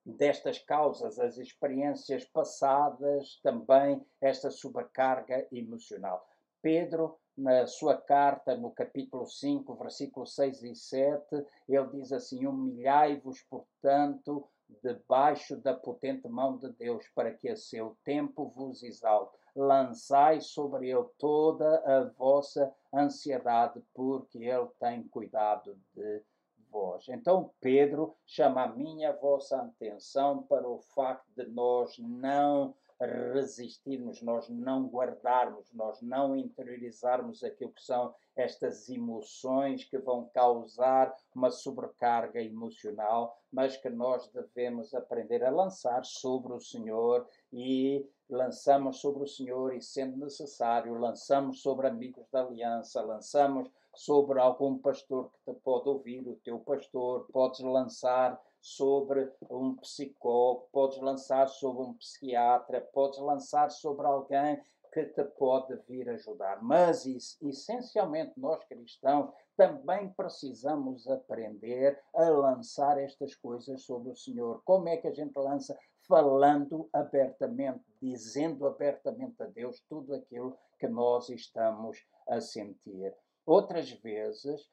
destas 0.05 0.59
causas, 0.59 1.19
as 1.21 1.39
experiências 1.39 2.25
passadas, 2.25 3.39
também 3.41 4.05
esta 4.21 4.51
sobrecarga 4.51 5.47
emocional. 5.53 6.27
Pedro, 6.61 7.19
na 7.37 7.67
sua 7.67 7.97
carta, 7.97 8.57
no 8.57 8.71
capítulo 8.71 9.27
5, 9.27 9.75
versículos 9.77 10.35
6 10.35 10.63
e 10.65 10.75
7, 10.75 11.47
ele 11.69 11.87
diz 11.93 12.13
assim: 12.13 12.47
Humilhai-vos, 12.47 13.43
portanto, 13.43 14.49
debaixo 14.83 15.57
da 15.57 15.75
potente 15.75 16.29
mão 16.29 16.59
de 16.59 16.71
Deus, 16.73 17.09
para 17.15 17.33
que 17.33 17.49
a 17.49 17.57
seu 17.57 17.97
tempo 18.05 18.49
vos 18.49 18.83
exalte. 18.83 19.37
Lançai 19.55 20.41
sobre 20.41 20.91
ele 20.91 21.05
toda 21.19 21.83
a 21.85 22.05
vossa 22.17 22.73
ansiedade, 22.93 23.83
porque 23.95 24.39
ele 24.39 24.69
tem 24.81 25.03
cuidado 25.09 25.77
de 25.95 26.23
vós. 26.71 27.07
Então 27.09 27.53
Pedro 27.61 28.17
chama 28.27 28.65
a 28.65 28.69
minha 28.69 29.11
a 29.11 29.17
vossa 29.17 29.59
atenção 29.59 30.43
para 30.43 30.67
o 30.67 30.79
facto 30.79 31.27
de 31.37 31.45
nós 31.47 31.99
não 31.99 32.75
resistirmos, 33.07 34.23
nós 34.23 34.49
não 34.49 34.87
guardarmos, 34.87 35.73
nós 35.73 36.01
não 36.01 36.37
interiorizarmos 36.37 37.43
aquilo 37.43 37.73
que 37.73 37.83
são 37.83 38.15
estas 38.37 38.89
emoções 38.89 39.85
que 39.85 39.99
vão 39.99 40.31
causar 40.33 41.15
uma 41.35 41.51
sobrecarga 41.51 42.41
emocional, 42.41 43.37
mas 43.51 43.77
que 43.77 43.91
nós 43.91 44.29
devemos 44.29 44.95
aprender 44.95 45.45
a 45.45 45.51
lançar 45.51 46.05
sobre 46.05 46.53
o 46.53 46.61
Senhor 46.61 47.27
e 47.53 48.07
lançamos 48.33 48.99
sobre 48.99 49.23
o 49.23 49.29
Senhor 49.29 49.75
e, 49.75 49.83
sendo 49.83 50.17
necessário, 50.17 50.99
lançamos 50.99 51.61
sobre 51.61 51.87
amigos 51.87 52.25
da 52.33 52.41
aliança, 52.41 53.03
lançamos 53.03 53.71
sobre 53.95 54.41
algum 54.41 54.79
pastor 54.79 55.31
que 55.31 55.53
te 55.53 55.59
pode 55.61 55.89
ouvir, 55.89 56.27
o 56.27 56.37
teu 56.37 56.59
pastor, 56.59 57.27
podes 57.33 57.61
lançar 57.61 58.41
sobre 58.61 59.31
um 59.51 59.77
psicólogo, 59.77 60.69
podes 60.73 60.99
lançar 60.99 61.49
sobre 61.49 61.83
um 61.83 61.95
psiquiatra, 61.95 62.81
podes 62.93 63.19
lançar 63.19 63.71
sobre 63.71 64.07
alguém 64.07 64.63
que 64.93 65.05
te 65.07 65.25
pode 65.25 65.75
vir 65.89 66.09
ajudar. 66.11 66.63
Mas, 66.63 67.07
essencialmente, 67.41 68.33
nós 68.37 68.63
cristãos 68.65 69.31
também 69.57 70.09
precisamos 70.11 71.09
aprender 71.09 71.99
a 72.15 72.29
lançar 72.29 72.99
estas 72.99 73.35
coisas 73.35 73.83
sobre 73.83 74.11
o 74.11 74.17
Senhor. 74.17 74.63
Como 74.65 74.89
é 74.89 74.97
que 74.97 75.09
a 75.09 75.15
gente 75.15 75.37
lança? 75.37 75.77
Falando 76.07 76.89
abertamente, 76.93 77.85
dizendo 78.01 78.67
abertamente 78.67 79.43
a 79.43 79.47
Deus 79.47 79.81
tudo 79.89 80.15
aquilo 80.15 80.57
que 80.79 80.89
nós 80.89 81.29
estamos 81.29 82.05
a 82.29 82.41
sentir. 82.41 83.15
Outras 83.47 83.91
vezes, 83.91 84.69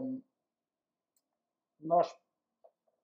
hum, 0.00 0.22
nós 1.80 2.14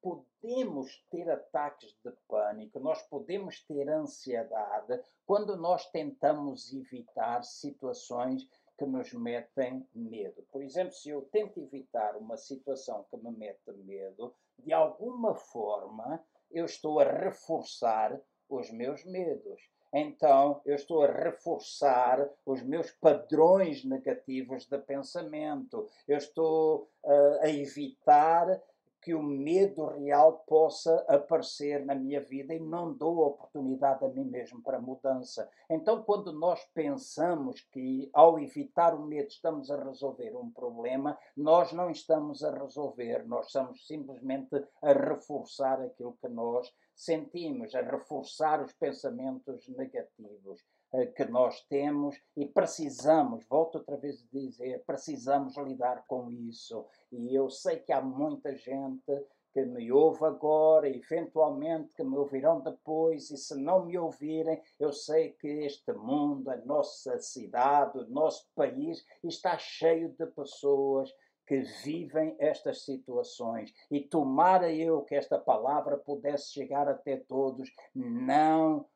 podemos 0.01 1.05
ter 1.11 1.29
ataques 1.31 1.95
de 2.03 2.11
pânico, 2.27 2.81
nós 2.81 3.03
podemos 3.03 3.63
ter 3.65 3.89
ansiedade 3.89 5.01
quando 5.27 5.57
nós 5.57 5.91
tentamos 5.91 6.73
evitar 6.73 7.43
situações 7.45 8.49
que 8.79 8.87
nos 8.87 9.13
metem 9.13 9.87
medo. 9.95 10.43
Por 10.51 10.63
exemplo, 10.63 10.95
se 10.95 11.11
eu 11.11 11.23
tento 11.31 11.61
evitar 11.61 12.17
uma 12.17 12.39
situação 12.39 13.05
que 13.11 13.17
me 13.19 13.31
mete 13.31 13.71
medo, 13.73 14.35
de 14.59 14.73
alguma 14.73 15.35
forma 15.35 16.25
eu 16.51 16.65
estou 16.65 17.01
a 17.01 17.05
reforçar 17.05 18.21
os 18.49 18.71
meus 18.71 19.05
medos. 19.05 19.61
Então, 19.93 20.61
eu 20.65 20.77
estou 20.77 21.03
a 21.03 21.11
reforçar 21.11 22.29
os 22.47 22.63
meus 22.63 22.93
padrões 22.93 23.85
negativos 23.85 24.65
de 24.67 24.79
pensamento. 24.79 25.89
Eu 26.07 26.17
estou 26.17 26.89
uh, 27.05 27.41
a 27.43 27.49
evitar 27.49 28.61
que 29.03 29.15
o 29.15 29.23
medo 29.23 29.87
real 29.87 30.45
possa 30.47 31.05
aparecer 31.09 31.85
na 31.85 31.95
minha 31.95 32.21
vida 32.21 32.55
e 32.55 32.61
não 32.61 32.93
dou 32.93 33.19
oportunidade 33.19 34.05
a 34.05 34.09
mim 34.09 34.25
mesmo 34.25 34.63
para 34.63 34.81
mudança. 34.81 35.51
Então, 35.69 36.03
quando 36.03 36.33
nós 36.33 36.63
pensamos 36.75 37.61
que 37.73 38.11
ao 38.13 38.39
evitar 38.39 38.95
o 38.95 39.07
medo 39.07 39.29
estamos 39.29 39.71
a 39.71 39.83
resolver 39.83 40.37
um 40.37 40.51
problema, 40.51 41.19
nós 41.37 41.73
não 41.73 41.91
estamos 41.91 42.45
a 42.45 42.51
resolver, 42.53 43.27
nós 43.27 43.47
estamos 43.47 43.87
simplesmente 43.87 44.63
a 44.83 44.93
reforçar 44.93 45.81
aquilo 45.81 46.17
que 46.21 46.29
nós 46.29 46.71
sentimos, 46.95 47.75
a 47.75 47.81
reforçar 47.81 48.63
os 48.63 48.73
pensamentos 48.75 49.67
negativos. 49.69 50.63
Eh, 50.93 51.07
que 51.07 51.25
nós 51.25 51.61
temos 51.69 52.21
e 52.37 52.47
precisamos, 52.47 53.45
volto 53.47 53.77
outra 53.77 53.97
vez 53.97 54.25
a 54.25 54.37
dizer, 54.37 54.83
precisamos 54.85 55.57
lidar 55.57 56.05
com 56.09 56.29
isso. 56.29 56.85
E 57.13 57.33
eu 57.33 57.49
sei 57.49 57.79
que 57.79 57.93
há 57.93 58.03
muita 58.03 58.57
gente 58.57 59.25
que 59.53 59.65
me 59.65 59.93
ouve 59.93 60.25
agora, 60.25 60.89
eventualmente 60.89 61.95
que 61.95 62.03
me 62.03 62.17
ouvirão 62.17 62.61
depois, 62.61 63.31
e 63.31 63.37
se 63.37 63.55
não 63.55 63.87
me 63.87 63.97
ouvirem, 63.99 64.61
eu 64.81 64.93
sei 64.93 65.31
que 65.33 65.47
este 65.47 65.93
mundo, 65.93 66.51
a 66.51 66.57
nossa 66.57 67.19
cidade, 67.21 67.99
o 67.99 68.09
nosso 68.09 68.49
país 68.57 69.05
está 69.23 69.57
cheio 69.59 70.09
de 70.11 70.27
pessoas 70.27 71.13
que 71.47 71.63
vivem 71.85 72.35
estas 72.39 72.85
situações. 72.85 73.73
E 73.91 74.01
tomara 74.01 74.73
eu 74.73 75.03
que 75.03 75.15
esta 75.15 75.39
palavra 75.39 75.97
pudesse 75.97 76.53
chegar 76.53 76.89
até 76.89 77.17
todos, 77.17 77.73
não 77.95 78.87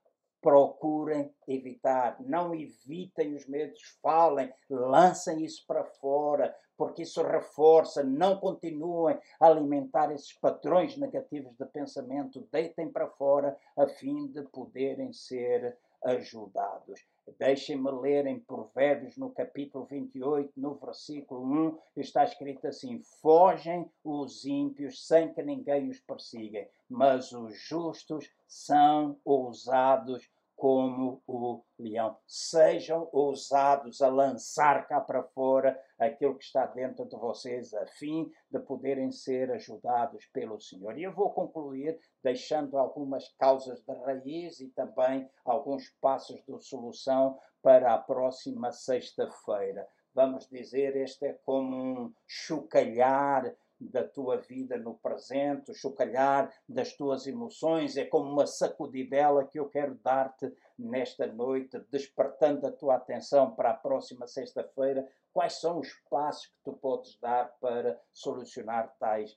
procurem 0.45 1.33
evitar, 1.49 2.19
não 2.21 2.55
evitem 2.55 3.35
os 3.35 3.47
medos, 3.47 3.81
falem, 4.03 4.53
lancem 4.69 5.43
isso 5.43 5.65
para 5.67 5.83
fora, 5.85 6.55
porque 6.77 7.01
isso 7.01 7.23
reforça, 7.23 8.05
não 8.05 8.37
continuem 8.37 9.19
a 9.41 9.47
alimentar 9.47 10.13
esses 10.13 10.35
padrões 10.35 10.99
negativos 10.99 11.57
de 11.57 11.65
pensamento, 11.65 12.47
deitem 12.53 12.91
para 12.91 13.09
fora 13.09 13.57
a 13.75 13.87
fim 13.87 14.27
de 14.27 14.43
poderem 14.43 15.15
ser 15.15 15.79
ajudados. 16.05 17.01
Deixem-me 17.39 17.91
ler 17.91 18.27
em 18.27 18.39
Provérbios, 18.39 19.17
no 19.17 19.31
capítulo 19.31 19.87
28, 19.87 20.53
no 20.57 20.75
versículo 20.75 21.43
1, 21.43 21.79
está 21.97 22.23
escrito 22.25 22.67
assim: 22.67 23.03
Fogem 23.23 23.91
os 24.05 24.45
ímpios 24.45 25.07
sem 25.07 25.33
que 25.33 25.43
ninguém 25.43 25.89
os 25.89 25.99
persiga, 26.01 26.69
mas 26.89 27.33
os 27.33 27.59
justos 27.59 28.31
são 28.47 29.19
ousados 29.25 30.31
como 30.55 31.23
o 31.27 31.63
leão. 31.79 32.17
Sejam 32.27 33.09
ousados 33.13 34.01
a 34.01 34.09
lançar 34.09 34.87
cá 34.87 35.01
para 35.01 35.23
fora 35.23 35.79
aquilo 36.07 36.37
que 36.37 36.45
está 36.45 36.67
dentro 36.67 37.07
de 37.07 37.17
vocês, 37.17 37.73
a 37.75 37.87
fim 37.87 38.31
de 38.51 38.59
poderem 38.61 39.11
ser 39.11 39.51
ajudados 39.51 40.27
pelo 40.27 40.61
Senhor. 40.61 40.99
E 40.99 41.03
eu 41.03 41.13
vou 41.13 41.33
concluir 41.33 41.99
deixando 42.23 42.79
algumas 42.79 43.29
causas 43.39 43.81
de 43.81 43.95
raiz 43.95 44.61
e 44.61 44.69
também 44.71 45.29
alguns 45.45 45.89
passos 46.01 46.43
de 46.45 46.59
solução 46.65 47.39
para 47.63 47.95
a 47.95 47.99
próxima 47.99 48.71
sexta-feira. 48.73 49.87
Vamos 50.15 50.49
dizer, 50.49 50.97
este 50.97 51.27
é 51.27 51.33
como 51.45 51.77
um 51.77 52.15
chocalhar 52.27 53.55
da 53.81 54.05
tua 54.05 54.37
vida 54.37 54.77
no 54.79 54.95
presente, 54.95 55.71
o 55.71 55.75
chocalhar 55.75 56.53
das 56.69 56.95
tuas 56.95 57.27
emoções, 57.27 57.97
é 57.97 58.05
como 58.05 58.31
uma 58.31 58.47
sacudidela 58.47 59.45
que 59.45 59.59
eu 59.59 59.69
quero 59.69 59.95
dar-te 59.97 60.53
nesta 60.79 61.27
noite, 61.27 61.79
despertando 61.91 62.67
a 62.67 62.73
tua 62.73 62.97
atenção 62.97 63.55
para 63.55 63.71
a 63.71 63.75
próxima 63.75 64.27
sexta-feira. 64.27 65.07
Quais 65.35 65.55
são 65.55 65.81
os 65.81 65.93
passos 66.09 66.47
que 66.47 66.63
tu 66.65 66.73
podes 66.75 67.19
dar 67.19 67.53
para 67.61 68.01
solucionar 68.13 68.95
tais, 69.01 69.37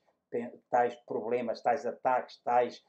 tais 0.69 0.95
problemas, 1.07 1.59
tais 1.61 1.87
ataques, 1.87 2.39
tais 2.43 2.83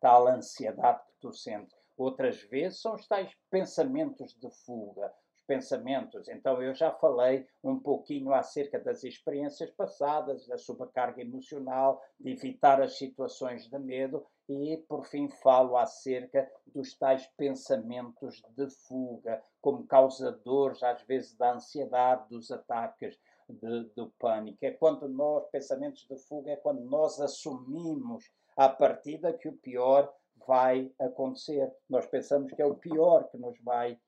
tal 0.00 0.26
ansiedade 0.26 1.02
que 1.04 1.20
tu 1.20 1.30
sentes? 1.34 1.76
Outras 1.94 2.40
vezes 2.44 2.80
são 2.80 2.94
os 2.94 3.06
tais 3.06 3.30
pensamentos 3.50 4.32
de 4.32 4.50
fuga, 4.64 5.12
pensamentos. 5.46 6.26
Então, 6.28 6.62
eu 6.62 6.74
já 6.74 6.90
falei 6.90 7.46
um 7.62 7.78
pouquinho 7.78 8.32
acerca 8.32 8.80
das 8.80 9.04
experiências 9.04 9.70
passadas, 9.72 10.46
da 10.46 10.56
sobrecarga 10.56 11.20
emocional, 11.20 12.02
de 12.18 12.30
evitar 12.30 12.80
as 12.80 12.96
situações 12.96 13.68
de 13.68 13.78
medo 13.78 14.26
e, 14.48 14.76
por 14.88 15.06
fim, 15.06 15.28
falo 15.28 15.76
acerca 15.76 16.50
dos 16.66 16.94
tais 16.94 17.26
pensamentos 17.36 18.42
de 18.56 18.68
fuga, 18.68 19.42
como 19.60 19.86
causadores, 19.86 20.82
às 20.82 21.02
vezes, 21.02 21.36
da 21.36 21.54
ansiedade, 21.54 22.28
dos 22.28 22.50
ataques. 22.50 23.18
De, 23.48 23.84
do 23.94 24.10
pânico. 24.18 24.58
É 24.62 24.72
quando 24.72 25.08
nós, 25.08 25.48
pensamentos 25.52 26.04
de 26.10 26.18
fuga, 26.18 26.50
é 26.50 26.56
quando 26.56 26.80
nós 26.80 27.20
assumimos 27.20 28.28
a 28.56 28.68
partida 28.68 29.32
que 29.32 29.46
o 29.48 29.56
pior 29.56 30.12
vai 30.46 30.92
acontecer. 30.98 31.72
Nós 31.88 32.06
pensamos 32.06 32.52
que 32.52 32.60
é 32.60 32.66
o 32.66 32.74
pior 32.74 33.28
que 33.30 33.38
nos 33.38 33.56
vai 33.62 34.00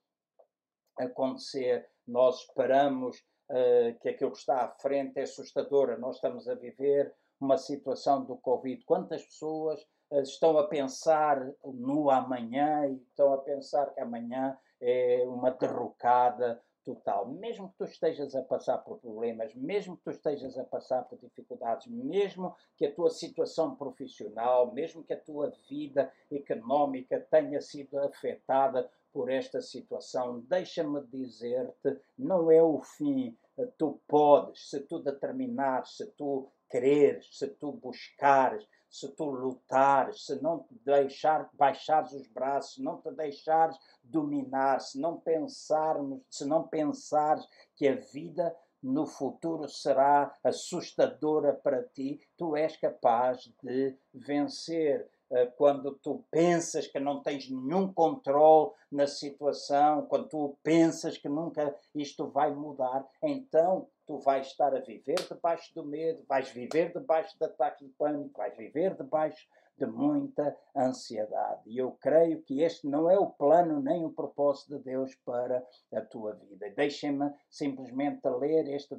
acontecer, 0.99 1.89
nós 2.07 2.41
esperamos 2.41 3.19
uh, 3.51 3.99
que 4.01 4.09
aquilo 4.09 4.33
que 4.33 4.39
está 4.39 4.65
à 4.65 4.69
frente 4.69 5.19
é 5.19 5.23
assustador. 5.23 5.99
Nós 5.99 6.17
estamos 6.17 6.49
a 6.49 6.55
viver 6.55 7.15
uma 7.41 7.57
situação 7.57 8.25
do 8.25 8.37
Covid. 8.37 8.85
Quantas 8.85 9.25
pessoas 9.25 9.87
estão 10.11 10.59
a 10.59 10.67
pensar 10.67 11.53
no 11.65 12.11
amanhã 12.11 12.87
e 12.87 12.97
estão 12.97 13.33
a 13.33 13.39
pensar 13.39 13.93
que 13.93 14.01
amanhã 14.01 14.59
é 14.81 15.25
uma 15.27 15.51
derrocada 15.51 16.61
total. 16.85 17.29
Mesmo 17.29 17.69
que 17.69 17.77
tu 17.77 17.85
estejas 17.85 18.35
a 18.35 18.43
passar 18.43 18.79
por 18.79 18.99
problemas, 18.99 19.55
mesmo 19.55 19.97
que 19.97 20.05
tu 20.05 20.11
estejas 20.11 20.57
a 20.57 20.65
passar 20.65 21.03
por 21.05 21.19
dificuldades, 21.19 21.87
mesmo 21.87 22.57
que 22.77 22.87
a 22.87 22.95
tua 22.95 23.11
situação 23.11 23.75
profissional, 23.77 24.73
mesmo 24.73 25.05
que 25.05 25.13
a 25.13 25.21
tua 25.21 25.53
vida 25.69 26.11
económica 26.31 27.21
tenha 27.31 27.61
sido 27.61 27.99
afetada 27.99 28.91
por 29.13 29.31
esta 29.31 29.61
situação, 29.61 30.41
deixa-me 30.41 31.01
dizer-te, 31.07 31.99
não 32.17 32.51
é 32.51 32.63
o 32.63 32.81
fim. 32.81 33.37
Tu 33.77 34.01
podes, 34.07 34.71
se 34.71 34.81
tu 34.81 34.99
determinares, 35.01 35.97
se 35.97 36.07
tu 36.13 36.49
quereres, 36.71 37.29
se 37.37 37.49
tu 37.49 37.73
buscares, 37.73 38.67
se 38.91 39.09
tu 39.09 39.25
lutares, 39.25 40.25
se 40.27 40.43
não 40.43 40.61
te 40.61 40.75
deixar, 40.85 41.49
baixares 41.53 42.13
os 42.13 42.27
braços, 42.29 42.75
se 42.75 42.83
não 42.83 43.01
te 43.01 43.11
deixares 43.11 43.79
dominar, 44.03 44.81
se 44.81 45.01
não 45.01 45.19
pensarmos, 45.19 46.23
se 46.31 46.45
não 46.45 46.67
pensares 46.67 47.47
que 47.77 47.87
a 47.87 47.97
vida 47.97 48.55
no 48.83 49.07
futuro 49.07 49.69
será 49.69 50.33
assustadora 50.43 51.53
para 51.53 51.83
ti, 51.83 52.21
tu 52.37 52.57
és 52.57 52.77
capaz 52.77 53.53
de 53.63 53.99
vencer. 54.15 55.09
Eh, 55.31 55.47
quando 55.59 55.93
tu 55.93 56.25
pensas 56.31 56.87
que 56.87 56.99
não 56.99 57.23
tens 57.23 57.51
nenhum 57.51 57.93
controle 57.93 58.71
na 58.91 59.07
situação, 59.07 60.07
quando 60.07 60.29
tu 60.29 60.57
pensas 60.63 61.19
que 61.19 61.29
nunca 61.29 61.75
isto 61.95 62.29
vai 62.29 62.55
mudar, 62.55 63.07
então 63.23 63.87
tu 64.09 64.19
vais 64.21 64.47
estar 64.47 64.75
a 64.75 64.81
viver 64.81 65.21
debaixo 65.29 65.73
do 65.75 65.85
medo, 65.85 66.25
vais 66.27 66.49
viver 66.49 66.91
debaixo 66.95 67.39
de 67.39 67.45
ataques 67.45 67.87
de 67.87 67.93
pânico, 67.93 68.39
vais 68.39 68.57
viver 68.57 68.97
debaixo 68.97 69.47
de 69.77 69.87
muita 69.87 70.57
ansiedade. 70.75 71.61
E 71.67 71.77
eu 71.77 71.93
creio 71.93 72.43
que 72.43 72.63
este 72.63 72.89
não 72.89 73.09
é 73.09 73.19
o 73.19 73.31
plano 73.31 73.81
nem 73.81 74.07
o 74.07 74.11
propósito 74.11 74.79
de 74.79 74.85
Deus 74.85 75.15
para 75.27 75.63
a 75.93 76.01
tua 76.01 76.35
vida. 76.35 76.71
Deixem-me 76.71 77.31
simplesmente 77.51 78.27
ler 78.27 78.67
este 78.69 78.99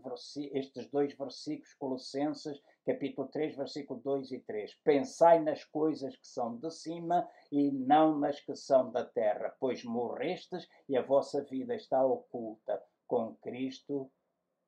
estes 0.53 0.88
dois 0.91 1.14
versículos, 1.18 1.74
Colossenses, 1.74 2.62
capítulo 2.86 3.28
3, 3.30 3.55
versículo 3.55 3.99
2 4.01 4.32
e 4.32 4.39
3. 4.41 4.76
Pensai 4.84 5.41
nas 5.41 5.66
coisas 5.66 6.16
que 6.16 6.28
são 6.28 6.55
de 6.55 6.72
cima 6.72 7.28
e 7.51 7.72
não 7.72 8.18
nas 8.18 8.39
que 8.39 8.55
são 8.55 8.91
da 8.91 9.03
terra, 9.03 9.55
pois 9.60 9.84
morrestes 9.84 10.70
e 10.88 10.95
a 10.95 11.01
vossa 11.01 11.43
vida 11.43 11.76
está 11.76 12.05
oculta 12.05 12.80
com 13.07 13.36
Cristo 13.38 14.10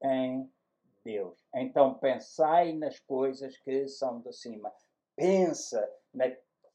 em 0.04 0.52
Deus. 1.04 1.38
Então 1.56 1.96
pensai 1.96 2.74
nas 2.74 3.00
coisas 3.00 3.58
que 3.58 3.88
são 3.88 4.20
de 4.22 4.34
cima. 4.34 4.72
Pensa 5.16 5.88
na 6.14 6.26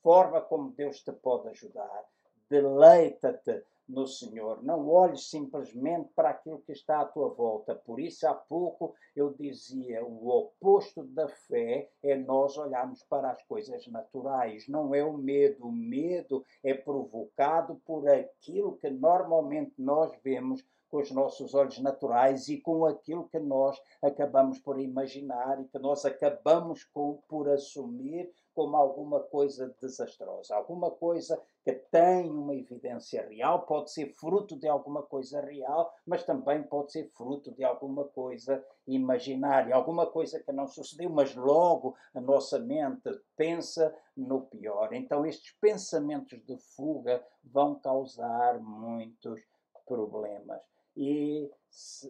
forma 0.03 0.41
como 0.41 0.73
Deus 0.73 1.03
te 1.03 1.13
pode 1.13 1.49
ajudar. 1.49 2.05
Deleita-te 2.49 3.65
no 3.89 4.07
Senhor. 4.07 4.63
Não 4.63 4.89
olhes 4.89 5.31
simplesmente 5.31 6.11
para 6.15 6.31
aquilo 6.31 6.63
que 6.63 6.73
está 6.73 7.01
à 7.01 7.05
tua 7.05 7.29
volta. 7.29 7.75
Por 7.75 8.01
isso, 8.01 8.27
há 8.27 8.35
pouco 8.35 8.95
eu 9.15 9.33
dizia: 9.33 10.05
o 10.05 10.29
oposto 10.29 11.05
da 11.05 11.29
fé 11.29 11.89
é 12.03 12.17
nós 12.17 12.57
olharmos 12.59 13.03
para 13.05 13.31
as 13.31 13.43
coisas 13.45 13.87
naturais. 13.87 14.69
Não 14.69 14.95
é 14.95 15.05
o 15.05 15.17
medo. 15.17 15.67
O 15.67 15.73
medo 15.73 16.45
é 16.63 16.75
provocado 16.75 17.81
por 17.85 18.09
aquilo 18.09 18.77
que 18.77 18.91
normalmente 18.91 19.75
nós 19.79 20.13
vemos 20.23 20.65
com 20.89 20.99
os 20.99 21.11
nossos 21.11 21.55
olhos 21.55 21.79
naturais 21.81 22.49
e 22.49 22.61
com 22.61 22.85
aquilo 22.85 23.29
que 23.29 23.39
nós 23.39 23.81
acabamos 24.01 24.59
por 24.61 24.81
imaginar 24.81 25.61
e 25.61 25.67
que 25.67 25.79
nós 25.79 26.05
acabamos 26.05 26.85
por 27.29 27.49
assumir 27.49 28.33
como 28.57 28.75
alguma 28.75 29.21
coisa 29.21 29.77
desastrosa, 29.79 30.57
alguma 30.57 30.91
coisa 30.91 31.39
que 31.63 31.75
tem 31.75 32.31
uma 32.31 32.55
evidência 32.55 33.29
real, 33.29 33.67
pode 33.67 33.91
ser 33.91 34.15
fruto 34.15 34.57
de 34.57 34.67
alguma 34.67 35.03
coisa 35.03 35.43
real, 35.43 35.95
mas 36.07 36.25
também 36.25 36.63
pode 36.63 36.91
ser 36.91 37.07
fruto 37.11 37.53
de 37.53 37.63
alguma 37.63 38.05
coisa 38.05 38.65
imaginária, 38.87 39.75
alguma 39.75 40.07
coisa 40.07 40.43
que 40.43 40.51
não 40.53 40.67
sucedeu, 40.67 41.11
mas 41.11 41.35
logo 41.35 41.95
a 42.15 42.21
nossa 42.21 42.59
mente 42.59 43.11
pensa 43.37 43.95
no 44.17 44.41
pior. 44.47 44.95
Então, 44.95 45.27
estes 45.27 45.53
pensamentos 45.61 46.43
de 46.47 46.57
fuga 46.57 47.23
vão 47.45 47.75
causar 47.75 48.59
muitos 48.59 49.39
problemas. 49.85 50.63
E 50.97 51.51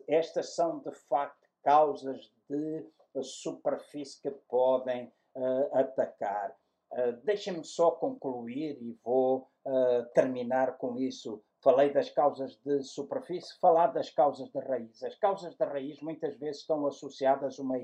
estas 0.06 0.54
são, 0.54 0.78
de 0.78 0.92
facto, 0.92 1.44
causas 1.64 2.32
de 2.48 2.86
superfície 3.24 4.20
que 4.22 4.30
podem 4.30 5.12
uh, 5.36 5.78
atacar. 5.78 6.54
Uh, 6.90 7.12
Deixem-me 7.24 7.64
só 7.64 7.90
concluir 7.90 8.78
e 8.80 8.96
vou 9.04 9.48
uh, 9.64 10.04
terminar 10.14 10.78
com 10.78 10.96
isso. 10.96 11.42
Falei 11.60 11.92
das 11.92 12.10
causas 12.10 12.56
de 12.64 12.82
superfície, 12.82 13.58
falar 13.58 13.88
das 13.88 14.08
causas 14.10 14.48
de 14.50 14.60
raiz. 14.60 15.02
As 15.02 15.16
causas 15.16 15.54
de 15.56 15.64
raiz 15.64 16.00
muitas 16.00 16.36
vezes 16.36 16.60
estão 16.60 16.86
associadas 16.86 17.58
a 17.58 17.62
uma, 17.62 17.76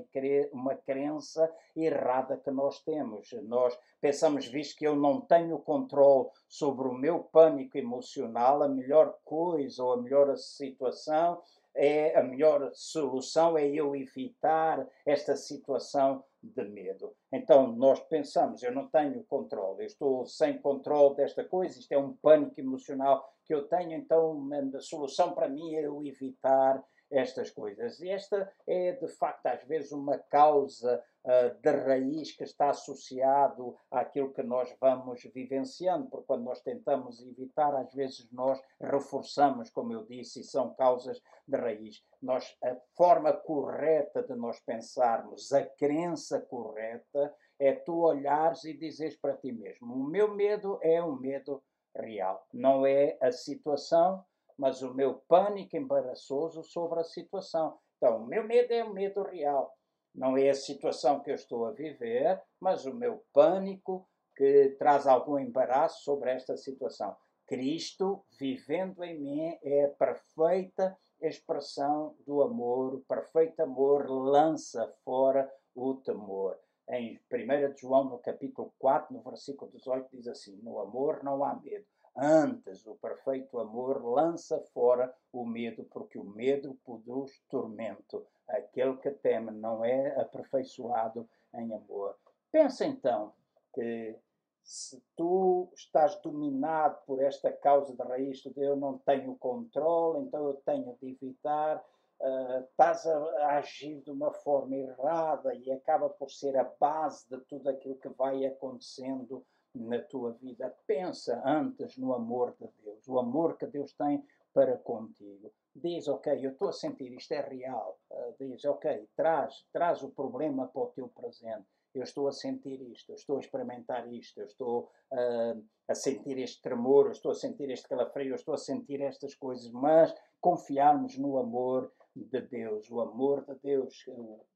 uma 0.53 0.75
crença 0.75 1.53
errada 1.75 2.37
que 2.37 2.49
nós 2.49 2.79
temos. 2.81 3.29
Nós 3.43 3.77
pensamos, 3.99 4.47
visto 4.47 4.77
que 4.77 4.87
eu 4.87 4.95
não 4.95 5.19
tenho 5.19 5.59
controle 5.59 6.29
sobre 6.47 6.87
o 6.87 6.93
meu 6.93 7.19
pânico 7.19 7.77
emocional, 7.77 8.63
a 8.63 8.69
melhor 8.69 9.17
coisa 9.25 9.83
ou 9.83 9.93
a 9.93 10.01
melhor 10.01 10.37
situação 10.37 11.41
é 11.75 12.17
a 12.17 12.23
melhor 12.23 12.71
solução 12.73 13.57
é 13.57 13.67
eu 13.67 13.95
evitar 13.95 14.87
esta 15.05 15.35
situação 15.35 16.23
de 16.43 16.63
medo. 16.65 17.15
Então 17.31 17.71
nós 17.73 17.99
pensamos, 18.01 18.61
eu 18.61 18.73
não 18.73 18.89
tenho 18.89 19.23
controle, 19.23 19.83
eu 19.83 19.87
estou 19.87 20.25
sem 20.25 20.59
controle 20.59 21.15
desta 21.15 21.43
coisa, 21.43 21.79
isto 21.79 21.91
é 21.91 21.97
um 21.97 22.13
pânico 22.13 22.59
emocional 22.59 23.33
que 23.45 23.53
eu 23.53 23.67
tenho, 23.67 23.93
então 23.93 24.49
a 24.75 24.79
solução 24.79 25.33
para 25.33 25.49
mim 25.49 25.75
é 25.75 25.85
eu 25.85 26.05
evitar 26.05 26.83
estas 27.13 27.51
coisas. 27.51 28.01
Esta 28.01 28.51
é, 28.67 28.93
de 28.93 29.07
facto, 29.07 29.45
às 29.45 29.63
vezes 29.63 29.91
uma 29.91 30.17
causa 30.17 31.03
uh, 31.23 31.61
de 31.61 31.69
raiz 31.69 32.35
que 32.35 32.43
está 32.43 32.71
associado 32.71 33.77
àquilo 33.91 34.33
que 34.33 34.43
nós 34.43 34.75
vamos 34.81 35.21
vivenciando, 35.33 36.09
porque 36.09 36.25
quando 36.25 36.43
nós 36.43 36.61
tentamos 36.61 37.21
evitar, 37.21 37.73
às 37.75 37.93
vezes 37.93 38.29
nós 38.31 38.59
reforçamos, 38.81 39.69
como 39.69 39.93
eu 39.93 40.05
disse, 40.05 40.41
e 40.41 40.43
são 40.43 40.73
causas 40.73 41.21
de 41.47 41.57
raiz. 41.57 42.03
Nós, 42.21 42.57
a 42.63 42.75
forma 42.95 43.31
correta 43.31 44.23
de 44.23 44.35
nós 44.35 44.59
pensarmos, 44.59 45.53
a 45.53 45.63
crença 45.63 46.41
correta, 46.41 47.33
é 47.59 47.73
tu 47.73 47.99
olhares 47.99 48.63
e 48.63 48.73
dizeres 48.73 49.15
para 49.15 49.37
ti 49.37 49.51
mesmo: 49.51 49.93
o 49.93 50.03
meu 50.03 50.33
medo 50.33 50.79
é 50.81 51.03
um 51.03 51.15
medo 51.15 51.63
real, 51.95 52.47
não 52.51 52.85
é 52.85 53.17
a 53.21 53.31
situação 53.31 54.25
mas 54.57 54.81
o 54.81 54.93
meu 54.93 55.15
pânico 55.27 55.75
embaraçoso 55.75 56.63
sobre 56.63 56.99
a 56.99 57.03
situação. 57.03 57.77
Então, 57.97 58.17
o 58.17 58.25
meu 58.25 58.43
medo 58.43 58.71
é 58.73 58.83
um 58.83 58.93
medo 58.93 59.23
real. 59.23 59.73
Não 60.13 60.37
é 60.37 60.49
a 60.49 60.55
situação 60.55 61.19
que 61.21 61.31
eu 61.31 61.35
estou 61.35 61.65
a 61.65 61.71
viver, 61.71 62.41
mas 62.59 62.85
o 62.85 62.93
meu 62.93 63.23
pânico 63.33 64.07
que 64.35 64.75
traz 64.77 65.07
algum 65.07 65.39
embaraço 65.39 66.03
sobre 66.03 66.31
esta 66.31 66.57
situação. 66.57 67.15
Cristo, 67.47 68.23
vivendo 68.39 69.03
em 69.03 69.19
mim, 69.19 69.57
é 69.61 69.85
a 69.85 69.89
perfeita 69.89 70.97
expressão 71.21 72.15
do 72.25 72.41
amor. 72.41 72.95
O 72.95 73.01
perfeito 73.01 73.61
amor 73.61 74.09
lança 74.09 74.87
fora 75.03 75.51
o 75.75 75.95
temor. 75.95 76.57
Em 76.89 77.19
1 77.31 77.77
João, 77.77 78.05
no 78.05 78.19
capítulo 78.19 78.73
4, 78.77 79.15
no 79.15 79.21
versículo 79.21 79.71
18, 79.71 80.09
diz 80.11 80.27
assim: 80.27 80.57
No 80.61 80.79
amor 80.79 81.23
não 81.23 81.43
há 81.43 81.55
medo, 81.55 81.85
Antes, 82.15 82.85
o 82.85 82.95
perfeito 82.95 83.59
amor 83.59 84.05
lança 84.05 84.59
fora 84.73 85.13
o 85.31 85.43
medo, 85.45 85.83
porque 85.85 86.17
o 86.19 86.23
medo 86.23 86.77
produz 86.85 87.41
tormento. 87.49 88.25
Aquele 88.47 88.97
que 88.97 89.09
teme 89.09 89.51
não 89.51 89.83
é 89.83 90.19
aperfeiçoado 90.19 91.27
em 91.55 91.73
amor. 91.73 92.15
Pensa 92.51 92.85
então 92.85 93.33
que 93.73 94.15
se 94.63 95.01
tu 95.15 95.69
estás 95.75 96.15
dominado 96.21 96.99
por 97.05 97.21
esta 97.21 97.51
causa 97.51 97.95
de 97.95 98.03
raiz 98.03 98.41
de 98.41 98.53
eu 98.61 98.75
não 98.75 98.97
tenho 98.99 99.35
controle, 99.35 100.25
então 100.25 100.47
eu 100.47 100.53
tenho 100.65 100.95
de 101.01 101.09
evitar, 101.09 101.83
uh, 102.19 102.63
estás 102.63 103.05
a, 103.05 103.17
a, 103.17 103.57
agir 103.57 104.01
de 104.01 104.11
uma 104.11 104.31
forma 104.31 104.75
errada 104.75 105.53
e 105.55 105.71
acaba 105.71 106.09
por 106.09 106.29
ser 106.29 106.55
a 106.57 106.63
base 106.63 107.27
de 107.27 107.37
tudo 107.45 107.69
aquilo 107.69 107.95
que 107.95 108.09
vai 108.09 108.45
acontecendo 108.45 109.43
na 109.75 109.99
tua 109.99 110.31
vida. 110.33 110.75
Pensa 110.85 111.41
antes 111.45 111.97
no 111.97 112.13
amor 112.13 112.55
de 112.59 112.67
Deus, 112.83 113.07
o 113.07 113.19
amor 113.19 113.57
que 113.57 113.65
Deus 113.65 113.93
tem 113.93 114.23
para 114.53 114.77
contigo. 114.77 115.51
Diz, 115.75 116.07
ok, 116.07 116.45
eu 116.45 116.51
estou 116.51 116.69
a 116.69 116.73
sentir 116.73 117.11
isto 117.13 117.31
é 117.31 117.41
real. 117.41 117.97
Uh, 118.11 118.35
diz, 118.39 118.63
ok, 118.65 119.07
traz, 119.15 119.65
traz 119.73 120.03
o 120.03 120.09
problema 120.09 120.67
para 120.67 120.81
o 120.81 120.87
teu 120.87 121.07
presente. 121.07 121.65
Eu 121.93 122.03
estou 122.03 122.27
a 122.27 122.31
sentir 122.31 122.81
isto, 122.91 123.11
eu 123.11 123.15
estou 123.15 123.37
a 123.37 123.39
experimentar 123.39 124.11
isto, 124.11 124.39
eu 124.39 124.45
estou 124.45 124.91
uh, 125.11 125.63
a 125.87 125.95
sentir 125.95 126.37
este 126.37 126.61
tremor, 126.61 127.07
eu 127.07 127.11
estou 127.11 127.31
a 127.31 127.35
sentir 127.35 127.69
este 127.69 127.87
calafrio, 127.87 128.31
eu 128.31 128.35
estou 128.35 128.53
a 128.53 128.57
sentir 128.57 129.01
estas 129.01 129.35
coisas, 129.35 129.71
mas 129.71 130.13
confiarmos 130.39 131.17
no 131.17 131.37
amor 131.37 131.91
de 132.15 132.41
Deus, 132.41 132.89
o 132.91 133.01
amor 133.01 133.43
de 133.45 133.55
Deus, 133.55 134.03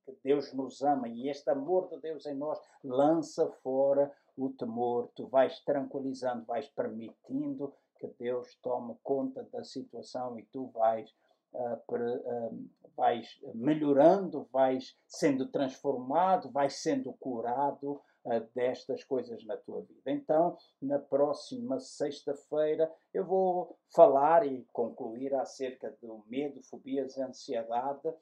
que 0.05 0.15
Deus 0.23 0.53
nos 0.53 0.83
ama 0.83 1.07
e 1.07 1.29
este 1.29 1.49
amor 1.49 1.89
de 1.89 1.99
Deus 1.99 2.25
em 2.25 2.35
nós 2.35 2.59
lança 2.83 3.49
fora 3.63 4.11
o 4.37 4.49
temor, 4.49 5.09
tu 5.15 5.27
vais 5.27 5.59
tranquilizando, 5.61 6.45
vais 6.45 6.67
permitindo 6.69 7.73
que 7.99 8.07
Deus 8.19 8.55
tome 8.61 8.95
conta 9.03 9.43
da 9.51 9.63
situação 9.63 10.37
e 10.37 10.43
tu 10.45 10.67
vais, 10.67 11.09
uh, 11.53 11.77
per, 11.87 12.01
uh, 12.01 12.69
vais 12.95 13.27
melhorando, 13.55 14.47
vais 14.51 14.95
sendo 15.07 15.47
transformado, 15.47 16.51
vais 16.51 16.75
sendo 16.75 17.11
curado 17.13 17.93
uh, 18.25 18.39
destas 18.53 19.03
coisas 19.03 19.43
na 19.45 19.57
tua 19.57 19.81
vida. 19.81 20.11
Então, 20.11 20.55
na 20.79 20.99
próxima 20.99 21.79
sexta-feira, 21.79 22.91
eu 23.13 23.25
vou 23.25 23.75
falar 23.95 24.45
e 24.45 24.63
concluir 24.71 25.33
acerca 25.33 25.89
do 26.01 26.23
medo, 26.27 26.61
fobias 26.63 27.17
e 27.17 27.21
ansiedade 27.21 28.13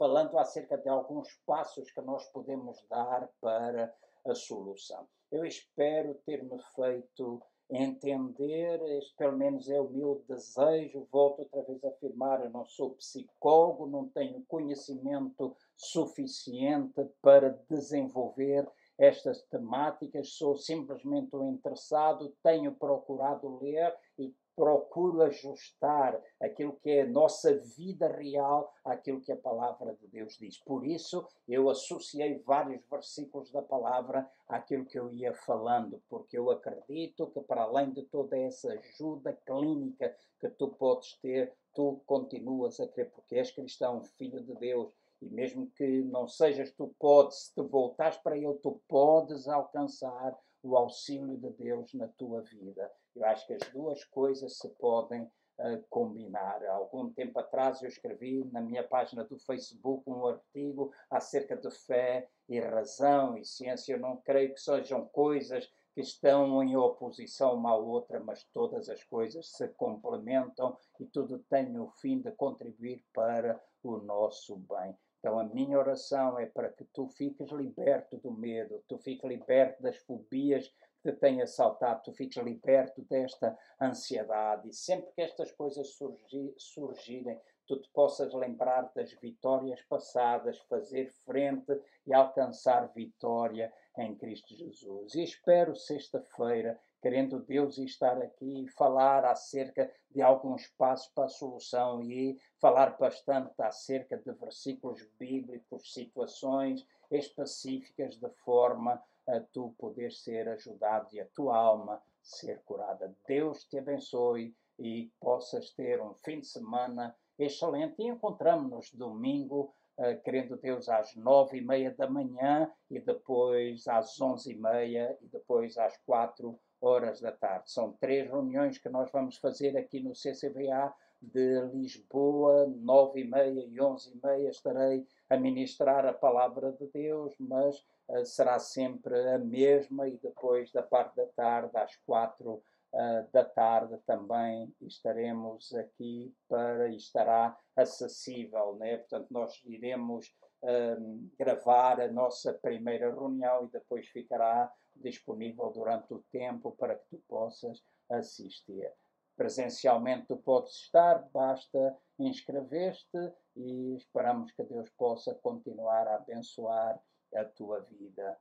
falando 0.00 0.38
acerca 0.38 0.78
de 0.78 0.88
alguns 0.88 1.30
passos 1.44 1.90
que 1.90 2.00
nós 2.00 2.26
podemos 2.28 2.82
dar 2.88 3.28
para 3.38 3.94
a 4.26 4.34
solução. 4.34 5.06
Eu 5.30 5.44
espero 5.44 6.14
ter-me 6.26 6.60
feito 6.74 7.42
entender, 7.70 8.82
este 8.98 9.14
pelo 9.16 9.36
menos 9.36 9.68
é 9.68 9.80
o 9.80 9.88
meu 9.88 10.24
desejo. 10.28 11.06
Volto 11.10 11.40
outra 11.40 11.62
vez 11.62 11.84
a 11.84 11.88
afirmar: 11.88 12.44
eu 12.44 12.50
não 12.50 12.64
sou 12.64 12.96
psicólogo, 12.96 13.86
não 13.86 14.08
tenho 14.08 14.44
conhecimento 14.46 15.56
suficiente 15.76 17.04
para 17.22 17.50
desenvolver 17.68 18.68
estas 18.98 19.42
temáticas, 19.44 20.34
sou 20.34 20.56
simplesmente 20.56 21.34
um 21.34 21.54
interessado, 21.54 22.36
tenho 22.42 22.74
procurado 22.74 23.58
ler 23.62 23.96
e 24.18 24.34
procuro 24.60 25.22
ajustar 25.22 26.22
aquilo 26.38 26.74
que 26.82 26.90
é 26.90 27.00
a 27.00 27.06
nossa 27.06 27.56
vida 27.78 28.06
real 28.08 28.70
àquilo 28.84 29.18
que 29.18 29.32
a 29.32 29.36
palavra 29.36 29.94
de 29.94 30.06
Deus 30.08 30.36
diz. 30.36 30.58
Por 30.58 30.84
isso, 30.84 31.26
eu 31.48 31.70
associei 31.70 32.36
vários 32.40 32.84
versículos 32.84 33.50
da 33.50 33.62
palavra 33.62 34.30
àquilo 34.46 34.84
que 34.84 34.98
eu 34.98 35.10
ia 35.10 35.32
falando, 35.32 36.02
porque 36.10 36.36
eu 36.36 36.50
acredito 36.50 37.28
que, 37.28 37.40
para 37.40 37.62
além 37.62 37.90
de 37.90 38.02
toda 38.02 38.36
essa 38.36 38.70
ajuda 38.74 39.32
clínica 39.46 40.14
que 40.38 40.50
tu 40.50 40.68
podes 40.68 41.14
ter, 41.22 41.54
tu 41.74 42.02
continuas 42.04 42.78
a 42.80 42.86
crer, 42.86 43.10
porque 43.12 43.36
és 43.36 43.50
cristão, 43.50 44.04
filho 44.18 44.42
de 44.42 44.54
Deus. 44.56 44.92
E 45.22 45.26
mesmo 45.26 45.70
que 45.70 46.02
não 46.02 46.28
sejas, 46.28 46.70
tu 46.72 46.94
podes, 46.98 47.46
se 47.46 47.54
te 47.54 47.62
voltares 47.62 48.18
para 48.18 48.36
Ele, 48.36 48.52
tu 48.62 48.78
podes 48.86 49.48
alcançar 49.48 50.38
o 50.62 50.76
auxílio 50.76 51.38
de 51.38 51.48
Deus 51.48 51.94
na 51.94 52.08
tua 52.08 52.42
vida. 52.42 52.92
Eu 53.14 53.24
acho 53.24 53.46
que 53.46 53.54
as 53.54 53.68
duas 53.70 54.04
coisas 54.04 54.58
se 54.58 54.68
podem 54.70 55.22
uh, 55.22 55.84
combinar. 55.88 56.64
Algum 56.66 57.10
tempo 57.12 57.38
atrás 57.38 57.82
eu 57.82 57.88
escrevi 57.88 58.44
na 58.52 58.60
minha 58.60 58.82
página 58.82 59.24
do 59.24 59.38
Facebook 59.38 60.08
um 60.08 60.26
artigo 60.26 60.92
acerca 61.10 61.56
de 61.56 61.70
fé 61.70 62.28
e 62.48 62.60
razão 62.60 63.36
e 63.36 63.44
ciência. 63.44 63.94
Eu 63.94 64.00
não 64.00 64.16
creio 64.16 64.54
que 64.54 64.60
sejam 64.60 65.06
coisas 65.06 65.70
que 65.94 66.00
estão 66.00 66.62
em 66.62 66.76
oposição 66.76 67.54
uma 67.54 67.70
à 67.70 67.76
outra, 67.76 68.20
mas 68.20 68.44
todas 68.52 68.88
as 68.88 69.02
coisas 69.04 69.50
se 69.50 69.68
complementam 69.68 70.76
e 70.98 71.06
tudo 71.06 71.40
tem 71.50 71.78
o 71.78 71.88
fim 71.88 72.20
de 72.20 72.30
contribuir 72.32 73.04
para 73.12 73.60
o 73.82 73.96
nosso 73.98 74.56
bem. 74.56 74.96
Então, 75.18 75.38
a 75.38 75.44
minha 75.44 75.78
oração 75.78 76.38
é 76.38 76.46
para 76.46 76.70
que 76.70 76.84
tu 76.94 77.06
fiques 77.08 77.50
liberto 77.50 78.16
do 78.16 78.32
medo, 78.32 78.82
tu 78.88 78.96
fiques 78.98 79.28
liberto 79.28 79.82
das 79.82 79.96
fobias 79.98 80.72
te 81.02 81.12
têm 81.12 81.42
assaltado, 81.42 82.02
tu 82.04 82.12
fiques 82.12 82.42
liberto 82.42 83.02
desta 83.02 83.56
ansiedade. 83.80 84.68
E 84.68 84.72
sempre 84.72 85.12
que 85.12 85.22
estas 85.22 85.50
coisas 85.52 85.88
surgir, 85.94 86.54
surgirem, 86.56 87.40
tu 87.66 87.80
te 87.80 87.88
possas 87.90 88.34
lembrar 88.34 88.90
das 88.94 89.12
vitórias 89.12 89.80
passadas, 89.82 90.58
fazer 90.68 91.10
frente 91.24 91.80
e 92.06 92.12
alcançar 92.12 92.92
vitória 92.92 93.72
em 93.96 94.14
Cristo 94.14 94.54
Jesus. 94.54 95.14
E 95.14 95.22
espero 95.22 95.76
sexta-feira 95.76 96.80
querendo 97.00 97.40
Deus 97.40 97.78
estar 97.78 98.20
aqui 98.20 98.64
e 98.64 98.68
falar 98.68 99.24
acerca 99.24 99.90
de 100.10 100.20
alguns 100.20 100.66
passos 100.76 101.10
para 101.14 101.24
a 101.24 101.28
solução 101.28 102.02
e 102.02 102.38
falar 102.60 102.96
bastante 102.98 103.54
acerca 103.62 104.18
de 104.18 104.32
versículos 104.32 105.06
bíblicos, 105.18 105.92
situações 105.92 106.86
específicas 107.10 108.16
de 108.16 108.28
forma 108.44 109.02
a 109.28 109.40
tu 109.40 109.74
poder 109.78 110.12
ser 110.12 110.48
ajudado 110.48 111.08
e 111.12 111.20
a 111.20 111.26
tua 111.26 111.56
alma 111.56 112.02
ser 112.22 112.60
curada. 112.64 113.14
Deus 113.26 113.64
te 113.64 113.78
abençoe 113.78 114.54
e 114.78 115.10
possas 115.20 115.70
ter 115.70 116.00
um 116.00 116.14
fim 116.24 116.40
de 116.40 116.46
semana 116.46 117.14
excelente 117.38 118.00
e 118.00 118.08
encontramos-nos 118.08 118.92
domingo 118.92 119.74
Uh, 119.98 120.18
querendo 120.22 120.56
Deus, 120.56 120.88
às 120.88 121.14
nove 121.14 121.58
e 121.58 121.60
meia 121.60 121.90
da 121.90 122.08
manhã 122.08 122.72
e 122.90 122.98
depois 122.98 123.86
às 123.86 124.18
onze 124.18 124.52
e 124.52 124.56
meia 124.56 125.14
e 125.20 125.26
depois 125.26 125.76
às 125.76 125.94
quatro 126.06 126.58
horas 126.80 127.20
da 127.20 127.30
tarde. 127.30 127.70
São 127.70 127.92
três 128.00 128.26
reuniões 128.26 128.78
que 128.78 128.88
nós 128.88 129.10
vamos 129.12 129.36
fazer 129.36 129.76
aqui 129.76 130.00
no 130.00 130.14
CCBA 130.14 130.94
de 131.20 131.60
Lisboa, 131.74 132.66
nove 132.66 133.20
e 133.20 133.24
meia 133.24 133.66
e 133.66 133.80
onze 133.80 134.10
e 134.10 134.26
meia 134.26 134.48
estarei 134.48 135.06
a 135.28 135.36
ministrar 135.36 136.06
a 136.06 136.14
palavra 136.14 136.72
de 136.72 136.86
Deus, 136.86 137.34
mas 137.38 137.84
uh, 138.10 138.24
será 138.24 138.58
sempre 138.58 139.18
a 139.30 139.38
mesma 139.38 140.08
e 140.08 140.16
depois 140.18 140.70
da 140.72 140.82
parte 140.82 141.16
da 141.16 141.26
tarde, 141.26 141.76
às 141.76 141.96
quatro 142.06 142.62
uh, 142.92 143.30
da 143.32 143.44
tarde 143.44 143.96
também 144.06 144.74
estaremos 144.80 145.72
aqui 145.74 146.34
para 146.48 146.88
estará 146.88 147.56
acessível, 147.76 148.76
né? 148.76 148.98
Portanto, 148.98 149.28
nós 149.30 149.60
iremos 149.64 150.34
uh, 150.62 151.30
gravar 151.38 152.00
a 152.00 152.10
nossa 152.10 152.52
primeira 152.52 153.10
reunião 153.10 153.64
e 153.64 153.70
depois 153.70 154.08
ficará 154.08 154.72
disponível 154.96 155.70
durante 155.70 156.12
o 156.12 156.24
tempo 156.30 156.72
para 156.72 156.96
que 156.96 157.06
tu 157.10 157.22
possas 157.28 157.82
assistir. 158.08 158.92
Presencialmente 159.36 160.26
tu 160.26 160.36
podes 160.36 160.74
estar, 160.74 161.26
basta 161.32 161.96
inscrever-te 162.18 163.32
e 163.56 163.96
esperamos 163.96 164.52
que 164.52 164.62
Deus 164.64 164.90
possa 164.90 165.34
continuar 165.36 166.06
a 166.06 166.16
abençoar 166.16 167.00
a 167.34 167.44
tua 167.44 167.80
vida. 167.80 168.38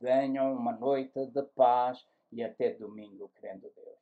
Venham 0.00 0.52
uma 0.54 0.72
noite 0.72 1.26
de 1.26 1.42
paz 1.54 2.04
e 2.30 2.42
até 2.42 2.74
domingo, 2.74 3.30
crendo 3.34 3.70
Deus. 3.74 4.01